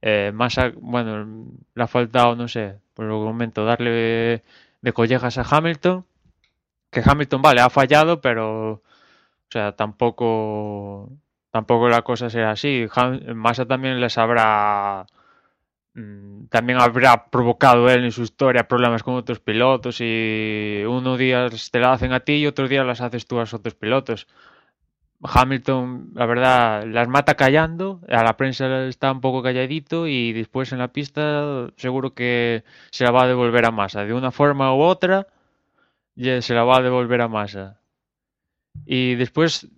Eh, 0.02 0.32
Massa, 0.34 0.72
bueno, 0.76 1.46
le 1.74 1.82
ha 1.82 1.86
faltado, 1.86 2.36
no 2.36 2.48
sé, 2.48 2.78
por 2.94 3.04
el 3.06 3.12
momento, 3.12 3.64
darle 3.64 4.42
de 4.82 4.92
collejas 4.92 5.38
a 5.38 5.42
Hamilton. 5.42 6.04
Que 6.90 7.02
Hamilton, 7.04 7.42
vale, 7.42 7.60
ha 7.60 7.70
fallado, 7.70 8.20
pero, 8.20 8.72
o 8.72 8.82
sea, 9.50 9.72
tampoco, 9.76 11.10
tampoco 11.50 11.88
la 11.88 12.02
cosa 12.02 12.30
será 12.30 12.52
así. 12.52 12.86
Massa 13.34 13.66
también 13.66 14.00
les 14.00 14.18
habrá, 14.18 15.06
mm, 15.94 16.46
también 16.48 16.80
habrá 16.80 17.26
provocado 17.30 17.88
él 17.90 18.04
en 18.04 18.12
su 18.12 18.22
historia 18.22 18.68
problemas 18.68 19.02
con 19.02 19.14
otros 19.14 19.40
pilotos 19.40 19.98
y 20.00 20.82
unos 20.86 21.18
días 21.18 21.70
te 21.70 21.80
la 21.80 21.92
hacen 21.92 22.12
a 22.12 22.20
ti 22.20 22.34
y 22.34 22.46
otros 22.46 22.68
días 22.70 22.86
las 22.86 23.00
haces 23.00 23.26
tú 23.26 23.36
a 23.38 23.40
los 23.40 23.54
otros 23.54 23.74
pilotos. 23.74 24.26
Hamilton, 25.22 26.12
la 26.14 26.26
verdad, 26.26 26.84
las 26.86 27.08
mata 27.08 27.34
callando, 27.34 28.00
a 28.08 28.22
la 28.24 28.36
prensa 28.36 28.86
está 28.86 29.12
un 29.12 29.20
poco 29.20 29.42
calladito 29.42 30.06
y 30.06 30.32
después 30.32 30.72
en 30.72 30.78
la 30.78 30.88
pista 30.88 31.68
seguro 31.76 32.14
que 32.14 32.64
se 32.90 33.04
la 33.04 33.10
va 33.10 33.24
a 33.24 33.26
devolver 33.28 33.66
a 33.66 33.70
Massa. 33.70 34.04
De 34.04 34.14
una 34.14 34.30
forma 34.30 34.74
u 34.74 34.80
otra, 34.80 35.26
se 36.16 36.54
la 36.54 36.64
va 36.64 36.78
a 36.78 36.82
devolver 36.82 37.20
a 37.20 37.28
Massa. 37.28 37.80
Y 38.86 39.16
después 39.16 39.68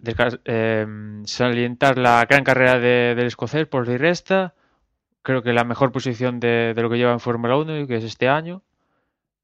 eh, 0.44 0.86
salientar 1.24 1.98
la 1.98 2.24
gran 2.26 2.44
carrera 2.44 2.78
de, 2.78 3.14
del 3.16 3.26
escocés 3.26 3.66
por 3.66 3.88
Di 3.88 3.96
Resta, 3.96 4.54
creo 5.22 5.42
que 5.42 5.52
la 5.52 5.64
mejor 5.64 5.90
posición 5.92 6.38
de, 6.38 6.72
de 6.74 6.82
lo 6.82 6.90
que 6.90 6.98
lleva 6.98 7.12
en 7.12 7.20
Fórmula 7.20 7.56
1, 7.56 7.86
que 7.88 7.96
es 7.96 8.04
este 8.04 8.28
año 8.28 8.62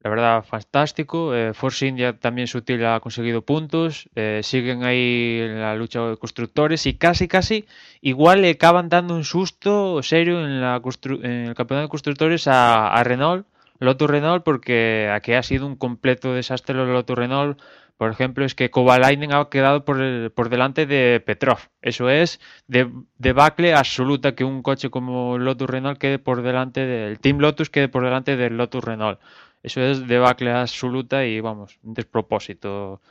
la 0.01 0.09
verdad, 0.09 0.43
fantástico. 0.45 1.35
Eh, 1.35 1.53
Force 1.53 1.85
India 1.85 2.17
también 2.17 2.47
sutil 2.47 2.85
ha 2.85 3.01
conseguido 3.01 3.41
puntos. 3.41 4.09
Eh, 4.15 4.39
siguen 4.43 4.83
ahí 4.83 5.39
en 5.41 5.59
la 5.59 5.75
lucha 5.75 6.01
de 6.01 6.15
constructores 6.15 6.85
y 6.85 6.93
casi, 6.93 7.27
casi 7.27 7.65
igual 7.99 8.41
le 8.41 8.51
acaban 8.51 8.87
dando 8.87 9.13
un 9.13 9.25
susto 9.25 10.01
serio 10.01 10.39
en, 10.45 10.61
la 10.61 10.81
en 11.21 11.47
el 11.47 11.55
campeonato 11.55 11.87
de 11.87 11.89
constructores 11.89 12.47
a, 12.47 13.01
Renault, 13.03 13.45
Lotus 13.79 14.09
Renault, 14.09 14.43
porque 14.45 15.09
aquí 15.13 15.33
ha 15.33 15.43
sido 15.43 15.67
un 15.67 15.75
completo 15.75 16.33
desastre 16.33 16.75
lo 16.75 16.85
de 16.85 16.93
Lotus 16.93 17.17
Renault. 17.17 17.59
Por 17.97 18.09
ejemplo, 18.11 18.45
es 18.45 18.55
que 18.55 18.71
Kovalainen 18.71 19.33
ha 19.33 19.49
quedado 19.49 19.83
por, 19.83 19.99
el, 19.99 20.31
por 20.31 20.47
delante 20.47 20.85
de 20.85 21.19
Petrov. 21.19 21.59
Eso 21.81 22.09
es 22.09 22.39
de 22.67 22.89
debacle 23.17 23.73
absoluta 23.73 24.35
que 24.35 24.45
un 24.45 24.63
coche 24.63 24.89
como 24.89 25.37
Lotus 25.37 25.69
Renault 25.69 25.99
quede 25.99 26.19
por 26.19 26.41
delante 26.41 26.85
del 26.85 27.19
Team 27.19 27.39
Lotus 27.39 27.69
quede 27.69 27.89
por 27.89 28.05
delante 28.05 28.37
del 28.37 28.55
Lotus 28.55 28.81
Renault. 28.81 29.19
Eso 29.63 29.81
es 29.81 30.07
debacle 30.07 30.51
absoluta 30.51 31.25
y 31.25 31.39
vamos, 31.41 31.79
un 31.83 31.93
despropósito. 31.93 33.01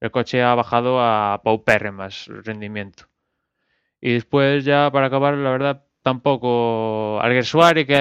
El 0.00 0.10
coche 0.10 0.42
ha 0.42 0.54
bajado 0.54 1.00
a 1.00 1.40
paupérrimas 1.44 2.26
rendimiento. 2.44 3.08
Y 4.00 4.14
después 4.14 4.64
ya 4.64 4.90
para 4.92 5.06
acabar, 5.08 5.34
la 5.34 5.50
verdad, 5.50 5.84
tampoco 6.02 7.20
Alguersuari 7.20 7.84
que 7.86 7.96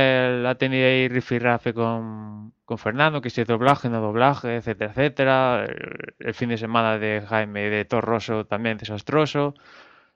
ha 0.48 0.56
tenido 0.56 0.88
ahí 0.88 1.08
rifirrafe 1.08 1.74
con, 1.74 2.54
con 2.66 2.78
Fernando, 2.78 3.22
que 3.22 3.30
si 3.30 3.44
doblaje, 3.44 3.90
no 3.90 4.00
doblaje, 4.02 4.58
etcétera, 4.58 4.92
etcétera. 4.92 5.66
El, 5.66 6.16
el, 6.20 6.34
fin 6.34 6.50
de 6.50 6.58
semana 6.58 7.00
de 7.00 7.24
Jaime 7.28 7.70
de 7.70 7.86
Torroso 7.86 8.46
también 8.46 8.78
desastroso. 8.78 9.56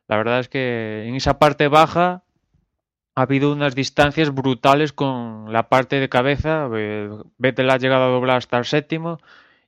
La 0.08 0.18
verdad 0.18 0.40
es 0.40 0.50
que 0.50 1.06
en 1.08 1.16
esa 1.16 1.40
parte 1.40 1.68
baja 1.68 2.24
ha 3.22 3.26
habido 3.26 3.52
unas 3.52 3.76
distancias 3.76 4.34
brutales 4.34 4.94
con 4.94 5.54
la 5.54 5.70
parte 5.70 6.00
de 6.00 6.10
cabeza. 6.10 6.68
Vettel 7.38 7.70
ha 7.70 7.78
llegado 7.78 8.06
a 8.06 8.08
doblar 8.08 8.38
hasta 8.38 8.58
el 8.58 8.66
séptimo 8.66 9.20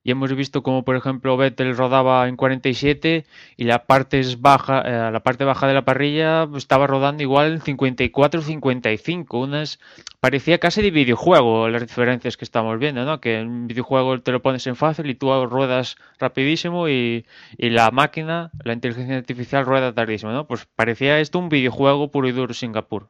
y 0.03 0.09
hemos 0.09 0.33
visto 0.33 0.63
como 0.63 0.83
por 0.83 0.95
ejemplo 0.95 1.37
Vettel 1.37 1.77
rodaba 1.77 2.27
en 2.27 2.35
47 2.35 3.25
y 3.55 3.63
la 3.65 3.85
parte 3.85 4.23
baja, 4.39 4.81
eh, 4.81 5.11
la 5.11 5.21
parte 5.21 5.43
baja 5.43 5.67
de 5.67 5.75
la 5.75 5.85
parrilla 5.85 6.49
estaba 6.55 6.87
rodando 6.87 7.21
igual 7.21 7.53
en 7.53 7.61
54 7.61 8.41
55, 8.41 9.39
unas 9.39 9.79
parecía 10.19 10.57
casi 10.57 10.81
de 10.81 10.89
videojuego 10.89 11.69
las 11.69 11.83
diferencias 11.83 12.35
que 12.35 12.45
estamos 12.45 12.79
viendo, 12.79 13.05
¿no? 13.05 13.21
Que 13.21 13.39
en 13.39 13.47
un 13.49 13.67
videojuego 13.67 14.19
te 14.21 14.31
lo 14.31 14.41
pones 14.41 14.65
en 14.65 14.75
fácil 14.75 15.11
y 15.11 15.15
tú 15.15 15.31
ruedas 15.45 15.95
rapidísimo 16.17 16.89
y, 16.89 17.25
y 17.57 17.69
la 17.69 17.91
máquina, 17.91 18.49
la 18.63 18.73
inteligencia 18.73 19.17
artificial 19.17 19.63
rueda 19.63 19.93
tardísimo, 19.93 20.31
¿no? 20.31 20.47
Pues 20.47 20.65
parecía 20.75 21.19
esto 21.19 21.37
un 21.37 21.49
videojuego 21.49 22.09
puro 22.09 22.27
y 22.27 22.31
duro 22.31 22.53
Singapur. 22.55 23.09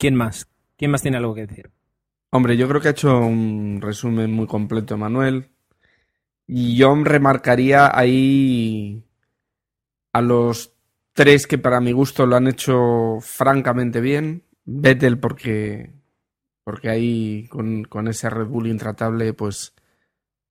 ¿Quién 0.00 0.16
más? 0.16 0.48
¿Quién 0.78 0.90
más 0.90 1.02
tiene 1.02 1.18
algo 1.18 1.34
que 1.34 1.46
decir? 1.46 1.70
Hombre, 2.30 2.56
yo 2.56 2.66
creo 2.66 2.80
que 2.80 2.88
ha 2.88 2.92
hecho 2.92 3.18
un 3.18 3.80
resumen 3.82 4.32
muy 4.32 4.46
completo, 4.46 4.96
Manuel. 4.96 5.50
Y 6.46 6.74
yo 6.74 6.94
remarcaría 7.04 7.90
ahí 7.92 9.04
a 10.14 10.22
los 10.22 10.72
tres 11.12 11.46
que 11.46 11.58
para 11.58 11.82
mi 11.82 11.92
gusto 11.92 12.24
lo 12.24 12.36
han 12.36 12.48
hecho 12.48 13.18
francamente 13.20 14.00
bien. 14.00 14.44
Vettel 14.64 15.18
porque, 15.18 15.92
porque 16.64 16.88
ahí 16.88 17.46
con, 17.48 17.84
con 17.84 18.08
ese 18.08 18.30
Red 18.30 18.46
Bull 18.46 18.68
intratable, 18.68 19.34
pues 19.34 19.74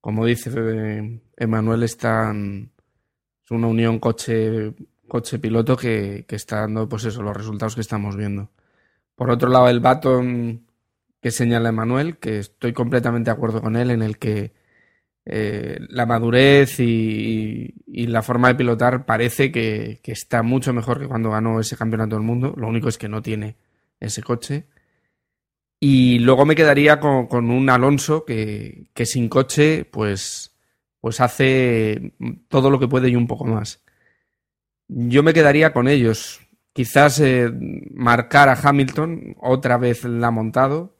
como 0.00 0.26
dice 0.26 1.20
Emanuel, 1.36 1.82
están, 1.82 2.70
es 3.44 3.50
una 3.50 3.66
unión 3.66 3.98
coche, 3.98 4.74
coche 5.08 5.40
piloto 5.40 5.76
que, 5.76 6.24
que 6.28 6.36
está 6.36 6.60
dando 6.60 6.88
pues 6.88 7.04
eso, 7.04 7.20
los 7.20 7.36
resultados 7.36 7.74
que 7.74 7.80
estamos 7.80 8.14
viendo. 8.14 8.48
Por 9.20 9.30
otro 9.30 9.50
lado, 9.50 9.68
el 9.68 9.80
baton 9.80 10.66
que 11.20 11.30
señala 11.30 11.68
Emanuel, 11.68 12.16
que 12.16 12.38
estoy 12.38 12.72
completamente 12.72 13.28
de 13.28 13.34
acuerdo 13.36 13.60
con 13.60 13.76
él, 13.76 13.90
en 13.90 14.00
el 14.00 14.16
que 14.16 14.54
eh, 15.26 15.76
la 15.90 16.06
madurez 16.06 16.80
y, 16.80 17.74
la 17.86 18.22
forma 18.22 18.48
de 18.48 18.54
pilotar 18.54 19.04
parece 19.04 19.52
que, 19.52 20.00
está 20.06 20.42
mucho 20.42 20.72
mejor 20.72 21.00
que 21.00 21.06
cuando 21.06 21.32
ganó 21.32 21.60
ese 21.60 21.76
campeonato 21.76 22.16
del 22.16 22.24
mundo. 22.24 22.54
Lo 22.56 22.66
único 22.66 22.88
es 22.88 22.96
que 22.96 23.10
no 23.10 23.20
tiene 23.20 23.56
ese 24.00 24.22
coche. 24.22 24.68
Y 25.78 26.20
luego 26.20 26.46
me 26.46 26.56
quedaría 26.56 26.98
con, 26.98 27.26
con 27.26 27.50
un 27.50 27.68
Alonso 27.68 28.24
que, 28.24 28.86
que, 28.94 29.04
sin 29.04 29.28
coche, 29.28 29.84
pues, 29.84 30.56
pues 30.98 31.20
hace 31.20 32.14
todo 32.48 32.70
lo 32.70 32.80
que 32.80 32.88
puede 32.88 33.10
y 33.10 33.16
un 33.16 33.26
poco 33.26 33.44
más. 33.44 33.82
Yo 34.88 35.22
me 35.22 35.34
quedaría 35.34 35.74
con 35.74 35.88
ellos 35.88 36.40
quizás 36.72 37.20
eh, 37.20 37.50
marcar 37.92 38.48
a 38.48 38.58
Hamilton, 38.60 39.36
otra 39.40 39.78
vez 39.78 40.04
la 40.04 40.28
ha 40.28 40.30
montado. 40.30 40.96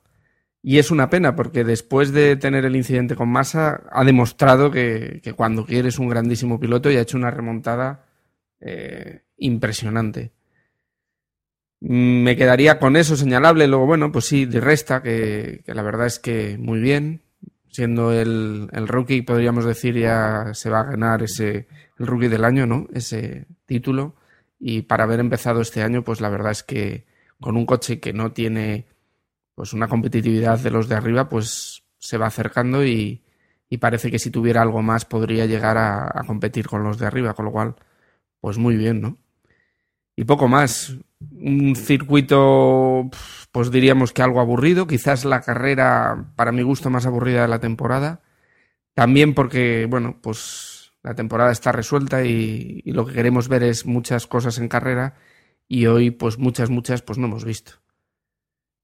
Y 0.63 0.79
es 0.79 0.91
una 0.91 1.09
pena 1.09 1.37
porque 1.37 1.65
después 1.65 2.13
de 2.13 2.37
tener 2.37 2.67
el 2.67 2.77
incidente 2.77 3.17
con 3.17 3.31
Massa 3.31 3.83
ha 3.91 4.05
demostrado 4.05 4.71
que, 4.71 5.21
que 5.23 5.33
cuando 5.33 5.65
quiere 5.65 5.89
es 5.89 5.99
un 5.99 6.09
grandísimo 6.09 6.61
piloto 6.61 6.91
y 6.91 6.97
ha 6.97 7.01
hecho 7.01 7.17
una 7.17 7.31
remontada 7.31 8.05
eh, 8.61 9.23
impresionante. 9.39 10.33
Me 11.81 12.37
quedaría 12.37 12.79
con 12.79 12.97
eso 12.97 13.17
señalable. 13.17 13.67
Luego, 13.67 13.87
bueno, 13.87 14.13
pues 14.13 14.27
sí, 14.27 14.45
de 14.45 14.61
resta, 14.61 15.03
que, 15.03 15.63
que 15.65 15.75
la 15.75 15.83
verdad 15.83 16.07
es 16.07 16.19
que 16.19 16.59
muy 16.59 16.81
bien. 16.81 17.23
Siendo 17.69 18.13
el, 18.13 18.69
el, 18.73 18.89
rookie, 18.89 19.23
podríamos 19.23 19.65
decir, 19.65 19.97
ya 19.97 20.53
se 20.55 20.71
va 20.71 20.81
a 20.81 20.85
ganar 20.85 21.23
ese 21.23 21.69
el 21.99 22.07
rookie 22.07 22.29
del 22.29 22.45
año, 22.45 22.67
¿no? 22.67 22.89
Ese 22.93 23.47
título. 23.65 24.17
Y 24.61 24.83
para 24.83 25.05
haber 25.05 25.21
empezado 25.21 25.63
este 25.63 25.83
año, 25.83 26.05
pues 26.05 26.21
la 26.21 26.29
verdad 26.29 26.53
es 26.53 26.63
que 26.63 27.07
con 27.41 27.57
un 27.57 27.65
coche 27.67 27.99
que 27.99 28.13
no 28.13 28.33
tiene 28.33 28.87
pues 29.55 29.73
una 29.73 29.89
competitividad 29.89 30.59
de 30.59 30.71
los 30.71 30.89
de 30.89 30.95
arriba 30.95 31.29
pues 31.29 31.83
se 31.99 32.19
va 32.19 32.27
acercando 32.27 32.85
y, 32.85 33.23
parece 33.81 34.11
que 34.11 34.19
si 34.19 34.31
tuviera 34.31 34.63
algo 34.63 34.83
más 34.83 35.05
podría 35.05 35.47
llegar 35.47 35.79
a, 35.79 36.25
competir 36.27 36.67
con 36.67 36.83
los 36.83 36.99
de 36.99 37.07
arriba, 37.07 37.35
con 37.35 37.47
lo 37.47 37.53
cual, 37.53 37.77
pues 38.41 38.59
muy 38.59 38.77
bien, 38.77 39.01
¿no? 39.01 39.17
Y 40.17 40.25
poco 40.25 40.49
más. 40.49 40.97
Un 41.21 41.77
circuito, 41.77 43.11
pues 43.53 43.71
diríamos 43.71 44.13
que 44.13 44.23
algo 44.23 44.41
aburrido, 44.41 44.87
quizás 44.87 45.25
la 45.25 45.41
carrera, 45.43 46.33
para 46.37 46.53
mi 46.53 46.63
gusto, 46.63 46.91
más 46.91 47.07
aburrida 47.07 47.43
de 47.43 47.49
la 47.49 47.61
temporada. 47.61 48.23
También 48.95 49.35
porque, 49.35 49.87
bueno, 49.89 50.19
pues 50.21 50.70
la 51.03 51.15
temporada 51.15 51.53
está 51.53 51.73
resuelta 51.73 52.25
y, 52.25 52.83
y 52.85 52.93
lo 52.93 53.07
que 53.07 53.15
queremos 53.15 53.49
ver 53.49 53.63
es 53.63 53.87
muchas 53.87 54.27
cosas 54.27 54.59
en 54.59 54.69
carrera 54.69 55.17
y 55.69 55.87
hoy, 55.87 56.11
pues 56.11 56.39
muchas, 56.39 56.69
muchas, 56.69 57.01
pues 57.01 57.19
no 57.19 57.27
hemos 57.27 57.45
visto. 57.45 57.75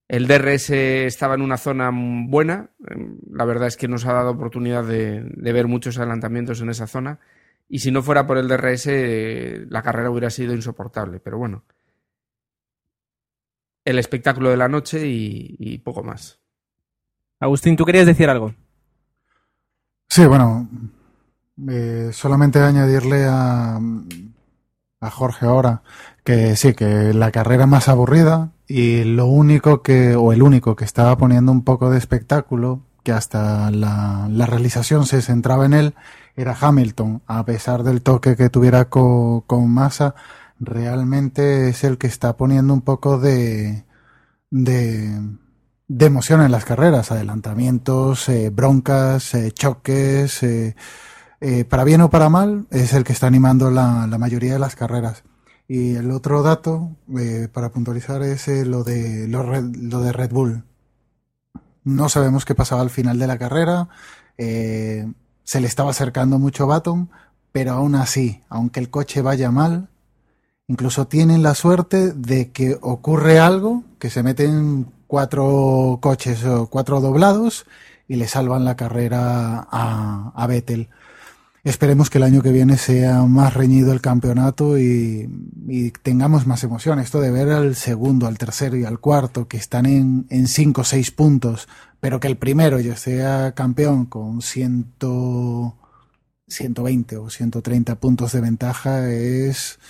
El 0.08 0.28
DRS 0.28 0.70
estaba 0.70 1.34
en 1.34 1.42
una 1.42 1.56
zona 1.56 1.90
buena. 1.92 2.70
La 3.28 3.44
verdad 3.44 3.66
es 3.66 3.76
que 3.76 3.88
nos 3.88 4.06
ha 4.06 4.12
dado 4.12 4.30
oportunidad 4.30 4.84
de, 4.84 5.24
de, 5.24 5.52
ver 5.52 5.66
muchos 5.66 5.98
adelantamientos 5.98 6.60
en 6.60 6.70
esa 6.70 6.86
zona. 6.86 7.18
Y 7.68 7.80
si 7.80 7.90
no 7.90 8.02
fuera 8.02 8.24
por 8.24 8.38
el 8.38 8.46
DRS, 8.46 8.86
la 9.68 9.82
carrera 9.82 10.10
hubiera 10.10 10.30
sido 10.30 10.54
insoportable. 10.54 11.18
Pero 11.18 11.38
bueno, 11.38 11.64
el 13.84 13.98
espectáculo 13.98 14.50
de 14.50 14.56
la 14.56 14.68
noche 14.68 15.08
y, 15.08 15.56
y 15.58 15.78
poco 15.78 16.04
más. 16.04 16.40
Agustín, 17.40 17.76
¿tú 17.76 17.84
querías 17.84 18.06
decir 18.06 18.30
algo? 18.30 18.54
Sí, 20.08 20.24
bueno, 20.24 20.68
eh, 21.68 22.10
solamente 22.12 22.60
añadirle 22.60 23.26
a, 23.26 23.80
a 25.00 25.10
Jorge 25.10 25.46
ahora 25.46 25.82
que 26.26 26.56
sí, 26.56 26.74
que 26.74 27.14
la 27.14 27.30
carrera 27.30 27.66
más 27.66 27.88
aburrida, 27.88 28.50
y 28.66 29.04
lo 29.04 29.26
único 29.26 29.82
que, 29.82 30.16
o 30.16 30.32
el 30.32 30.42
único 30.42 30.74
que 30.74 30.84
estaba 30.84 31.16
poniendo 31.16 31.52
un 31.52 31.62
poco 31.62 31.88
de 31.88 31.98
espectáculo, 31.98 32.82
que 33.04 33.12
hasta 33.12 33.70
la, 33.70 34.26
la 34.28 34.46
realización 34.46 35.06
se 35.06 35.22
centraba 35.22 35.66
en 35.66 35.72
él, 35.72 35.94
era 36.34 36.56
Hamilton. 36.60 37.22
A 37.28 37.44
pesar 37.44 37.84
del 37.84 38.02
toque 38.02 38.34
que 38.36 38.50
tuviera 38.50 38.86
con, 38.86 39.42
con 39.42 39.70
Massa, 39.70 40.16
realmente 40.58 41.68
es 41.68 41.84
el 41.84 41.96
que 41.96 42.08
está 42.08 42.36
poniendo 42.36 42.74
un 42.74 42.82
poco 42.82 43.18
de, 43.18 43.84
de, 44.50 45.20
emoción 45.88 46.42
en 46.42 46.50
las 46.50 46.64
carreras. 46.64 47.12
Adelantamientos, 47.12 48.28
eh, 48.28 48.50
broncas, 48.50 49.32
eh, 49.34 49.52
choques, 49.52 50.42
para 51.68 51.84
bien 51.84 52.00
o 52.00 52.10
para 52.10 52.28
mal, 52.28 52.66
es 52.70 52.92
el 52.92 53.04
que 53.04 53.12
está 53.12 53.26
animando 53.26 53.70
la, 53.70 54.06
mayoría 54.18 54.54
de 54.54 54.58
las 54.58 54.76
carreras. 54.76 55.22
Y 55.68 55.96
el 55.96 56.10
otro 56.10 56.42
dato 56.42 56.96
eh, 57.18 57.48
para 57.52 57.70
puntualizar 57.70 58.22
es 58.22 58.46
eh, 58.48 58.64
lo, 58.64 58.84
de, 58.84 59.26
lo, 59.26 59.42
lo, 59.42 60.00
de 60.00 60.12
Red 60.12 60.30
Bull. 60.30 60.64
No 61.82 62.08
sabemos 62.08 62.44
qué 62.44 62.54
pasaba 62.54 62.82
al 62.82 62.90
final 62.90 63.18
de 63.18 63.26
la 63.26 63.38
carrera. 63.38 63.88
Eh, 64.38 65.10
se 65.42 65.60
le 65.60 65.66
estaba 65.66 65.90
acercando 65.90 66.38
mucho 66.38 66.66
Baton, 66.66 67.10
pero 67.52 67.72
aún 67.72 67.96
así, 67.96 68.42
aunque 68.48 68.80
el 68.80 68.90
coche 68.90 69.22
vaya 69.22 69.50
mal, 69.50 69.88
incluso 70.68 71.08
tienen 71.08 71.42
la 71.42 71.54
suerte 71.54 72.12
de 72.12 72.52
que 72.52 72.78
ocurre 72.80 73.40
algo, 73.40 73.84
que 73.98 74.10
se 74.10 74.22
meten 74.22 74.92
cuatro 75.06 75.98
coches 76.00 76.44
o 76.44 76.68
cuatro 76.68 77.00
doblados 77.00 77.66
y 78.08 78.16
le 78.16 78.28
salvan 78.28 78.64
la 78.64 78.76
carrera 78.76 79.66
a, 79.70 80.32
a 80.34 80.46
Vettel. 80.46 80.90
Esperemos 81.66 82.10
que 82.10 82.18
el 82.18 82.22
año 82.22 82.42
que 82.42 82.52
viene 82.52 82.76
sea 82.78 83.22
más 83.24 83.54
reñido 83.54 83.92
el 83.92 84.00
campeonato 84.00 84.78
y, 84.78 85.28
tengamos 86.04 86.46
más 86.46 86.62
emoción. 86.62 87.00
Esto 87.00 87.20
de 87.20 87.32
ver 87.32 87.48
al 87.48 87.74
segundo, 87.74 88.28
al 88.28 88.38
tercero 88.38 88.76
y 88.76 88.84
al 88.84 89.00
cuarto 89.00 89.48
que 89.48 89.56
están 89.56 89.84
en, 89.84 90.26
en 90.30 90.46
cinco 90.46 90.82
o 90.82 90.84
seis 90.84 91.10
puntos, 91.10 91.66
pero 91.98 92.20
que 92.20 92.28
el 92.28 92.36
primero 92.36 92.78
ya 92.78 92.94
sea 92.94 93.50
campeón 93.56 94.06
con 94.06 94.42
ciento, 94.42 95.76
120 96.46 97.16
o 97.16 97.30
130 97.30 97.96
puntos 97.96 98.30
de 98.30 98.40
ventaja 98.40 99.10
es... 99.10 99.80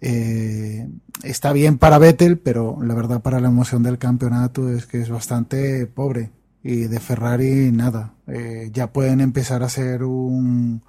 Eh, 0.00 0.88
está 1.24 1.52
bien 1.52 1.78
para 1.78 1.98
Vettel, 1.98 2.38
pero 2.38 2.78
la 2.80 2.94
verdad 2.94 3.22
para 3.22 3.40
la 3.40 3.48
emoción 3.48 3.82
del 3.82 3.98
campeonato 3.98 4.70
es 4.70 4.86
que 4.86 5.00
es 5.00 5.08
bastante 5.08 5.86
pobre 5.86 6.30
y 6.66 6.88
de 6.88 6.98
Ferrari 6.98 7.70
nada. 7.70 8.14
Eh, 8.26 8.70
ya 8.72 8.92
pueden 8.92 9.20
empezar 9.20 9.62
a 9.62 9.66
hacer 9.66 10.02
un, 10.02 10.82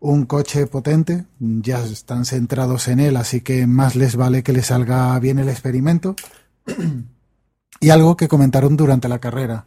un 0.00 0.24
coche 0.24 0.66
potente, 0.66 1.26
ya 1.38 1.84
están 1.84 2.24
centrados 2.24 2.88
en 2.88 2.98
él, 2.98 3.16
así 3.18 3.42
que 3.42 3.66
más 3.66 3.94
les 3.94 4.16
vale 4.16 4.42
que 4.42 4.54
les 4.54 4.66
salga 4.66 5.18
bien 5.18 5.38
el 5.38 5.50
experimento. 5.50 6.16
y 7.80 7.90
algo 7.90 8.16
que 8.16 8.28
comentaron 8.28 8.74
durante 8.74 9.08
la 9.08 9.18
carrera. 9.18 9.66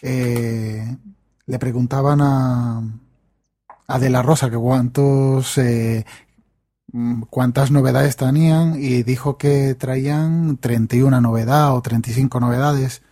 Eh, 0.00 0.96
le 1.44 1.58
preguntaban 1.58 2.20
a, 2.22 2.82
a 3.88 3.98
De 3.98 4.08
La 4.08 4.22
Rosa 4.22 4.48
que 4.48 4.56
cuántos 4.56 5.58
eh, 5.58 6.06
cuántas 7.28 7.70
novedades 7.70 8.16
tenían 8.16 8.76
y 8.76 9.02
dijo 9.02 9.36
que 9.36 9.74
traían 9.74 10.56
31 10.56 11.20
novedades 11.20 11.72
o 11.74 11.82
35 11.82 12.40
novedades, 12.40 13.02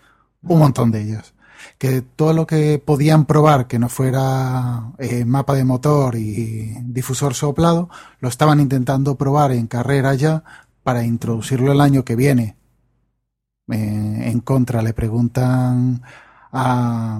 un 0.42 0.60
montón 0.60 0.90
de 0.90 1.02
ellas 1.02 1.33
que 1.78 2.02
todo 2.02 2.32
lo 2.32 2.46
que 2.46 2.78
podían 2.78 3.26
probar 3.26 3.66
que 3.66 3.78
no 3.78 3.88
fuera 3.88 4.92
eh, 4.98 5.24
mapa 5.24 5.54
de 5.54 5.64
motor 5.64 6.16
y 6.16 6.76
difusor 6.84 7.34
soplado, 7.34 7.90
lo 8.20 8.28
estaban 8.28 8.60
intentando 8.60 9.16
probar 9.16 9.52
en 9.52 9.66
carrera 9.66 10.14
ya 10.14 10.44
para 10.82 11.04
introducirlo 11.04 11.72
el 11.72 11.80
año 11.80 12.04
que 12.04 12.16
viene. 12.16 12.56
En 13.66 14.40
contra 14.40 14.82
le 14.82 14.92
preguntan 14.92 16.02
a 16.52 17.18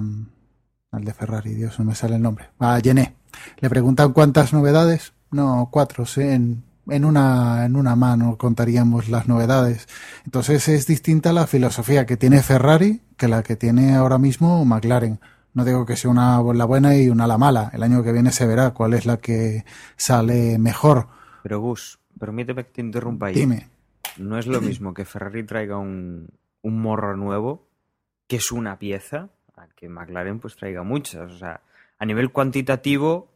al 0.95 1.03
de 1.03 1.13
Ferrari, 1.13 1.53
Dios, 1.53 1.77
no 1.77 1.85
me 1.85 1.95
sale 1.95 2.15
el 2.15 2.21
nombre, 2.21 2.51
a 2.59 2.79
Gené. 2.81 3.15
Le 3.59 3.69
preguntan 3.69 4.13
cuántas 4.13 4.53
novedades. 4.53 5.13
No, 5.31 5.67
cuatro, 5.69 6.05
en, 6.15 6.63
en 6.87 7.05
una, 7.05 7.65
en 7.65 7.75
una 7.75 7.95
mano 7.95 8.37
contaríamos 8.37 9.09
las 9.09 9.27
novedades. 9.27 9.87
Entonces 10.25 10.67
es 10.67 10.87
distinta 10.87 11.33
la 11.33 11.47
filosofía 11.47 12.05
que 12.05 12.17
tiene 12.17 12.41
Ferrari 12.41 13.01
que 13.17 13.27
la 13.27 13.43
que 13.43 13.55
tiene 13.55 13.95
ahora 13.95 14.17
mismo 14.17 14.63
McLaren. 14.65 15.19
No 15.53 15.63
digo 15.63 15.85
que 15.85 15.95
sea 15.95 16.11
una 16.11 16.41
la 16.53 16.65
buena 16.65 16.97
y 16.97 17.09
una 17.09 17.27
la 17.27 17.37
mala. 17.37 17.71
El 17.73 17.83
año 17.83 18.03
que 18.03 18.11
viene 18.11 18.31
se 18.31 18.45
verá 18.45 18.71
cuál 18.71 18.93
es 18.93 19.05
la 19.05 19.17
que 19.17 19.63
sale 19.95 20.57
mejor. 20.57 21.07
Pero 21.43 21.61
Gus, 21.61 21.99
permíteme 22.19 22.65
que 22.65 22.71
te 22.71 22.81
interrumpa 22.81 23.27
ahí. 23.27 23.35
Dime. 23.35 23.69
No 24.17 24.37
es 24.37 24.47
lo 24.47 24.61
mismo 24.61 24.93
que 24.93 25.05
Ferrari 25.05 25.43
traiga 25.45 25.77
un, 25.77 26.27
un 26.61 26.81
morro 26.81 27.15
nuevo, 27.15 27.67
que 28.27 28.37
es 28.37 28.51
una 28.51 28.79
pieza, 28.79 29.29
a 29.55 29.67
que 29.75 29.87
McLaren 29.87 30.39
pues 30.39 30.55
traiga 30.55 30.83
muchas. 30.83 31.31
O 31.31 31.37
sea, 31.37 31.61
a 31.97 32.05
nivel 32.05 32.31
cuantitativo 32.31 33.34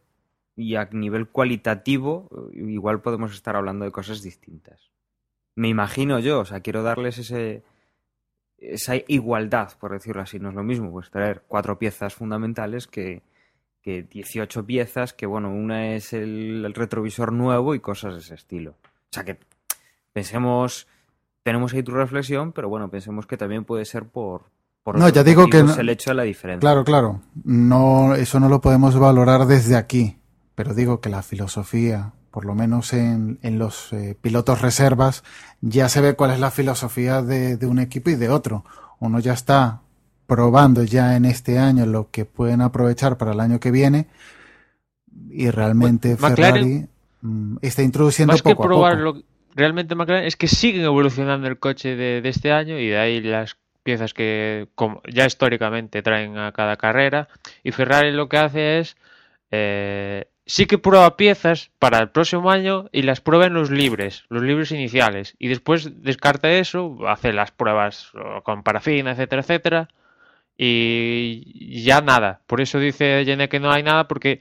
y 0.60 0.76
a 0.76 0.84
nivel 0.92 1.28
cualitativo, 1.28 2.28
igual 2.52 3.00
podemos 3.00 3.32
estar 3.32 3.56
hablando 3.56 3.84
de 3.84 3.90
cosas 3.90 4.22
distintas. 4.22 4.90
Me 5.56 5.68
imagino 5.68 6.18
yo, 6.18 6.40
o 6.40 6.44
sea, 6.44 6.60
quiero 6.60 6.82
darles 6.82 7.18
ese, 7.18 7.62
esa 8.58 8.94
igualdad, 9.08 9.72
por 9.78 9.92
decirlo 9.92 10.22
así. 10.22 10.38
No 10.38 10.50
es 10.50 10.54
lo 10.54 10.62
mismo 10.62 10.90
pues 10.90 11.10
traer 11.10 11.42
cuatro 11.48 11.78
piezas 11.78 12.14
fundamentales 12.14 12.86
que, 12.86 13.22
que 13.82 14.02
18 14.02 14.64
piezas, 14.66 15.12
que 15.12 15.26
bueno, 15.26 15.50
una 15.50 15.94
es 15.94 16.12
el, 16.12 16.64
el, 16.64 16.74
retrovisor 16.74 17.32
nuevo 17.32 17.74
y 17.74 17.80
cosas 17.80 18.14
de 18.14 18.20
ese 18.20 18.34
estilo. 18.34 18.72
O 18.72 19.12
sea 19.12 19.24
que 19.24 19.38
pensemos, 20.12 20.86
tenemos 21.42 21.72
ahí 21.72 21.82
tu 21.82 21.92
reflexión, 21.92 22.52
pero 22.52 22.68
bueno, 22.68 22.90
pensemos 22.90 23.26
que 23.26 23.36
también 23.36 23.64
puede 23.64 23.84
ser 23.84 24.04
por... 24.04 24.44
por 24.82 24.98
no, 24.98 25.08
ya 25.08 25.24
digo 25.24 25.48
que 25.48 25.62
no, 25.62 25.74
el 25.74 25.88
hecho 25.88 26.10
de 26.10 26.16
la 26.16 26.22
diferencia. 26.22 26.60
Claro, 26.60 26.84
claro. 26.84 27.22
No, 27.44 28.14
eso 28.14 28.38
no 28.38 28.48
lo 28.48 28.60
podemos 28.60 28.98
valorar 28.98 29.46
desde 29.46 29.76
aquí, 29.76 30.19
pero 30.54 30.74
digo 30.74 31.00
que 31.00 31.08
la 31.08 31.22
filosofía, 31.22 32.12
por 32.30 32.44
lo 32.44 32.54
menos 32.54 32.92
en, 32.92 33.38
en 33.42 33.58
los 33.58 33.92
eh, 33.92 34.16
pilotos 34.20 34.60
reservas, 34.60 35.24
ya 35.60 35.88
se 35.88 36.00
ve 36.00 36.14
cuál 36.14 36.32
es 36.32 36.40
la 36.40 36.50
filosofía 36.50 37.22
de, 37.22 37.56
de, 37.56 37.66
un 37.66 37.78
equipo 37.78 38.10
y 38.10 38.16
de 38.16 38.28
otro. 38.28 38.64
Uno 38.98 39.18
ya 39.20 39.32
está 39.32 39.80
probando 40.26 40.84
ya 40.84 41.16
en 41.16 41.24
este 41.24 41.58
año 41.58 41.86
lo 41.86 42.10
que 42.10 42.24
pueden 42.24 42.60
aprovechar 42.60 43.18
para 43.18 43.32
el 43.32 43.40
año 43.40 43.58
que 43.58 43.70
viene 43.70 44.06
y 45.30 45.50
realmente 45.50 46.16
Ferrari 46.16 46.86
McLaren, 47.22 47.58
está 47.62 47.82
introduciendo 47.82 48.32
más 48.32 48.42
poco 48.42 48.62
que 48.62 48.68
probar 48.68 48.92
a 48.92 48.96
poco. 48.96 49.18
Lo, 49.18 49.22
realmente 49.54 49.94
McLaren 49.94 50.26
es 50.26 50.36
que 50.36 50.46
siguen 50.46 50.84
evolucionando 50.84 51.48
el 51.48 51.58
coche 51.58 51.96
de, 51.96 52.20
de 52.20 52.28
este 52.28 52.52
año 52.52 52.78
y 52.78 52.88
de 52.88 52.98
ahí 52.98 53.20
las 53.20 53.56
piezas 53.82 54.14
que 54.14 54.68
como 54.74 55.02
ya 55.12 55.26
históricamente 55.26 56.02
traen 56.02 56.36
a 56.38 56.52
cada 56.52 56.76
carrera 56.76 57.28
y 57.64 57.72
Ferrari 57.72 58.12
lo 58.12 58.28
que 58.28 58.38
hace 58.38 58.78
es 58.78 58.96
eh, 59.50 60.28
sí 60.50 60.66
que 60.66 60.78
prueba 60.78 61.16
piezas 61.16 61.70
para 61.78 61.98
el 62.00 62.10
próximo 62.10 62.50
año 62.50 62.88
y 62.90 63.02
las 63.02 63.20
prueba 63.20 63.46
en 63.46 63.54
los 63.54 63.70
libres, 63.70 64.24
los 64.30 64.42
libres 64.42 64.72
iniciales. 64.72 65.36
Y 65.38 65.46
después 65.46 66.02
descarta 66.02 66.50
eso, 66.50 66.98
hace 67.06 67.32
las 67.32 67.52
pruebas 67.52 68.10
con 68.42 68.64
parafina, 68.64 69.12
etcétera, 69.12 69.42
etcétera. 69.42 69.88
Y 70.56 71.82
ya 71.84 72.00
nada. 72.00 72.42
Por 72.48 72.60
eso 72.60 72.80
dice 72.80 73.22
Jenny 73.24 73.46
que 73.48 73.60
no 73.60 73.70
hay 73.70 73.84
nada, 73.84 74.08
porque 74.08 74.40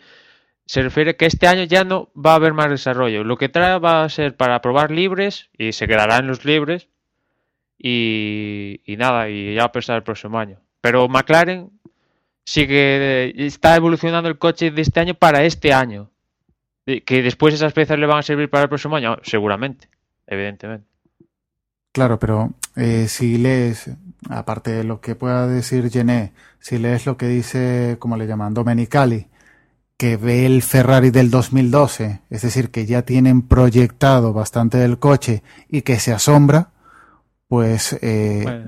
se 0.65 0.81
refiere 0.81 1.15
que 1.15 1.27
este 1.27 1.47
año 1.47 1.63
ya 1.65 1.83
no 1.83 2.11
va 2.15 2.33
a 2.33 2.35
haber 2.35 2.53
más 2.53 2.69
desarrollo. 2.71 3.23
Lo 3.23 3.37
que 3.37 3.49
trae 3.49 3.77
va 3.79 4.03
a 4.03 4.09
ser 4.09 4.35
para 4.35 4.61
probar 4.61 4.91
libres 4.91 5.49
y 5.57 5.73
se 5.73 5.87
quedará 5.87 6.17
en 6.17 6.27
los 6.27 6.43
libres. 6.45 6.89
y, 7.77 8.81
nada, 8.97 9.29
y 9.29 9.55
ya 9.55 9.65
a 9.65 9.71
pensar 9.71 9.97
el 9.97 10.03
próximo 10.03 10.39
año. 10.39 10.59
Pero 10.81 11.07
McLaren 11.07 11.78
sigue, 12.49 13.45
está 13.45 13.75
evolucionando 13.75 14.27
el 14.27 14.39
coche 14.39 14.71
de 14.71 14.81
este 14.81 14.99
año 14.99 15.13
para 15.13 15.43
este 15.43 15.71
año. 15.71 16.09
Que 16.85 17.21
después 17.21 17.53
esas 17.53 17.73
piezas 17.73 17.99
le 17.99 18.07
van 18.07 18.17
a 18.17 18.23
servir 18.23 18.49
para 18.49 18.63
el 18.63 18.69
próximo 18.69 18.95
año, 18.95 19.17
seguramente, 19.21 19.87
evidentemente. 20.25 20.87
Claro, 21.91 22.17
pero 22.17 22.53
eh, 22.75 23.07
si 23.07 23.37
lees, 23.37 23.91
aparte 24.29 24.71
de 24.71 24.83
lo 24.83 24.99
que 24.99 25.13
pueda 25.13 25.45
decir 25.45 25.91
Gené, 25.91 26.33
si 26.59 26.79
lees 26.79 27.05
lo 27.05 27.17
que 27.17 27.27
dice, 27.27 27.97
como 27.99 28.17
le 28.17 28.25
llaman, 28.25 28.55
Domenicali, 28.55 29.27
que 29.97 30.17
ve 30.17 30.47
el 30.47 30.63
Ferrari 30.63 31.11
del 31.11 31.29
2012, 31.29 32.21
es 32.31 32.41
decir, 32.41 32.71
que 32.71 32.87
ya 32.87 33.03
tienen 33.03 33.43
proyectado 33.43 34.33
bastante 34.33 34.77
del 34.79 34.97
coche 34.97 35.43
y 35.67 35.83
que 35.83 35.99
se 35.99 36.13
asombra, 36.13 36.71
pues... 37.47 37.93
eh, 38.01 38.41
Bueno, 38.43 38.65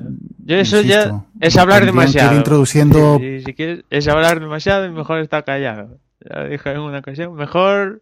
yo 0.51 0.57
eso 0.57 0.81
ya 0.81 1.23
es 1.39 1.57
hablar 1.57 1.85
demasiado. 1.85 2.35
introduciendo 2.35 3.17
Sí, 3.19 3.39
sí, 3.39 3.45
si 3.45 3.53
quieres, 3.53 3.85
es 3.89 4.07
hablar 4.07 4.39
demasiado 4.41 4.85
y 4.85 4.89
mejor 4.89 5.19
estar 5.19 5.45
callado. 5.45 5.97
Ya 6.19 6.43
dije 6.43 6.71
en 6.71 6.79
una 6.79 6.99
ocasión, 6.99 7.33
mejor 7.35 8.01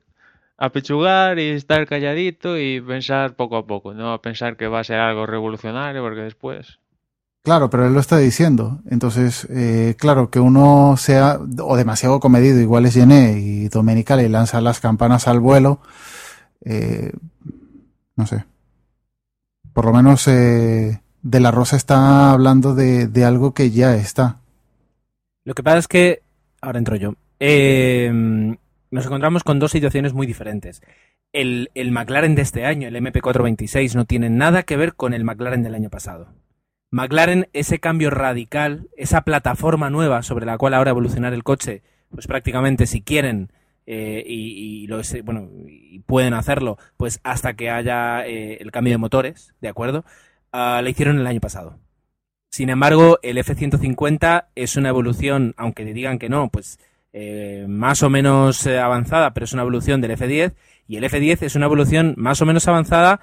apechugar 0.58 1.38
y 1.38 1.50
estar 1.50 1.86
calladito 1.88 2.58
y 2.58 2.82
pensar 2.82 3.36
poco 3.36 3.56
a 3.58 3.68
poco, 3.68 3.94
no 3.94 4.20
pensar 4.22 4.58
que 4.58 4.68
va 4.68 4.80
a 4.80 4.84
ser 4.84 5.00
algo 5.00 5.26
revolucionario 5.26 6.02
porque 6.02 6.22
después... 6.22 6.80
Claro, 7.44 7.70
pero 7.70 7.86
él 7.86 7.94
lo 7.94 8.00
está 8.00 8.18
diciendo. 8.18 8.80
Entonces, 8.90 9.48
eh, 9.50 9.96
claro, 9.98 10.30
que 10.30 10.40
uno 10.40 10.96
sea 10.98 11.40
o 11.62 11.78
demasiado 11.78 12.20
comedido, 12.20 12.60
igual 12.60 12.86
es 12.86 12.96
Gené 12.96 13.40
y 13.40 13.70
Domenicali 13.70 14.28
lanza 14.28 14.60
las 14.60 14.80
campanas 14.80 15.28
al 15.28 15.40
vuelo, 15.40 15.80
eh, 16.66 17.14
no 18.18 18.26
sé. 18.26 18.44
Por 19.72 19.86
lo 19.86 19.94
menos 19.94 20.28
eh, 20.28 21.02
De 21.22 21.40
la 21.40 21.52
Rosa 21.52 21.76
está 21.76 22.32
hablando 22.32 22.76
de, 22.76 23.08
de 23.08 23.26
algo 23.26 23.54
que 23.54 23.72
ya 23.72 23.96
está. 23.96 24.40
Lo 25.44 25.54
que 25.54 25.64
pasa 25.64 25.78
es 25.78 25.88
que, 25.88 26.22
ahora 26.62 26.80
entro 26.80 26.96
yo, 26.96 27.16
eh, 27.40 28.12
nos 28.92 29.06
encontramos 29.06 29.44
con 29.44 29.60
dos 29.60 29.72
situaciones 29.72 30.14
muy 30.14 30.28
diferentes. 30.28 30.82
El, 31.32 31.70
el 31.76 31.92
McLaren 31.92 32.36
de 32.36 32.42
este 32.42 32.66
año, 32.66 32.88
el 32.88 32.96
MP426, 32.96 33.96
no 33.96 34.06
tiene 34.06 34.30
nada 34.30 34.64
que 34.64 34.78
ver 34.78 34.96
con 34.96 35.14
el 35.14 35.24
McLaren 35.24 35.64
del 35.64 35.76
año 35.76 35.90
pasado. 35.90 36.34
McLaren, 36.92 37.48
ese 37.54 37.80
cambio 37.80 38.10
radical, 38.10 38.90
esa 38.98 39.22
plataforma 39.22 39.90
nueva 39.90 40.24
sobre 40.24 40.46
la 40.46 40.58
cual 40.58 40.74
ahora 40.74 40.92
evolucionar 40.92 41.34
el 41.34 41.44
coche, 41.44 41.84
pues 42.10 42.26
prácticamente 42.26 42.88
si 42.88 43.02
quieren 43.02 43.52
eh, 43.86 44.24
y, 44.26 44.84
y 44.84 44.88
lo 44.88 45.02
bueno 45.24 45.50
pueden 46.06 46.34
hacerlo, 46.34 46.78
pues 46.98 47.20
hasta 47.24 47.54
que 47.54 47.70
haya 47.70 48.26
eh, 48.26 48.58
el 48.60 48.72
cambio 48.72 48.94
de 48.94 48.98
motores, 48.98 49.54
¿de 49.62 49.70
acuerdo? 49.70 50.04
Ah, 50.52 50.82
la 50.84 50.90
hicieron 50.90 51.20
el 51.20 51.28
año 51.28 51.40
pasado. 51.40 51.78
Sin 52.52 52.70
embargo, 52.70 53.20
el 53.22 53.38
F-150 53.38 54.48
es 54.56 54.76
una 54.76 54.90
evolución, 54.90 55.54
aunque 55.58 55.86
le 55.86 55.94
digan 55.94 56.18
que 56.18 56.30
no, 56.30 56.50
pues 56.50 56.80
eh, 57.14 57.66
más 57.68 58.02
o 58.04 58.10
menos 58.10 58.66
eh, 58.66 58.80
avanzada, 58.80 59.34
pero 59.34 59.44
es 59.46 59.54
una 59.54 59.62
evolución 59.62 60.02
del 60.02 60.12
F-10, 60.12 60.54
y 60.88 60.98
el 60.98 61.04
F-10 61.04 61.44
es 61.44 61.56
una 61.56 61.66
evolución 61.68 62.16
más 62.18 62.42
o 62.42 62.46
menos 62.46 62.68
avanzada 62.68 63.22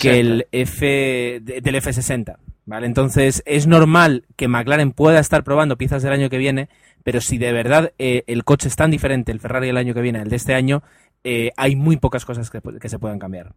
que 0.00 0.18
el 0.20 0.46
F 0.50 0.84
de- 1.42 1.60
del 1.60 1.74
F60, 1.76 2.38
¿vale? 2.64 2.86
Entonces 2.86 3.42
es 3.46 3.68
normal 3.68 4.24
que 4.34 4.48
McLaren 4.48 4.90
pueda 4.90 5.20
estar 5.20 5.44
probando 5.44 5.76
piezas 5.78 6.02
del 6.02 6.12
año 6.12 6.28
que 6.28 6.38
viene, 6.38 6.68
pero 7.04 7.20
si 7.20 7.38
de 7.38 7.52
verdad 7.52 7.92
eh, 7.98 8.24
el 8.26 8.42
coche 8.42 8.66
es 8.66 8.74
tan 8.74 8.90
diferente, 8.90 9.30
el 9.30 9.38
Ferrari 9.38 9.68
del 9.68 9.76
año 9.76 9.94
que 9.94 10.00
viene, 10.02 10.18
al 10.18 10.28
de 10.28 10.36
este 10.36 10.54
año, 10.54 10.82
eh, 11.22 11.52
hay 11.56 11.76
muy 11.76 11.96
pocas 11.98 12.24
cosas 12.24 12.50
que, 12.50 12.60
que 12.80 12.88
se 12.88 12.98
puedan 12.98 13.20
cambiar. 13.20 13.54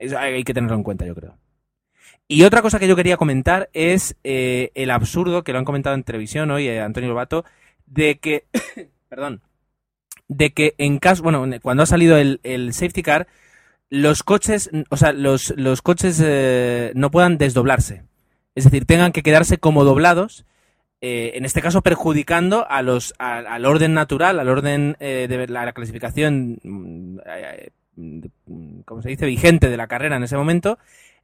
Eso 0.00 0.18
hay 0.18 0.42
que 0.42 0.54
tenerlo 0.54 0.76
en 0.76 0.82
cuenta, 0.82 1.06
yo 1.06 1.14
creo. 1.14 1.36
Y 2.28 2.44
otra 2.44 2.62
cosa 2.62 2.78
que 2.78 2.88
yo 2.88 2.96
quería 2.96 3.16
comentar 3.16 3.68
es 3.72 4.16
eh, 4.24 4.70
el 4.74 4.90
absurdo, 4.90 5.44
que 5.44 5.52
lo 5.52 5.58
han 5.58 5.64
comentado 5.64 5.94
en 5.94 6.04
televisión 6.04 6.50
hoy, 6.50 6.68
eh, 6.68 6.80
Antonio 6.80 7.10
Lobato, 7.10 7.44
de 7.86 8.18
que, 8.18 8.46
perdón, 9.08 9.42
de 10.28 10.52
que 10.52 10.74
en 10.78 10.98
caso, 10.98 11.22
bueno, 11.22 11.44
cuando 11.60 11.82
ha 11.82 11.86
salido 11.86 12.16
el, 12.16 12.40
el 12.42 12.72
safety 12.72 13.02
car, 13.02 13.26
los 13.90 14.22
coches, 14.22 14.70
o 14.88 14.96
sea, 14.96 15.12
los, 15.12 15.52
los 15.56 15.82
coches 15.82 16.22
eh, 16.24 16.92
no 16.94 17.10
puedan 17.10 17.36
desdoblarse. 17.36 18.04
Es 18.54 18.64
decir, 18.64 18.86
tengan 18.86 19.12
que 19.12 19.22
quedarse 19.22 19.58
como 19.58 19.84
doblados, 19.84 20.46
eh, 21.04 21.36
en 21.36 21.44
este 21.44 21.60
caso 21.60 21.82
perjudicando 21.82 22.64
a 22.70 22.80
los, 22.80 23.12
al 23.18 23.66
orden 23.66 23.92
natural, 23.92 24.38
al 24.38 24.48
orden 24.48 24.96
eh, 25.00 25.26
de 25.28 25.48
la, 25.48 25.64
la 25.64 25.72
clasificación, 25.72 26.60
mm, 26.62 27.18
eh, 27.26 27.70
mm, 27.96 28.80
como 28.86 29.02
se 29.02 29.08
dice, 29.08 29.26
vigente 29.26 29.68
de 29.68 29.76
la 29.76 29.88
carrera 29.88 30.16
en 30.16 30.22
ese 30.22 30.36
momento, 30.36 30.78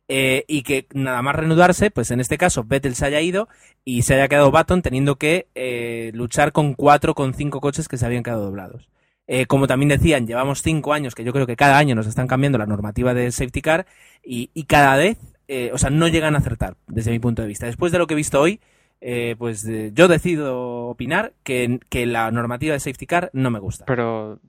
eh, 0.08 0.44
y 0.48 0.62
que 0.62 0.86
nada 0.94 1.22
más 1.22 1.36
reanudarse, 1.36 1.90
pues 1.90 2.10
en 2.10 2.20
este 2.20 2.38
caso 2.38 2.64
Vettel 2.64 2.94
se 2.94 3.06
haya 3.06 3.20
ido 3.20 3.48
y 3.84 4.02
se 4.02 4.14
haya 4.14 4.28
quedado 4.28 4.50
Baton 4.50 4.82
teniendo 4.82 5.16
que 5.16 5.48
eh, 5.54 6.10
luchar 6.14 6.52
con 6.52 6.74
cuatro, 6.74 7.14
con 7.14 7.34
cinco 7.34 7.60
coches 7.60 7.88
que 7.88 7.98
se 7.98 8.06
habían 8.06 8.22
quedado 8.22 8.44
doblados. 8.44 8.88
Eh, 9.30 9.44
como 9.44 9.66
también 9.66 9.90
decían, 9.90 10.26
llevamos 10.26 10.62
cinco 10.62 10.94
años, 10.94 11.14
que 11.14 11.22
yo 11.22 11.34
creo 11.34 11.46
que 11.46 11.54
cada 11.54 11.76
año 11.76 11.94
nos 11.94 12.06
están 12.06 12.26
cambiando 12.26 12.56
la 12.56 12.64
normativa 12.64 13.12
del 13.12 13.30
safety 13.30 13.60
car 13.60 13.86
y, 14.24 14.50
y 14.54 14.64
cada 14.64 14.96
vez, 14.96 15.18
eh, 15.48 15.70
o 15.74 15.78
sea, 15.78 15.90
no 15.90 16.08
llegan 16.08 16.34
a 16.34 16.38
acertar, 16.38 16.76
desde 16.86 17.10
mi 17.10 17.18
punto 17.18 17.42
de 17.42 17.48
vista. 17.48 17.66
Después 17.66 17.92
de 17.92 17.98
lo 17.98 18.06
que 18.06 18.14
he 18.14 18.16
visto 18.16 18.40
hoy, 18.40 18.60
eh, 19.02 19.36
pues 19.38 19.66
yo 19.92 20.08
decido 20.08 20.86
opinar 20.86 21.34
que, 21.44 21.78
que 21.90 22.06
la 22.06 22.30
normativa 22.30 22.72
de 22.72 22.80
safety 22.80 23.06
car 23.06 23.30
no 23.34 23.50
me 23.50 23.58
gusta. 23.58 23.84
Pero 23.84 24.40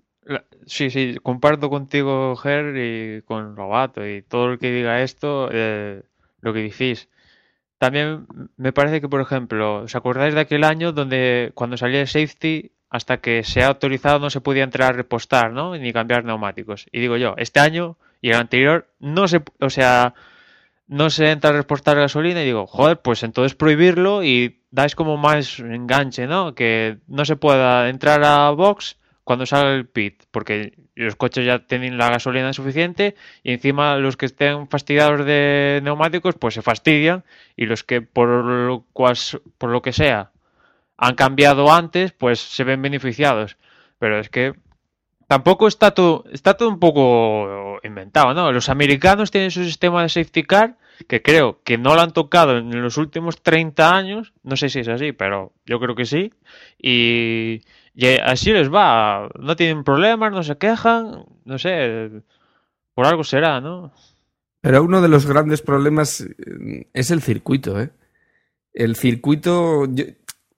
sí, 0.65 0.89
sí, 0.89 1.17
comparto 1.21 1.69
contigo, 1.69 2.35
Ger, 2.35 2.75
y 2.77 3.21
con 3.23 3.55
Robato 3.55 4.07
y 4.07 4.21
todo 4.21 4.51
el 4.51 4.59
que 4.59 4.71
diga 4.71 5.01
esto, 5.01 5.49
eh, 5.51 6.03
lo 6.41 6.53
que 6.53 6.61
decís. 6.63 7.09
También 7.77 8.27
me 8.57 8.73
parece 8.73 9.01
que, 9.01 9.09
por 9.09 9.21
ejemplo, 9.21 9.83
¿os 9.83 9.95
acordáis 9.95 10.33
de 10.33 10.41
aquel 10.41 10.63
año 10.63 10.91
donde 10.91 11.51
cuando 11.55 11.77
salía 11.77 12.01
el 12.01 12.07
safety, 12.07 12.71
hasta 12.89 13.17
que 13.17 13.43
se 13.43 13.63
ha 13.63 13.67
autorizado 13.67 14.19
no 14.19 14.29
se 14.29 14.41
podía 14.41 14.63
entrar 14.63 14.89
a 14.93 14.97
repostar, 14.97 15.51
¿no? 15.51 15.75
Ni 15.77 15.93
cambiar 15.93 16.25
neumáticos. 16.25 16.87
Y 16.91 16.99
digo 16.99 17.17
yo, 17.17 17.35
este 17.37 17.59
año 17.59 17.97
y 18.21 18.29
el 18.29 18.35
anterior 18.35 18.87
no 18.99 19.27
se, 19.27 19.43
o 19.59 19.69
sea, 19.69 20.15
no 20.87 21.09
se 21.09 21.31
entra 21.31 21.51
a 21.51 21.53
repostar 21.53 21.97
gasolina 21.97 22.41
y 22.41 22.45
digo, 22.45 22.67
joder, 22.67 22.99
pues 22.99 23.23
entonces 23.23 23.55
prohibirlo 23.55 24.23
y 24.23 24.61
dais 24.71 24.95
como 24.95 25.17
más 25.17 25.59
enganche, 25.59 26.27
¿no? 26.27 26.55
Que 26.55 26.97
no 27.07 27.25
se 27.25 27.35
pueda 27.35 27.89
entrar 27.89 28.23
a 28.23 28.49
box 28.51 28.97
cuando 29.29 29.45
salga 29.45 29.75
el 29.75 29.85
pit, 29.85 30.23
porque 30.31 30.73
los 30.95 31.15
coches 31.15 31.45
ya 31.45 31.59
tienen 31.59 31.99
la 31.99 32.09
gasolina 32.09 32.51
suficiente 32.51 33.13
y 33.43 33.51
encima 33.51 33.95
los 33.97 34.17
que 34.17 34.25
estén 34.25 34.67
fastidiados 34.67 35.23
de 35.23 35.81
neumáticos 35.83 36.33
pues 36.33 36.55
se 36.55 36.63
fastidian 36.63 37.23
y 37.55 37.67
los 37.67 37.83
que 37.83 38.01
por 38.01 38.27
lo, 38.27 38.87
por 38.91 39.69
lo 39.69 39.81
que 39.83 39.93
sea 39.93 40.31
han 40.97 41.13
cambiado 41.13 41.71
antes 41.71 42.11
pues 42.11 42.39
se 42.39 42.63
ven 42.63 42.81
beneficiados. 42.81 43.57
Pero 43.99 44.19
es 44.19 44.29
que 44.29 44.55
tampoco 45.27 45.67
está 45.67 45.91
todo, 45.91 46.23
está 46.31 46.55
todo 46.55 46.69
un 46.69 46.79
poco 46.79 47.77
inventado, 47.83 48.33
¿no? 48.33 48.51
Los 48.51 48.67
americanos 48.67 49.29
tienen 49.29 49.51
su 49.51 49.63
sistema 49.63 50.01
de 50.01 50.09
safety 50.09 50.41
car 50.41 50.75
que 51.07 51.21
creo 51.21 51.61
que 51.63 51.77
no 51.77 51.93
lo 51.93 52.01
han 52.01 52.13
tocado 52.13 52.57
en 52.57 52.81
los 52.81 52.97
últimos 52.97 53.43
30 53.43 53.95
años, 53.95 54.33
no 54.41 54.57
sé 54.57 54.69
si 54.69 54.79
es 54.79 54.87
así, 54.87 55.11
pero 55.11 55.53
yo 55.67 55.79
creo 55.79 55.93
que 55.93 56.05
sí, 56.05 56.33
y, 56.81 57.61
y 58.01 58.17
así 58.17 58.51
les 58.53 58.71
va, 58.73 59.29
no 59.39 59.55
tienen 59.55 59.83
problemas, 59.83 60.31
no 60.31 60.43
se 60.43 60.57
quejan, 60.57 61.25
no 61.45 61.57
sé, 61.57 62.09
por 62.93 63.05
algo 63.05 63.23
será, 63.23 63.59
¿no? 63.59 63.91
Pero 64.61 64.83
uno 64.83 65.01
de 65.01 65.07
los 65.09 65.25
grandes 65.25 65.61
problemas 65.61 66.21
eh, 66.21 66.87
es 66.93 67.11
el 67.11 67.21
circuito, 67.21 67.79
¿eh? 67.81 67.89
El 68.73 68.95
circuito. 68.95 69.87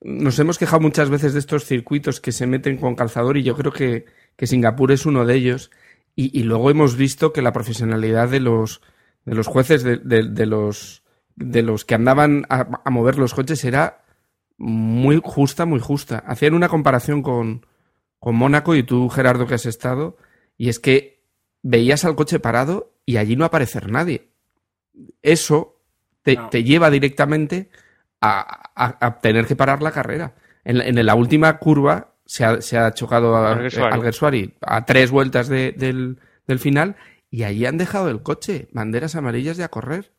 nos 0.02 0.40
hemos 0.40 0.58
quejado 0.58 0.82
muchas 0.82 1.10
veces 1.10 1.34
de 1.34 1.40
estos 1.40 1.66
circuitos 1.66 2.20
que 2.20 2.32
se 2.32 2.48
meten 2.48 2.78
con 2.78 2.96
calzador 2.96 3.38
y 3.38 3.44
yo 3.44 3.56
creo 3.56 3.72
que, 3.72 4.06
que 4.36 4.48
Singapur 4.48 4.92
es 4.92 5.06
uno 5.06 5.26
de 5.26 5.36
ellos. 5.36 5.72
Y, 6.16 6.38
y 6.38 6.44
luego 6.44 6.70
hemos 6.70 6.96
visto 6.98 7.32
que 7.32 7.42
la 7.42 7.54
profesionalidad 7.54 8.28
de 8.30 8.40
los, 8.42 8.82
de 9.26 9.34
los 9.36 9.48
jueces, 9.48 9.84
de, 9.84 9.98
de- 9.98 10.30
de 10.30 10.46
los, 10.46 11.04
de 11.36 11.62
los 11.62 11.86
que 11.86 11.96
andaban 11.96 12.46
a, 12.50 12.82
a 12.84 12.90
mover 12.90 13.18
los 13.18 13.34
coches 13.34 13.64
era 13.64 14.04
muy 14.62 15.20
justa, 15.24 15.66
muy 15.66 15.80
justa. 15.80 16.20
Hacían 16.26 16.54
una 16.54 16.70
comparación 16.70 17.22
con, 17.24 17.66
con 18.20 18.36
Mónaco 18.36 18.76
y 18.76 18.84
tú, 18.84 19.10
Gerardo, 19.10 19.48
que 19.48 19.56
has 19.56 19.66
estado, 19.66 20.18
y 20.58 20.70
es 20.70 20.80
que 20.80 21.24
veías 21.64 22.06
al 22.06 22.16
coche 22.16 22.40
parado 22.40 22.94
y 23.06 23.18
allí 23.18 23.36
no 23.36 23.46
aparecer 23.46 23.90
nadie. 23.92 24.30
Eso 25.22 25.80
te, 26.24 26.36
No. 26.36 26.50
te 26.50 26.64
lleva 26.64 26.90
directamente 26.90 27.70
a, 28.22 28.70
a- 28.76 29.06
a 29.06 29.20
tener 29.20 29.46
que 29.48 29.56
parar 29.56 29.82
la 29.82 29.92
carrera. 29.92 30.36
En, 30.64 30.78
la- 30.78 30.86
en 30.86 31.06
la 31.06 31.16
última 31.16 31.58
curva 31.58 32.14
se 32.26 32.46
ha, 32.46 32.62
se 32.62 32.78
ha 32.78 32.94
chocado 32.94 33.36
a- 33.36 33.54
Alguersuari. 33.54 33.94
Alguersuari 33.94 34.54
a 34.62 34.86
tres 34.86 35.10
vueltas 35.12 35.48
de- 35.48 35.72
del, 35.72 36.20
del 36.48 36.60
final 36.60 36.96
y 37.30 37.44
allí 37.44 37.66
han 37.66 37.78
dejado 37.78 38.10
el 38.10 38.22
coche, 38.22 38.68
banderas 38.72 39.16
amarillas 39.16 39.58
y 39.58 39.64
a 39.64 39.70
correr. 39.70 40.12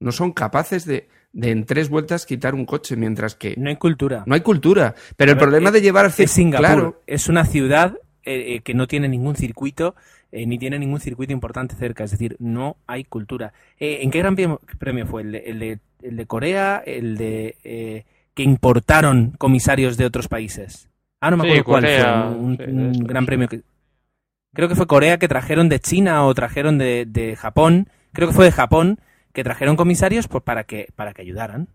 No 0.00 0.12
son 0.12 0.32
capaces 0.32 0.84
de, 0.86 1.08
de 1.34 1.50
en 1.50 1.66
tres 1.66 1.88
vueltas 1.90 2.24
quitar 2.24 2.54
un 2.54 2.64
coche, 2.64 2.96
mientras 2.96 3.34
que 3.34 3.54
No 3.58 3.68
hay 3.68 3.76
cultura. 3.76 4.22
no 4.26 4.34
hay 4.34 4.40
cultura. 4.40 4.94
Pero 5.16 5.32
el 5.32 5.36
ver, 5.36 5.42
problema 5.42 5.68
es- 5.68 5.74
de 5.74 5.80
llevar 5.82 6.06
es 6.16 6.30
Singapur. 6.30 6.66
claro, 6.66 7.02
Es 7.06 7.28
una 7.28 7.44
ciudad 7.44 7.98
eh, 8.24 8.60
que 8.64 8.72
no 8.72 8.86
tiene 8.86 9.08
ningún 9.08 9.36
circuito, 9.36 9.94
ni 10.32 10.58
tiene 10.58 10.78
ningún 10.78 10.98
circuito 10.98 11.32
importante 11.32 11.74
cerca, 11.76 12.02
es 12.04 12.10
decir, 12.10 12.36
no 12.40 12.76
hay 12.86 13.04
cultura. 13.04 13.52
¿En 13.78 14.10
qué 14.10 14.18
gran 14.20 14.34
premio 14.34 15.06
fue? 15.06 15.22
¿El 15.22 15.32
de, 15.32 15.38
el 15.46 15.58
de, 15.60 15.78
el 16.02 16.16
de 16.16 16.26
Corea? 16.26 16.82
¿El 16.84 17.16
de 17.16 18.04
que 18.34 18.42
importaron 18.42 19.32
comisarios 19.38 19.96
de 19.96 20.06
otros 20.06 20.26
países? 20.28 20.88
Ah, 21.20 21.30
no 21.30 21.36
me 21.36 21.44
acuerdo 21.44 21.64
cuál 21.64 21.82
fue. 21.84 22.36
Un, 22.36 22.92
gran 23.06 23.26
premio 23.26 23.46
que. 23.48 23.62
Creo 24.54 24.68
que 24.68 24.74
fue 24.74 24.86
Corea 24.86 25.18
que 25.18 25.28
trajeron 25.28 25.68
de 25.68 25.80
China 25.80 26.24
o 26.26 26.34
trajeron 26.34 26.78
de, 26.78 27.06
de 27.06 27.36
Japón. 27.36 27.88
Creo 28.12 28.28
que 28.28 28.34
fue 28.34 28.44
de 28.46 28.52
Japón 28.52 28.98
que 29.34 29.44
trajeron 29.44 29.76
comisarios 29.76 30.28
pues 30.28 30.42
para 30.42 30.64
que 30.64 30.88
para 30.96 31.12
que 31.12 31.20
ayudaran. 31.20 31.68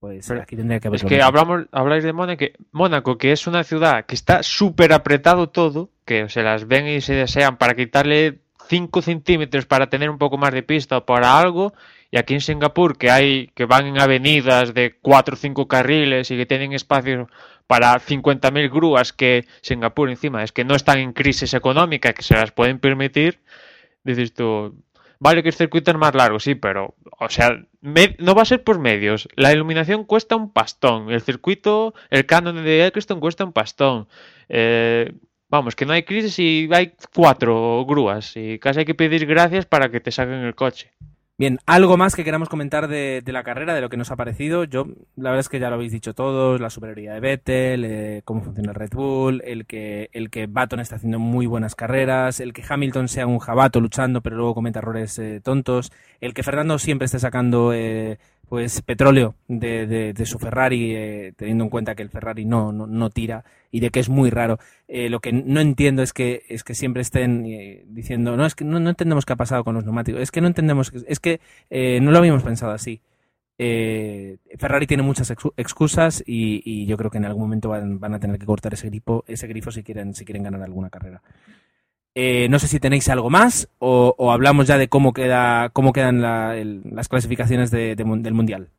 Pues 0.00 0.30
aquí 0.30 0.56
tendría 0.56 0.80
que 0.80 0.88
haber. 0.88 1.00
Es 1.00 1.04
que 1.04 1.22
hablamos, 1.22 1.66
habláis 1.72 2.04
de 2.04 2.12
Mónaco, 2.12 2.44
Mónaco, 2.70 3.18
que 3.18 3.32
es 3.32 3.46
una 3.46 3.64
ciudad 3.64 4.06
que 4.06 4.14
está 4.14 4.42
súper 4.42 4.92
apretado 4.92 5.48
todo, 5.48 5.90
que 6.04 6.28
se 6.28 6.42
las 6.42 6.66
ven 6.68 6.86
y 6.86 7.00
se 7.00 7.14
desean 7.14 7.56
para 7.56 7.74
quitarle 7.74 8.38
5 8.68 9.02
centímetros 9.02 9.66
para 9.66 9.88
tener 9.88 10.08
un 10.08 10.18
poco 10.18 10.38
más 10.38 10.52
de 10.52 10.62
pista 10.62 10.98
o 10.98 11.04
para 11.04 11.38
algo, 11.40 11.74
y 12.12 12.18
aquí 12.18 12.34
en 12.34 12.40
Singapur, 12.40 12.96
que 12.96 13.10
hay 13.10 13.48
que 13.48 13.64
van 13.64 13.86
en 13.86 14.00
avenidas 14.00 14.72
de 14.72 14.96
4 15.02 15.34
o 15.34 15.36
5 15.36 15.66
carriles 15.66 16.30
y 16.30 16.36
que 16.36 16.46
tienen 16.46 16.72
espacio 16.72 17.28
para 17.66 17.98
50.000 17.98 18.70
grúas 18.70 19.12
que 19.12 19.46
Singapur 19.62 20.08
encima 20.08 20.44
es 20.44 20.52
que 20.52 20.64
no 20.64 20.76
están 20.76 20.98
en 20.98 21.12
crisis 21.12 21.54
económica, 21.54 22.12
que 22.12 22.22
se 22.22 22.34
las 22.34 22.52
pueden 22.52 22.78
permitir, 22.78 23.40
dices 24.04 24.32
tú, 24.32 24.76
vale 25.18 25.42
que 25.42 25.48
el 25.48 25.54
circuito 25.54 25.90
es 25.90 25.96
más 25.96 26.14
largo, 26.14 26.40
sí, 26.40 26.54
pero, 26.54 26.94
o 27.18 27.28
sea, 27.28 27.50
no 27.80 28.34
va 28.34 28.42
a 28.42 28.46
ser 28.46 28.62
por 28.64 28.78
medios. 28.78 29.28
La 29.34 29.52
iluminación 29.52 30.04
cuesta 30.04 30.36
un 30.36 30.52
pastón, 30.52 31.10
el 31.10 31.20
circuito, 31.20 31.94
el 32.10 32.26
canon 32.26 32.64
de 32.64 32.86
Eccleston 32.86 33.20
cuesta 33.20 33.44
un 33.44 33.52
pastón. 33.52 34.08
Eh, 34.48 35.12
vamos, 35.48 35.76
que 35.76 35.86
no 35.86 35.92
hay 35.92 36.02
crisis 36.04 36.38
y 36.38 36.68
hay 36.72 36.94
cuatro 37.14 37.84
grúas 37.86 38.36
y 38.36 38.58
casi 38.58 38.80
hay 38.80 38.84
que 38.84 38.94
pedir 38.94 39.26
gracias 39.26 39.66
para 39.66 39.90
que 39.90 40.00
te 40.00 40.10
saquen 40.10 40.44
el 40.44 40.54
coche. 40.54 40.92
Bien, 41.40 41.60
algo 41.66 41.96
más 41.96 42.16
que 42.16 42.24
queramos 42.24 42.48
comentar 42.48 42.88
de, 42.88 43.22
la 43.24 43.44
carrera, 43.44 43.72
de 43.72 43.80
lo 43.80 43.88
que 43.88 43.96
nos 43.96 44.10
ha 44.10 44.16
parecido. 44.16 44.64
Yo, 44.64 44.86
la 45.14 45.30
verdad 45.30 45.38
es 45.38 45.48
que 45.48 45.60
ya 45.60 45.68
lo 45.68 45.76
habéis 45.76 45.92
dicho 45.92 46.12
todos, 46.12 46.60
la 46.60 46.68
superioridad 46.68 47.14
de 47.14 47.20
Vettel, 47.20 47.84
eh, 47.84 48.22
cómo 48.24 48.42
funciona 48.42 48.70
el 48.70 48.74
Red 48.74 48.90
Bull, 48.90 49.42
el 49.44 49.64
que, 49.64 50.10
el 50.12 50.30
que 50.30 50.48
Baton 50.48 50.80
está 50.80 50.96
haciendo 50.96 51.20
muy 51.20 51.46
buenas 51.46 51.76
carreras, 51.76 52.40
el 52.40 52.52
que 52.52 52.64
Hamilton 52.68 53.06
sea 53.06 53.28
un 53.28 53.38
jabato 53.38 53.80
luchando 53.80 54.20
pero 54.20 54.34
luego 54.34 54.54
cometa 54.56 54.80
errores 54.80 55.16
eh, 55.20 55.40
tontos, 55.40 55.92
el 56.20 56.34
que 56.34 56.42
Fernando 56.42 56.76
siempre 56.76 57.06
esté 57.06 57.20
sacando 57.20 57.72
eh, 57.72 58.18
pues 58.48 58.80
petróleo 58.82 59.34
de, 59.46 60.14
su 60.24 60.38
Ferrari, 60.38 60.94
eh, 60.94 61.32
teniendo 61.36 61.64
en 61.64 61.70
cuenta 61.70 61.94
que 61.94 62.02
el 62.02 62.10
Ferrari 62.10 62.44
no, 62.44 62.72
no, 62.72 63.10
tira 63.10 63.44
y 63.70 63.80
de 63.80 63.90
que 63.90 64.00
es 64.00 64.08
muy 64.08 64.30
raro. 64.30 64.58
Eh, 64.88 65.10
lo 65.10 65.20
que 65.20 65.32
no 65.32 65.60
entiendo 65.60 66.02
es 66.02 66.12
que 66.12 66.44
es 66.48 66.64
que 66.64 66.74
siempre 66.74 67.02
estén 67.02 67.44
eh, 67.46 67.84
diciendo, 67.88 68.36
no, 68.36 68.46
es 68.46 68.54
que 68.54 68.64
no, 68.64 68.76
entendemos 68.88 69.26
qué 69.26 69.34
ha 69.34 69.36
pasado 69.36 69.64
con 69.64 69.74
los 69.74 69.84
neumáticos, 69.84 70.22
es 70.22 70.30
que 70.30 70.40
no 70.40 70.46
entendemos, 70.46 70.92
es 71.06 71.20
que 71.20 71.40
no 72.00 72.10
lo 72.10 72.18
habíamos 72.18 72.42
pensado 72.42 72.72
así. 72.72 73.02
Ferrari 73.58 74.86
tiene 74.86 75.02
muchas 75.02 75.30
excusas 75.56 76.22
y, 76.26 76.86
yo 76.86 76.96
creo 76.96 77.10
que 77.10 77.18
en 77.18 77.24
algún 77.24 77.42
momento 77.42 77.68
van, 77.68 77.98
van, 78.00 78.14
a 78.14 78.20
tener 78.20 78.38
que 78.38 78.46
cortar 78.46 78.74
ese 78.74 78.88
grifo, 78.88 79.24
ese 79.26 79.46
grifo 79.46 79.70
si 79.70 79.82
quieren, 79.82 80.14
si 80.14 80.24
quieren 80.24 80.44
ganar 80.44 80.62
alguna 80.62 80.90
carrera. 80.90 81.22
Eh, 82.20 82.48
no 82.48 82.58
sé 82.58 82.66
si 82.66 82.80
tenéis 82.80 83.08
algo 83.10 83.30
más 83.30 83.68
o, 83.78 84.32
hablamos 84.32 84.66
ya 84.66 84.76
de 84.76 84.88
cómo 84.88 85.12
queda 85.12 85.68
cómo 85.68 85.92
quedan 85.92 86.20
las 86.20 87.08
clasificaciones 87.08 87.70
del 87.70 88.34
mundial. 88.34 88.70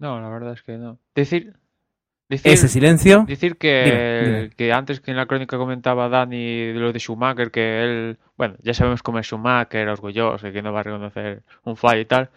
No, 0.00 0.20
la 0.20 0.28
verdad 0.28 0.54
es 0.54 0.62
que 0.64 0.76
no. 0.76 0.98
Decir, 1.14 1.54
ese 2.28 2.66
silencio. 2.66 3.24
Decir 3.28 3.56
que, 3.56 4.50
que 4.56 4.72
antes 4.72 4.98
que 4.98 5.12
en 5.12 5.16
la 5.16 5.26
crónica 5.26 5.58
comentaba 5.58 6.08
Dani 6.08 6.72
lo 6.72 6.92
de 6.92 6.98
Schumacher, 6.98 7.52
que 7.52 7.84
él, 7.84 8.18
bueno, 8.36 8.56
ya 8.62 8.74
sabemos 8.74 9.04
cómo 9.04 9.20
es 9.20 9.26
Schumacher, 9.26 9.88
orgulloso, 9.88 10.50
que 10.50 10.60
no 10.60 10.72
va 10.72 10.80
a 10.80 10.82
reconocer 10.82 11.42
un 11.62 11.76
fallo 11.76 12.00
y 12.00 12.06
tal, 12.06 12.30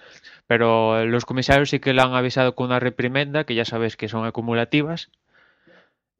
pero 0.45 1.07
los 1.07 1.25
comisarios 1.25 1.71
sí 1.71 1.79
que 1.79 1.91
le 1.91 2.03
han 2.03 2.13
avisado 2.13 2.53
con 2.53 2.67
una 2.67 2.79
reprimenda, 2.79 3.45
que 3.45 3.55
ya 3.55 3.65
sabéis 3.65 3.97
que 3.97 4.07
son 4.07 4.27
acumulativas, 4.27 5.09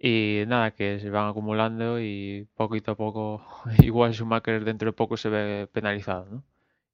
y 0.06 0.44
nada, 0.48 0.72
que 0.72 1.00
se 1.00 1.10
van 1.10 1.30
acumulando 1.30 1.98
y 1.98 2.46
poquito 2.56 2.92
a 2.92 2.96
poco, 2.96 3.42
igual 3.82 4.14
Schumacher 4.14 4.66
dentro 4.66 4.88
de 4.88 4.94
poco 4.94 5.16
se 5.16 5.30
ve 5.30 5.68
penalizado, 5.72 6.28
¿no? 6.30 6.44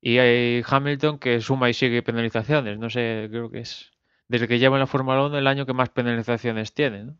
Y 0.01 0.19
hay 0.19 0.63
Hamilton 0.65 1.17
que 1.19 1.41
suma 1.41 1.69
y 1.69 1.73
sigue 1.73 2.03
penalizaciones, 2.03 2.77
no 2.77 2.89
sé, 2.91 3.27
creo 3.31 3.49
que 3.49 3.61
es 3.61 3.91
desde 4.27 4.47
que 4.47 4.59
lleva 4.59 4.75
en 4.77 4.81
la 4.81 4.87
Fórmula 4.87 5.25
1 5.25 5.39
el 5.39 5.47
año 5.47 5.65
que 5.65 5.73
más 5.73 5.89
penalizaciones 5.89 6.73
tiene, 6.73 7.05
¿no? 7.05 7.17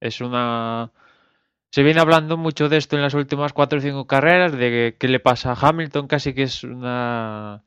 Es 0.00 0.20
una... 0.22 0.92
Se 1.70 1.82
viene 1.82 2.00
hablando 2.00 2.38
mucho 2.38 2.70
de 2.70 2.78
esto 2.78 2.96
en 2.96 3.02
las 3.02 3.14
últimas 3.14 3.52
cuatro 3.52 3.78
o 3.78 3.82
cinco 3.82 4.06
carreras, 4.06 4.52
de 4.52 4.96
qué 4.98 5.08
le 5.08 5.20
pasa 5.20 5.52
a 5.52 5.68
Hamilton, 5.68 6.08
casi 6.08 6.34
que 6.34 6.44
es 6.44 6.64
una 6.64 7.62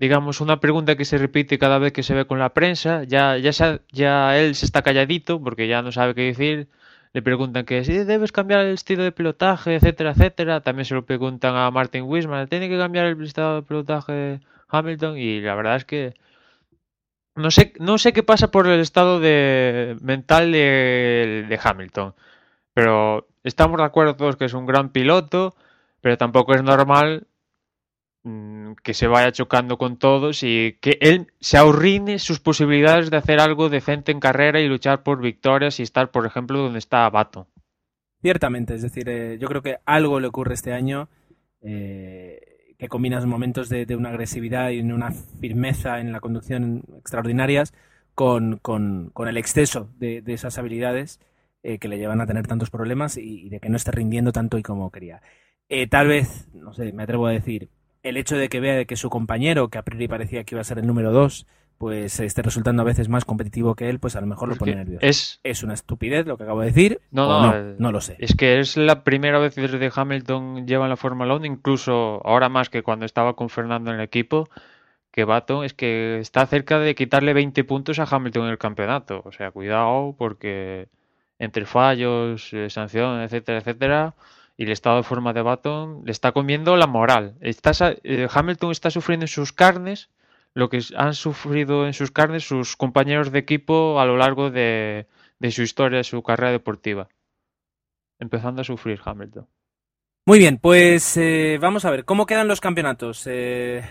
digamos, 0.00 0.40
una 0.40 0.60
pregunta 0.60 0.96
que 0.96 1.04
se 1.04 1.18
repite 1.18 1.58
cada 1.58 1.78
vez 1.78 1.92
que 1.92 2.02
se 2.02 2.14
ve 2.14 2.26
con 2.26 2.38
la 2.38 2.54
prensa. 2.54 3.04
Ya, 3.04 3.36
ya, 3.38 3.50
ya 3.92 4.38
él 4.38 4.54
se 4.54 4.66
está 4.66 4.82
calladito 4.82 5.42
porque 5.42 5.68
ya 5.68 5.82
no 5.82 5.92
sabe 5.92 6.14
qué 6.14 6.22
decir 6.22 6.68
le 7.12 7.22
preguntan 7.22 7.64
que 7.64 7.84
si 7.84 7.98
debes 8.04 8.32
cambiar 8.32 8.60
el 8.60 8.74
estilo 8.74 9.02
de 9.02 9.12
pilotaje, 9.12 9.74
etcétera, 9.76 10.12
etcétera. 10.12 10.60
También 10.60 10.84
se 10.84 10.94
lo 10.94 11.04
preguntan 11.04 11.56
a 11.56 11.70
Martin 11.70 12.04
Wisman, 12.04 12.48
¿tiene 12.48 12.68
que 12.68 12.78
cambiar 12.78 13.06
el 13.06 13.22
estado 13.22 13.56
de 13.56 13.62
pilotaje 13.62 14.12
de 14.12 14.40
Hamilton? 14.68 15.18
Y 15.18 15.40
la 15.40 15.54
verdad 15.54 15.76
es 15.76 15.84
que 15.84 16.14
no 17.34 17.50
sé, 17.50 17.72
no 17.78 17.98
sé 17.98 18.12
qué 18.12 18.22
pasa 18.22 18.50
por 18.50 18.66
el 18.66 18.80
estado 18.80 19.20
de 19.20 19.96
mental 20.02 20.52
de, 20.52 21.46
de 21.48 21.60
Hamilton. 21.62 22.14
Pero 22.74 23.28
estamos 23.44 23.78
de 23.78 23.84
acuerdo 23.84 24.16
todos 24.16 24.36
que 24.36 24.44
es 24.46 24.54
un 24.54 24.66
gran 24.66 24.90
piloto, 24.90 25.54
pero 26.00 26.18
tampoco 26.18 26.54
es 26.54 26.62
normal 26.62 27.26
que 28.22 28.92
se 28.92 29.06
vaya 29.06 29.32
chocando 29.32 29.78
con 29.78 29.96
todos 29.96 30.42
y 30.42 30.76
que 30.80 30.98
él 31.00 31.32
se 31.40 31.56
ahorrine 31.56 32.18
sus 32.18 32.38
posibilidades 32.38 33.10
de 33.10 33.16
hacer 33.16 33.40
algo 33.40 33.70
decente 33.70 34.12
en 34.12 34.20
carrera 34.20 34.60
y 34.60 34.68
luchar 34.68 35.02
por 35.02 35.22
victorias 35.22 35.80
y 35.80 35.82
estar, 35.82 36.10
por 36.10 36.26
ejemplo, 36.26 36.58
donde 36.58 36.78
está 36.78 37.08
Bato. 37.08 37.46
Ciertamente, 38.20 38.74
es 38.74 38.82
decir, 38.82 39.08
eh, 39.08 39.38
yo 39.38 39.48
creo 39.48 39.62
que 39.62 39.78
algo 39.86 40.20
le 40.20 40.26
ocurre 40.26 40.52
este 40.52 40.74
año 40.74 41.08
eh, 41.62 42.74
que 42.78 42.88
combina 42.88 43.24
momentos 43.24 43.70
de, 43.70 43.86
una 43.96 44.10
agresividad 44.10 44.70
y 44.70 44.80
una 44.80 45.12
firmeza 45.12 46.00
en 46.00 46.12
la 46.12 46.20
conducción 46.20 46.82
extraordinarias 46.98 47.72
con, 48.14 48.58
con, 48.58 49.12
el 49.26 49.36
exceso 49.38 49.90
de, 49.98 50.22
esas 50.26 50.58
habilidades 50.58 51.20
eh, 51.62 51.78
que 51.78 51.88
le 51.88 51.96
llevan 51.96 52.20
a 52.20 52.26
tener 52.26 52.46
tantos 52.46 52.68
problemas 52.68 53.16
y, 53.16 53.48
de 53.48 53.60
que 53.60 53.70
no 53.70 53.78
esté 53.78 53.92
rindiendo 53.92 54.32
tanto 54.32 54.58
y 54.58 54.62
como 54.62 54.90
quería. 54.90 55.22
tal 55.88 56.08
vez, 56.08 56.48
no 56.52 56.74
sé, 56.74 56.92
me 56.92 57.04
atrevo 57.04 57.26
a 57.26 57.32
decir, 57.32 57.70
el 58.02 58.16
hecho 58.16 58.36
de 58.36 58.48
que 58.48 58.60
vea 58.60 58.84
que 58.84 58.96
su 58.96 59.10
compañero, 59.10 59.68
que 59.68 59.78
a 59.78 59.82
priori 59.82 60.08
parecía 60.08 60.44
que 60.44 60.54
iba 60.54 60.60
a 60.60 60.64
ser 60.64 60.78
el 60.78 60.86
número 60.86 61.12
2, 61.12 61.46
pues 61.78 62.20
esté 62.20 62.42
resultando 62.42 62.82
a 62.82 62.84
veces 62.84 63.08
más 63.08 63.24
competitivo 63.24 63.74
que 63.74 63.88
él, 63.88 64.00
pues 64.00 64.14
a 64.14 64.20
lo 64.20 64.26
mejor 64.26 64.50
lo 64.50 64.56
pone 64.56 64.74
nervioso. 64.74 65.04
Es, 65.04 65.40
es 65.42 65.62
una 65.62 65.72
estupidez 65.72 66.26
lo 66.26 66.36
que 66.36 66.42
acabo 66.44 66.60
de 66.60 66.66
decir. 66.66 67.00
No, 67.10 67.40
no, 67.40 67.56
eh, 67.56 67.76
no, 67.78 67.90
lo 67.90 68.02
sé. 68.02 68.16
Es 68.18 68.36
que 68.36 68.60
es 68.60 68.76
la 68.76 69.02
primera 69.02 69.38
vez 69.38 69.54
desde 69.54 69.78
que 69.78 69.90
Hamilton 69.94 70.66
lleva 70.66 70.84
en 70.84 70.90
la 70.90 70.98
Fórmula 70.98 71.34
1, 71.36 71.46
incluso 71.46 72.20
ahora 72.26 72.50
más 72.50 72.68
que 72.68 72.82
cuando 72.82 73.06
estaba 73.06 73.34
con 73.34 73.48
Fernando 73.48 73.90
en 73.90 73.96
el 73.96 74.02
equipo, 74.02 74.50
que 75.10 75.24
Bato 75.24 75.64
es 75.64 75.72
que 75.72 76.18
está 76.18 76.46
cerca 76.46 76.78
de 76.78 76.94
quitarle 76.94 77.32
20 77.32 77.64
puntos 77.64 77.98
a 77.98 78.04
Hamilton 78.04 78.44
en 78.44 78.50
el 78.50 78.58
campeonato. 78.58 79.22
O 79.24 79.32
sea, 79.32 79.50
cuidado 79.50 80.14
porque 80.18 80.88
entre 81.38 81.64
fallos, 81.64 82.52
eh, 82.52 82.68
sanciones, 82.68 83.32
etcétera, 83.32 83.58
etcétera 83.60 84.14
y 84.60 84.64
el 84.64 84.72
estado 84.72 84.98
de 84.98 85.04
forma 85.04 85.32
de 85.32 85.40
Baton 85.40 86.02
le 86.04 86.12
está 86.12 86.32
comiendo 86.32 86.76
la 86.76 86.86
moral. 86.86 87.34
Está, 87.40 87.72
eh, 88.04 88.28
Hamilton 88.30 88.72
está 88.72 88.90
sufriendo 88.90 89.24
en 89.24 89.28
sus 89.28 89.54
carnes 89.54 90.10
lo 90.52 90.68
que 90.68 90.82
han 90.98 91.14
sufrido 91.14 91.86
en 91.86 91.94
sus 91.94 92.10
carnes 92.10 92.44
sus 92.44 92.76
compañeros 92.76 93.32
de 93.32 93.38
equipo 93.38 93.98
a 93.98 94.04
lo 94.04 94.18
largo 94.18 94.50
de, 94.50 95.06
su 95.48 95.62
historia, 95.62 95.96
de 95.96 96.04
su 96.04 96.22
carrera 96.22 96.52
deportiva. 96.52 97.08
Empezando 98.18 98.60
a 98.60 98.64
sufrir 98.64 99.00
Hamilton. 99.02 99.46
Muy 100.26 100.38
bien, 100.38 100.58
pues 100.58 101.16
eh, 101.16 101.56
vamos 101.58 101.86
a 101.86 101.90
ver, 101.90 102.04
¿cómo 102.04 102.26
quedan 102.26 102.46
los 102.46 102.60
campeonatos? 102.60 103.26
Eh, 103.30 103.82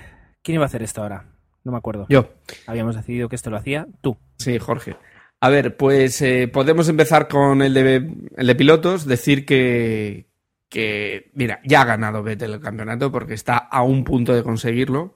¿Quién 0.43 0.53
iba 0.53 0.65
a 0.65 0.67
hacer 0.67 0.84
esto 0.84 1.01
ahora? 1.01 1.32
No 1.63 1.72
me 1.72 1.80
acuerdo. 1.80 2.05
Yo. 2.09 2.30
Habíamos 2.67 2.95
decidido 2.95 3.28
que 3.28 3.38
esto 3.38 3.49
lo 3.49 3.57
hacía 3.57 3.88
tú. 4.01 4.20
Sí, 4.38 4.59
Jorge. 4.59 4.97
A 5.41 5.49
ver, 5.49 5.78
pues 5.78 6.24
podemos 6.53 6.89
empezar 6.89 7.28
con 7.28 7.63
el 7.63 7.74
de, 7.74 8.17
el 8.38 8.45
de 8.45 8.55
pilotos, 8.55 9.07
decir 9.07 9.47
que, 9.47 10.29
que, 10.70 11.32
mira, 11.34 11.59
ya 11.65 11.82
ha 11.82 11.86
ganado 11.86 12.24
Vettel 12.24 12.53
el 12.53 12.61
campeonato 12.61 13.11
porque 13.11 13.34
está 13.34 13.57
a 13.57 13.82
un 13.82 14.03
punto 14.03 14.34
de 14.34 14.43
conseguirlo 14.43 15.15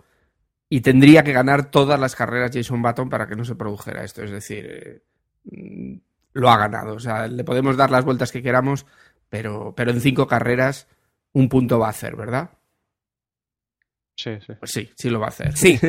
y 0.67 0.81
tendría 0.81 1.23
que 1.23 1.33
ganar 1.33 1.69
todas 1.69 1.99
las 1.99 2.15
carreras 2.15 2.51
Jason 2.51 2.81
Button 2.81 3.09
para 3.09 3.27
que 3.27 3.35
no 3.35 3.45
se 3.45 3.55
produjera 3.55 4.03
esto. 4.03 4.23
Es 4.23 4.31
decir, 4.31 4.65
eh, 4.65 5.99
lo 6.33 6.49
ha 6.49 6.57
ganado. 6.57 6.95
O 6.95 6.99
sea, 6.99 7.27
le 7.27 7.43
podemos 7.43 7.77
dar 7.77 7.91
las 7.91 8.03
vueltas 8.03 8.31
que 8.31 8.41
queramos, 8.41 8.87
pero, 9.29 9.73
pero 9.75 9.91
en 9.91 10.01
cinco 10.01 10.27
carreras 10.27 10.87
un 11.31 11.47
punto 11.49 11.77
va 11.77 11.87
a 11.87 11.91
hacer, 11.91 12.15
¿verdad? 12.15 12.49
Sí, 14.15 14.31
sí. 14.45 14.53
Pues 14.59 14.71
sí, 14.71 14.89
sí 14.95 15.09
lo 15.09 15.19
va 15.19 15.27
a 15.27 15.29
hacer. 15.29 15.55
Sí. 15.55 15.79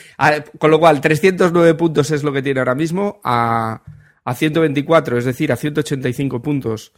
Con 0.58 0.70
lo 0.70 0.80
cual, 0.80 1.00
309 1.00 1.74
puntos 1.74 2.10
es 2.10 2.24
lo 2.24 2.32
que 2.32 2.42
tiene 2.42 2.60
ahora 2.60 2.74
mismo 2.74 3.20
a, 3.24 3.82
a 4.24 4.34
124, 4.34 5.18
es 5.18 5.24
decir, 5.24 5.52
a 5.52 5.56
185 5.56 6.42
puntos 6.42 6.92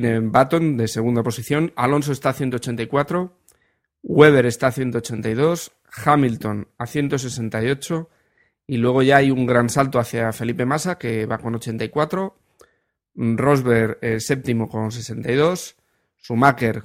tiene 0.00 0.20
Baton 0.20 0.78
de 0.78 0.88
segunda 0.88 1.22
posición, 1.22 1.70
Alonso 1.76 2.12
está 2.12 2.30
a 2.30 2.32
184, 2.32 3.36
Weber 4.02 4.46
está 4.46 4.68
a 4.68 4.72
182, 4.72 5.72
Hamilton 6.06 6.68
a 6.78 6.86
168 6.86 8.08
y 8.66 8.78
luego 8.78 9.02
ya 9.02 9.18
hay 9.18 9.30
un 9.30 9.44
gran 9.44 9.68
salto 9.68 9.98
hacia 9.98 10.32
Felipe 10.32 10.64
Massa 10.64 10.96
que 10.96 11.26
va 11.26 11.36
con 11.36 11.56
84, 11.56 12.34
Rosberg 13.16 13.98
eh, 14.00 14.18
séptimo 14.18 14.66
con 14.66 14.92
62, 14.92 15.76
Schumacher 16.18 16.84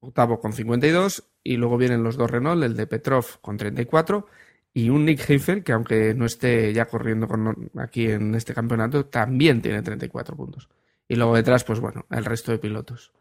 octavo 0.00 0.40
con 0.40 0.54
52 0.54 1.24
y 1.44 1.58
luego 1.58 1.76
vienen 1.76 2.02
los 2.02 2.16
dos 2.16 2.30
Renault, 2.30 2.64
el 2.64 2.74
de 2.74 2.86
Petrov 2.86 3.26
con 3.42 3.58
34 3.58 4.26
y 4.72 4.88
un 4.88 5.04
Nick 5.04 5.28
Heifel 5.28 5.62
que 5.62 5.72
aunque 5.72 6.14
no 6.14 6.24
esté 6.24 6.72
ya 6.72 6.86
corriendo 6.86 7.28
aquí 7.76 8.10
en 8.10 8.34
este 8.34 8.54
campeonato 8.54 9.04
también 9.04 9.60
tiene 9.60 9.82
34 9.82 10.34
puntos. 10.34 10.70
Y 11.12 11.16
luego 11.16 11.36
detrás, 11.36 11.62
pues 11.62 11.78
bueno, 11.78 12.06
el 12.10 12.24
resto 12.24 12.52
de 12.52 12.58
pilotos. 12.58 13.12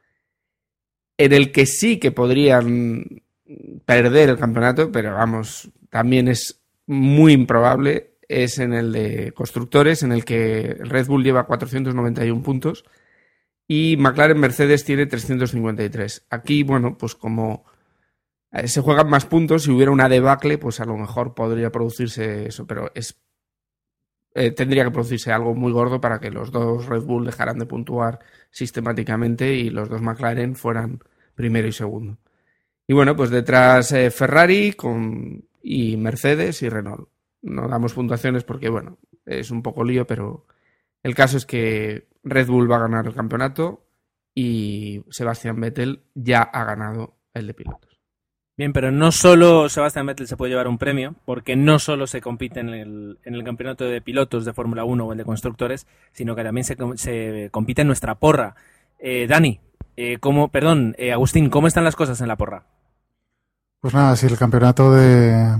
En 1.17 1.33
el 1.33 1.51
que 1.51 1.65
sí 1.65 1.99
que 1.99 2.13
podrían 2.13 3.21
perder 3.83 4.29
el 4.29 4.37
campeonato, 4.37 4.93
pero 4.93 5.13
vamos, 5.13 5.69
también 5.89 6.29
es 6.29 6.61
muy 6.85 7.33
improbable, 7.33 8.13
es 8.29 8.59
en 8.59 8.71
el 8.71 8.93
de 8.93 9.33
constructores, 9.33 10.03
en 10.03 10.13
el 10.13 10.23
que 10.23 10.77
Red 10.79 11.07
Bull 11.07 11.25
lleva 11.25 11.45
491 11.45 12.41
puntos 12.41 12.85
y 13.67 13.97
McLaren 13.97 14.39
Mercedes 14.39 14.85
tiene 14.85 15.05
353. 15.05 16.27
Aquí, 16.29 16.63
bueno, 16.63 16.97
pues 16.97 17.13
como 17.13 17.65
eh, 18.53 18.69
se 18.69 18.79
juegan 18.79 19.09
más 19.09 19.25
puntos, 19.25 19.63
si 19.63 19.71
hubiera 19.71 19.91
una 19.91 20.07
debacle, 20.07 20.57
pues 20.57 20.79
a 20.79 20.85
lo 20.85 20.95
mejor 20.95 21.33
podría 21.33 21.73
producirse 21.73 22.47
eso, 22.47 22.65
pero 22.65 22.89
es 22.95 23.19
eh, 24.33 24.51
tendría 24.51 24.83
que 24.83 24.91
producirse 24.91 25.31
algo 25.31 25.53
muy 25.53 25.71
gordo 25.71 25.99
para 25.99 26.19
que 26.19 26.31
los 26.31 26.51
dos 26.51 26.85
Red 26.85 27.03
Bull 27.03 27.25
dejaran 27.25 27.59
de 27.59 27.65
puntuar 27.65 28.19
sistemáticamente 28.49 29.53
y 29.53 29.69
los 29.69 29.89
dos 29.89 30.01
McLaren 30.01 30.55
fueran 30.55 30.99
primero 31.35 31.67
y 31.67 31.73
segundo. 31.73 32.17
Y 32.87 32.93
bueno, 32.93 33.15
pues 33.15 33.29
detrás 33.29 33.91
eh, 33.91 34.11
Ferrari 34.11 34.73
con, 34.73 35.45
y 35.61 35.97
Mercedes 35.97 36.61
y 36.61 36.69
Renault. 36.69 37.09
No 37.41 37.67
damos 37.67 37.93
puntuaciones 37.93 38.43
porque, 38.43 38.69
bueno, 38.69 38.97
es 39.25 39.51
un 39.51 39.63
poco 39.63 39.83
lío, 39.83 40.05
pero 40.05 40.45
el 41.03 41.15
caso 41.15 41.37
es 41.37 41.45
que 41.45 42.07
Red 42.23 42.47
Bull 42.47 42.71
va 42.71 42.77
a 42.77 42.81
ganar 42.81 43.07
el 43.07 43.15
campeonato 43.15 43.85
y 44.35 45.03
Sebastián 45.09 45.59
Vettel 45.59 46.03
ya 46.13 46.41
ha 46.41 46.63
ganado 46.63 47.15
el 47.33 47.47
de 47.47 47.53
pilotos. 47.53 47.90
Bien, 48.57 48.73
pero 48.73 48.91
no 48.91 49.11
solo 49.11 49.69
Sebastián 49.69 50.05
Vettel 50.05 50.27
se 50.27 50.37
puede 50.37 50.51
llevar 50.51 50.67
un 50.67 50.77
premio, 50.77 51.15
porque 51.25 51.55
no 51.55 51.79
solo 51.79 52.05
se 52.05 52.21
compite 52.21 52.59
en 52.59 52.69
el, 52.69 53.17
en 53.23 53.35
el 53.35 53.43
campeonato 53.43 53.85
de 53.85 54.01
pilotos 54.01 54.45
de 54.45 54.53
Fórmula 54.53 54.83
1 54.83 55.05
o 55.05 55.11
el 55.11 55.17
de 55.17 55.25
constructores, 55.25 55.87
sino 56.11 56.35
que 56.35 56.43
también 56.43 56.65
se, 56.65 56.77
se 56.95 57.49
compite 57.51 57.81
en 57.81 57.87
nuestra 57.87 58.15
porra. 58.15 58.55
Eh, 58.99 59.25
Dani, 59.27 59.59
eh, 59.95 60.17
¿cómo, 60.19 60.49
perdón, 60.49 60.95
eh, 60.97 61.11
Agustín, 61.11 61.49
¿cómo 61.49 61.67
están 61.67 61.83
las 61.83 61.95
cosas 61.95 62.21
en 62.21 62.27
la 62.27 62.35
porra? 62.35 62.65
Pues 63.79 63.93
nada, 63.93 64.15
si 64.15 64.27
el 64.27 64.37
campeonato 64.37 64.93
de, 64.93 65.57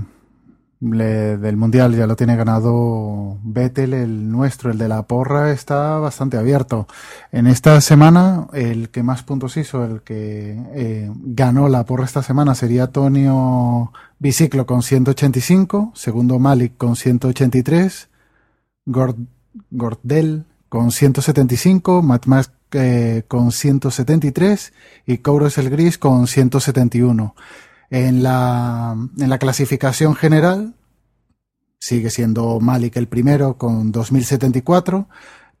le- 0.82 1.36
del 1.38 1.56
mundial 1.56 1.94
ya 1.94 2.06
lo 2.06 2.16
tiene 2.16 2.36
ganado 2.36 3.38
Vettel, 3.44 3.94
el 3.94 4.30
nuestro, 4.30 4.70
el 4.70 4.78
de 4.78 4.88
la 4.88 5.02
porra, 5.04 5.52
está 5.52 5.98
bastante 5.98 6.36
abierto. 6.36 6.86
En 7.30 7.46
esta 7.46 7.80
semana, 7.80 8.48
el 8.52 8.90
que 8.90 9.02
más 9.02 9.22
puntos 9.22 9.56
hizo, 9.56 9.84
el 9.84 10.02
que 10.02 10.56
eh, 10.74 11.10
ganó 11.14 11.68
la 11.68 11.84
porra 11.84 12.04
esta 12.04 12.22
semana 12.22 12.54
sería 12.54 12.84
Antonio 12.84 13.92
Biciclo 14.18 14.66
con 14.66 14.82
185, 14.82 15.92
segundo 15.94 16.38
Malik 16.38 16.76
con 16.76 16.96
183, 16.96 18.08
Gord, 18.86 19.16
Gordel 19.70 20.44
con 20.68 20.90
175, 20.90 22.02
Matt 22.02 22.26
Max 22.26 22.50
eh, 22.72 23.24
con 23.28 23.52
173 23.52 24.72
y 25.06 25.18
Kouros 25.18 25.58
el 25.58 25.68
Gris 25.70 25.98
con 25.98 26.26
171. 26.26 27.34
En 27.92 28.22
la, 28.22 28.96
en 29.18 29.28
la 29.28 29.36
clasificación 29.36 30.14
general 30.14 30.74
sigue 31.78 32.08
siendo 32.08 32.58
Malik 32.58 32.96
el 32.96 33.06
primero 33.06 33.58
con 33.58 33.92
2074, 33.92 35.10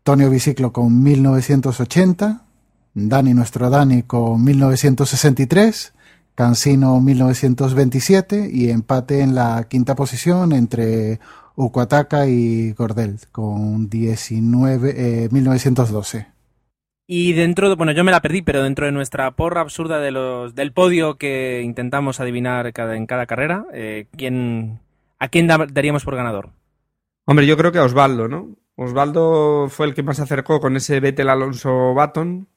Tonio 0.02 0.30
Biciclo 0.30 0.72
con 0.72 1.02
1980, 1.02 2.42
Dani, 2.94 3.34
nuestro 3.34 3.68
Dani, 3.68 4.04
con 4.04 4.42
1963, 4.42 5.92
Cansino 6.34 7.02
1927 7.02 8.48
y 8.50 8.70
empate 8.70 9.20
en 9.20 9.34
la 9.34 9.66
quinta 9.68 9.94
posición 9.94 10.54
entre 10.54 11.20
Ukuataka 11.54 12.28
y 12.28 12.72
Gordel 12.72 13.18
con 13.30 13.90
19, 13.90 15.24
eh, 15.24 15.28
1912. 15.30 16.31
Y 17.06 17.32
dentro 17.34 17.68
de, 17.68 17.74
bueno, 17.74 17.92
yo 17.92 18.04
me 18.04 18.12
la 18.12 18.22
perdí, 18.22 18.42
pero 18.42 18.62
dentro 18.62 18.86
de 18.86 18.92
nuestra 18.92 19.30
porra 19.32 19.60
absurda 19.60 19.98
de 19.98 20.10
los, 20.12 20.54
del 20.54 20.72
podio 20.72 21.16
que 21.18 21.60
intentamos 21.62 22.20
adivinar 22.20 22.72
cada, 22.72 22.96
en 22.96 23.06
cada 23.06 23.26
carrera, 23.26 23.66
eh, 23.74 24.06
¿quién, 24.16 24.80
¿a 25.18 25.28
quién 25.28 25.46
da- 25.46 25.66
daríamos 25.70 26.04
por 26.04 26.16
ganador? 26.16 26.50
Hombre, 27.26 27.46
yo 27.46 27.56
creo 27.56 27.72
que 27.72 27.78
a 27.78 27.84
Osvaldo, 27.84 28.28
¿no? 28.28 28.56
Osvaldo 28.76 29.68
fue 29.68 29.86
el 29.86 29.94
que 29.94 30.02
más 30.02 30.16
se 30.16 30.22
acercó 30.22 30.60
con 30.60 30.76
ese 30.76 31.00
Vettel 31.00 31.28
Alonso 31.28 31.92
Baton. 31.92 32.48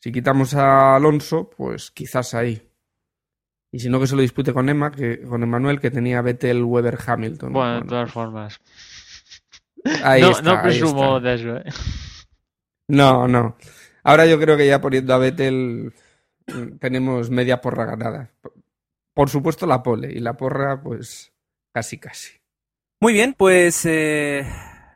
Si 0.00 0.10
quitamos 0.12 0.54
a 0.54 0.96
Alonso, 0.96 1.48
pues 1.56 1.90
quizás 1.90 2.34
ahí. 2.34 2.68
Y 3.70 3.78
si 3.80 3.88
no, 3.88 4.00
que 4.00 4.06
se 4.06 4.16
lo 4.16 4.22
dispute 4.22 4.52
con 4.52 4.68
Emma, 4.68 4.90
que, 4.90 5.22
con 5.22 5.42
Emmanuel, 5.42 5.80
que 5.80 5.90
tenía 5.90 6.20
Vettel 6.22 6.62
Weber 6.64 6.98
Hamilton. 7.06 7.52
Bueno, 7.52 7.80
de 7.80 7.88
todas 7.88 8.10
formas. 8.10 8.60
ahí 10.02 10.22
no, 10.22 10.30
está, 10.30 10.42
no 10.42 10.50
ahí 10.52 10.62
presumo 10.62 11.16
está. 11.18 11.28
de 11.28 11.34
eso, 11.34 11.56
¿eh? 11.56 11.64
No, 12.88 13.26
no. 13.28 13.56
Ahora 14.02 14.26
yo 14.26 14.38
creo 14.38 14.56
que 14.56 14.66
ya 14.66 14.80
poniendo 14.80 15.14
a 15.14 15.18
Vettel 15.18 15.92
mm, 16.46 16.78
tenemos 16.78 17.30
media 17.30 17.60
porra 17.60 17.86
ganada. 17.86 18.30
Por 19.14 19.30
supuesto 19.30 19.66
la 19.66 19.82
pole 19.82 20.12
y 20.12 20.20
la 20.20 20.36
porra 20.36 20.82
pues 20.82 21.32
casi 21.72 21.98
casi. 21.98 22.32
Muy 23.00 23.12
bien, 23.12 23.34
pues 23.36 23.84
eh, 23.86 24.46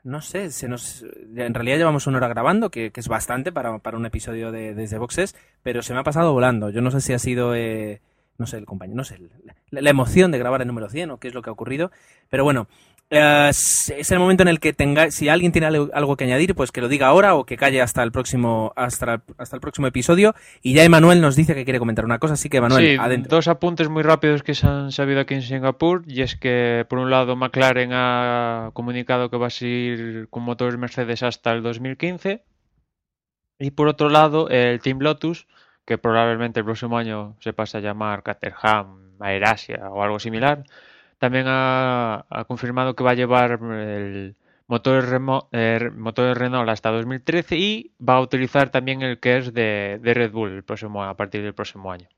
no 0.04 0.20
sé, 0.22 0.50
se 0.50 0.68
nos, 0.68 1.04
en 1.36 1.54
realidad 1.54 1.76
llevamos 1.76 2.06
una 2.06 2.18
hora 2.18 2.28
grabando, 2.28 2.70
que, 2.70 2.90
que 2.90 3.00
es 3.00 3.08
bastante 3.08 3.52
para, 3.52 3.78
para 3.78 3.96
un 3.96 4.06
episodio 4.06 4.50
de 4.50 4.74
Desde 4.74 4.98
Boxes, 4.98 5.36
pero 5.62 5.82
se 5.82 5.92
me 5.92 6.00
ha 6.00 6.04
pasado 6.04 6.32
volando. 6.32 6.70
Yo 6.70 6.80
no 6.80 6.90
sé 6.90 7.00
si 7.00 7.12
ha 7.12 7.18
sido, 7.18 7.54
eh, 7.54 8.00
no 8.38 8.46
sé, 8.46 8.56
el 8.58 8.66
compañero, 8.66 8.96
no 8.96 9.04
sé, 9.04 9.18
la, 9.44 9.54
la 9.70 9.90
emoción 9.90 10.30
de 10.30 10.38
grabar 10.38 10.62
el 10.62 10.68
número 10.68 10.88
100 10.88 11.10
o 11.10 11.18
qué 11.18 11.28
es 11.28 11.34
lo 11.34 11.42
que 11.42 11.50
ha 11.50 11.52
ocurrido, 11.52 11.90
pero 12.28 12.44
bueno. 12.44 12.68
Eh, 13.10 13.46
es 13.48 13.90
es 13.90 14.10
el 14.12 14.18
momento 14.18 14.42
en 14.42 14.48
el 14.48 14.60
que 14.60 14.72
tenga, 14.72 15.10
si 15.10 15.28
alguien 15.28 15.52
tiene 15.52 15.66
algo, 15.66 15.88
algo 15.94 16.16
que 16.16 16.24
añadir, 16.24 16.54
pues 16.54 16.72
que 16.72 16.80
lo 16.80 16.88
diga 16.88 17.06
ahora 17.06 17.34
o 17.34 17.44
que 17.44 17.56
calle 17.56 17.80
hasta 17.80 18.02
el 18.02 18.12
próximo, 18.12 18.72
hasta, 18.76 19.22
hasta 19.38 19.56
el 19.56 19.60
próximo 19.60 19.86
episodio. 19.86 20.34
Y 20.62 20.74
ya 20.74 20.84
Emanuel 20.84 21.20
nos 21.20 21.34
dice 21.34 21.54
que 21.54 21.64
quiere 21.64 21.78
comentar 21.78 22.04
una 22.04 22.18
cosa, 22.18 22.34
así 22.34 22.48
que 22.48 22.58
Emanuel, 22.58 22.84
sí, 22.84 22.96
adentro. 23.00 23.36
dos 23.36 23.48
apuntes 23.48 23.88
muy 23.88 24.02
rápidos 24.02 24.42
que 24.42 24.54
se 24.54 24.66
han 24.66 24.92
sabido 24.92 25.20
aquí 25.20 25.34
en 25.34 25.42
Singapur 25.42 26.02
y 26.06 26.22
es 26.22 26.36
que 26.36 26.84
por 26.88 26.98
un 26.98 27.10
lado 27.10 27.34
McLaren 27.36 27.90
ha 27.92 28.70
comunicado 28.74 29.30
que 29.30 29.36
va 29.36 29.46
a 29.46 29.50
seguir 29.50 30.28
con 30.30 30.42
motores 30.42 30.78
Mercedes 30.78 31.22
hasta 31.22 31.52
el 31.52 31.62
2015 31.62 32.44
y 33.58 33.70
por 33.70 33.88
otro 33.88 34.08
lado 34.08 34.48
el 34.48 34.80
Team 34.80 35.00
Lotus 35.00 35.46
que 35.84 35.98
probablemente 35.98 36.60
el 36.60 36.66
próximo 36.66 36.98
año 36.98 37.36
se 37.40 37.54
pase 37.54 37.78
a 37.78 37.80
llamar 37.80 38.22
Caterham, 38.22 39.16
Aerasia 39.20 39.88
o 39.90 40.02
algo 40.02 40.18
similar 40.18 40.64
también 41.18 41.44
ha, 41.48 42.24
confirmado 42.46 42.94
que 42.94 43.04
va 43.04 43.10
a 43.12 43.14
llevar 43.14 43.52
el 43.62 44.36
motor, 44.66 45.04
remo- 45.04 45.48
eh, 45.52 45.90
motor 45.94 46.36
Renault 46.38 46.68
hasta 46.68 46.90
2013 46.90 47.56
y 47.56 47.92
va 48.06 48.14
a 48.14 48.20
utilizar 48.20 48.70
también 48.70 49.02
el 49.02 49.18
que 49.18 49.38
es 49.38 49.52
de, 49.52 49.98
de 50.00 50.14
Red 50.14 50.32
Bull 50.32 50.52
el 50.52 50.64
próximo, 50.64 51.02
a 51.04 51.16
partir 51.16 51.42
del 51.42 51.54
próximo 51.54 51.90
año. 51.90 52.08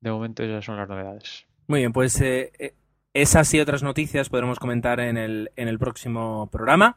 De 0.00 0.10
momento 0.10 0.42
esas 0.42 0.64
son 0.64 0.76
las 0.76 0.88
novedades. 0.88 1.46
Muy 1.68 1.80
bien, 1.80 1.92
pues 1.92 2.20
eh, 2.20 2.52
eh, 2.58 2.74
esas 3.12 3.52
y 3.54 3.60
otras 3.60 3.82
noticias 3.82 4.28
podremos 4.28 4.58
comentar 4.58 5.00
en 5.00 5.16
el, 5.16 5.50
en 5.56 5.68
el 5.68 5.78
próximo 5.78 6.48
programa. 6.50 6.96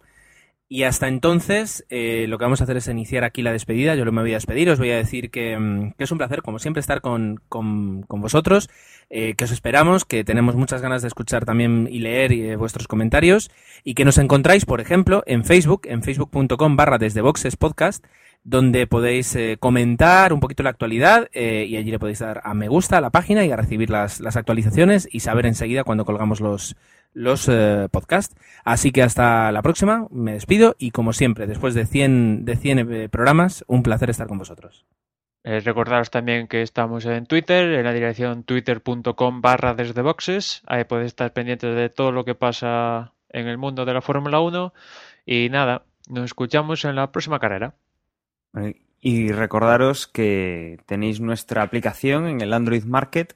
Y 0.72 0.84
hasta 0.84 1.08
entonces, 1.08 1.84
eh, 1.90 2.28
lo 2.30 2.38
que 2.38 2.46
vamos 2.46 2.62
a 2.62 2.66
hacer 2.66 2.78
es 2.78 2.88
iniciar 2.88 3.24
aquí 3.24 3.42
la 3.42 3.52
despedida. 3.52 3.96
Yo 3.96 4.06
lo 4.06 4.12
me 4.12 4.22
voy 4.22 4.32
a 4.32 4.36
despedir. 4.36 4.70
Os 4.70 4.78
voy 4.78 4.92
a 4.92 4.98
decir 4.98 5.32
que, 5.32 5.58
mm, 5.58 5.94
que 5.98 6.04
es 6.04 6.12
un 6.12 6.20
placer, 6.20 6.44
como 6.44 6.60
siempre, 6.60 6.80
estar 6.80 7.02
con, 7.02 7.42
con, 7.50 8.04
con 8.04 8.22
vosotros. 8.22 8.70
eh, 9.10 9.34
que 9.36 9.46
os 9.46 9.52
esperamos, 9.52 10.06
que 10.06 10.24
tenemos 10.24 10.56
muchas 10.56 10.84
ganas 10.84 11.02
de 11.02 11.08
escuchar 11.08 11.44
también 11.44 11.88
y 11.92 12.00
leer 12.00 12.32
eh, 12.32 12.56
vuestros 12.56 12.88
comentarios. 12.88 13.50
Y 13.84 13.96
que 13.96 14.06
nos 14.06 14.20
encontráis, 14.20 14.66
por 14.66 14.80
ejemplo, 14.82 15.24
en 15.26 15.44
Facebook, 15.44 15.82
en 15.86 16.04
facebook.com 16.04 16.76
barra 16.76 17.00
desde 17.00 17.22
boxes 17.22 17.56
podcast, 17.56 18.06
donde 18.44 18.88
podéis 18.88 19.36
eh, 19.36 19.58
comentar 19.60 20.34
un 20.34 20.40
poquito 20.40 20.64
la 20.64 20.70
actualidad 20.70 21.30
eh, 21.34 21.66
y 21.68 21.78
allí 21.78 21.92
le 21.92 22.00
podéis 22.00 22.20
dar 22.20 22.42
a 22.44 22.54
me 22.54 22.68
gusta 22.68 22.98
a 22.98 23.02
la 23.02 23.10
página 23.10 23.46
y 23.46 23.52
a 23.52 23.56
recibir 23.56 23.90
las, 23.90 24.20
las 24.20 24.38
actualizaciones 24.38 25.08
y 25.12 25.20
saber 25.20 25.46
enseguida 25.46 25.84
cuando 25.84 26.06
colgamos 26.06 26.42
los, 26.42 26.76
los 27.14 27.48
eh, 27.50 27.88
podcasts. 27.92 28.36
Así 28.64 28.92
que 28.92 29.04
hasta 29.04 29.52
la 29.52 29.62
próxima, 29.62 30.08
me 30.12 30.34
despido 30.34 30.76
y 30.78 30.92
como 30.92 31.14
siempre, 31.14 31.48
después 31.48 31.74
de 31.74 31.86
100, 31.86 32.46
de 32.46 32.56
100 32.56 32.80
eh, 32.80 33.10
programas, 33.10 33.64
un 33.68 33.84
placer 33.84 34.10
estar 34.10 34.28
con 34.28 34.38
vosotros. 34.38 34.86
Eh, 35.44 35.62
recordaros 35.62 36.12
también 36.12 36.48
que 36.48 36.62
estamos 36.62 37.06
en 37.06 37.26
Twitter, 37.26 37.74
en 37.74 37.86
la 37.86 37.94
dirección 37.94 38.44
twitter.com 38.44 39.42
barra 39.42 39.74
desde 39.74 40.02
boxes. 40.02 40.62
Ahí 40.68 40.84
podéis 40.84 41.08
estar 41.08 41.34
pendientes 41.34 41.76
de 41.76 41.90
todo 41.90 42.12
lo 42.12 42.26
que 42.26 42.36
pasa 42.36 43.14
en 43.30 43.48
el 43.48 43.58
mundo 43.58 43.86
de 43.86 43.94
la 43.94 44.02
Fórmula 44.02 44.42
1. 44.42 44.74
Y 45.26 45.50
nada, 45.50 45.84
nos 46.10 46.26
escuchamos 46.26 46.84
en 46.86 46.96
la 46.96 47.12
próxima 47.12 47.40
carrera. 47.40 47.76
Y 49.02 49.32
recordaros 49.32 50.08
que 50.08 50.80
tenéis 50.86 51.22
nuestra 51.22 51.64
aplicación 51.64 52.28
en 52.28 52.42
el 52.42 52.54
Android 52.54 52.84
Market, 52.84 53.36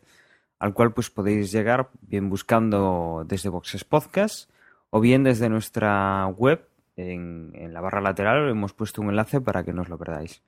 al 0.59 0.74
cual 0.74 0.93
pues 0.93 1.09
podéis 1.09 1.51
llegar 1.51 1.89
bien 2.01 2.30
buscando 2.30 3.26
desde 3.28 3.49
Boxes 3.49 3.84
Podcast 3.84 4.49
o 4.89 4.99
bien 4.99 5.24
desde 5.24 5.49
nuestra 5.49 6.28
web 6.28 6.68
en, 6.95 7.74
la 7.74 7.82
barra 7.82 8.01
lateral 8.01 8.49
hemos 8.49 8.74
puesto 8.74 9.01
un 9.01 9.09
enlace 9.09 9.41
para 9.41 9.64
que 9.64 9.74
no 9.74 9.82
os 9.82 9.89
lo 9.89 9.97
perdáis. 9.97 10.43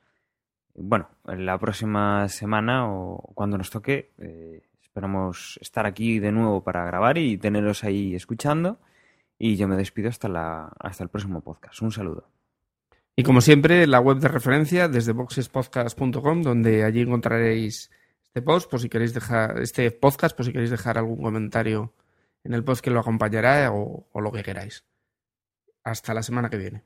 Bueno, 0.75 1.09
en 1.27 1.45
la 1.45 1.57
próxima 1.57 2.27
semana 2.29 2.89
o 2.91 3.31
cuando 3.33 3.57
nos 3.57 3.69
toque, 3.69 4.11
eh, 4.19 4.61
esperamos 4.81 5.57
estar 5.61 5.85
aquí 5.85 6.19
de 6.19 6.31
nuevo 6.31 6.63
para 6.63 6.85
grabar 6.85 7.17
y 7.17 7.37
teneros 7.37 7.83
ahí 7.83 8.15
escuchando. 8.15 8.79
Y 9.37 9.55
yo 9.55 9.67
me 9.67 9.75
despido 9.75 10.09
hasta, 10.09 10.29
la, 10.29 10.71
hasta 10.79 11.03
el 11.03 11.09
próximo 11.09 11.41
podcast. 11.41 11.81
Un 11.81 11.91
saludo. 11.91 12.34
Y 13.15 13.23
como 13.23 13.39
siempre, 13.39 13.87
la 13.87 14.01
web 14.01 14.17
de 14.17 14.27
referencia 14.27 14.89
desde 14.89 15.13
boxespodcast.com, 15.13 16.41
donde 16.41 16.83
allí 16.83 16.99
encontraréis 17.01 17.89
este 18.25 18.41
post, 18.41 18.69
por 18.69 18.81
si 18.81 18.89
queréis 18.89 19.13
dejar 19.13 19.61
este 19.61 19.89
podcast, 19.91 20.35
por 20.35 20.45
si 20.45 20.51
queréis 20.51 20.71
dejar 20.71 20.97
algún 20.97 21.21
comentario 21.21 21.93
en 22.43 22.53
el 22.53 22.65
post 22.65 22.83
que 22.83 22.91
lo 22.91 22.99
acompañará 22.99 23.71
o, 23.71 24.09
lo 24.13 24.31
que 24.33 24.43
queráis. 24.43 24.83
Hasta 25.85 26.13
la 26.13 26.21
semana 26.23 26.49
que 26.49 26.57
viene. 26.57 26.83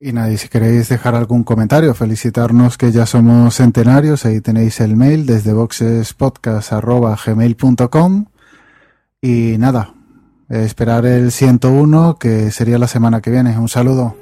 Y 0.00 0.12
nada, 0.12 0.32
y 0.32 0.36
si 0.36 0.48
queréis 0.48 0.88
dejar 0.88 1.14
algún 1.14 1.44
comentario, 1.44 1.94
felicitarnos 1.94 2.76
que 2.76 2.90
ya 2.90 3.06
somos 3.06 3.54
centenarios, 3.54 4.26
ahí 4.26 4.40
tenéis 4.40 4.80
el 4.80 4.96
mail 4.96 5.26
desde 5.26 5.52
boxespodcast.gmail.com 5.52 8.24
y 9.20 9.58
nada, 9.58 9.94
esperar 10.48 11.06
el 11.06 11.30
101 11.30 12.18
que 12.18 12.50
sería 12.50 12.78
la 12.78 12.88
semana 12.88 13.20
que 13.20 13.30
viene. 13.30 13.56
Un 13.56 13.68
saludo. 13.68 14.21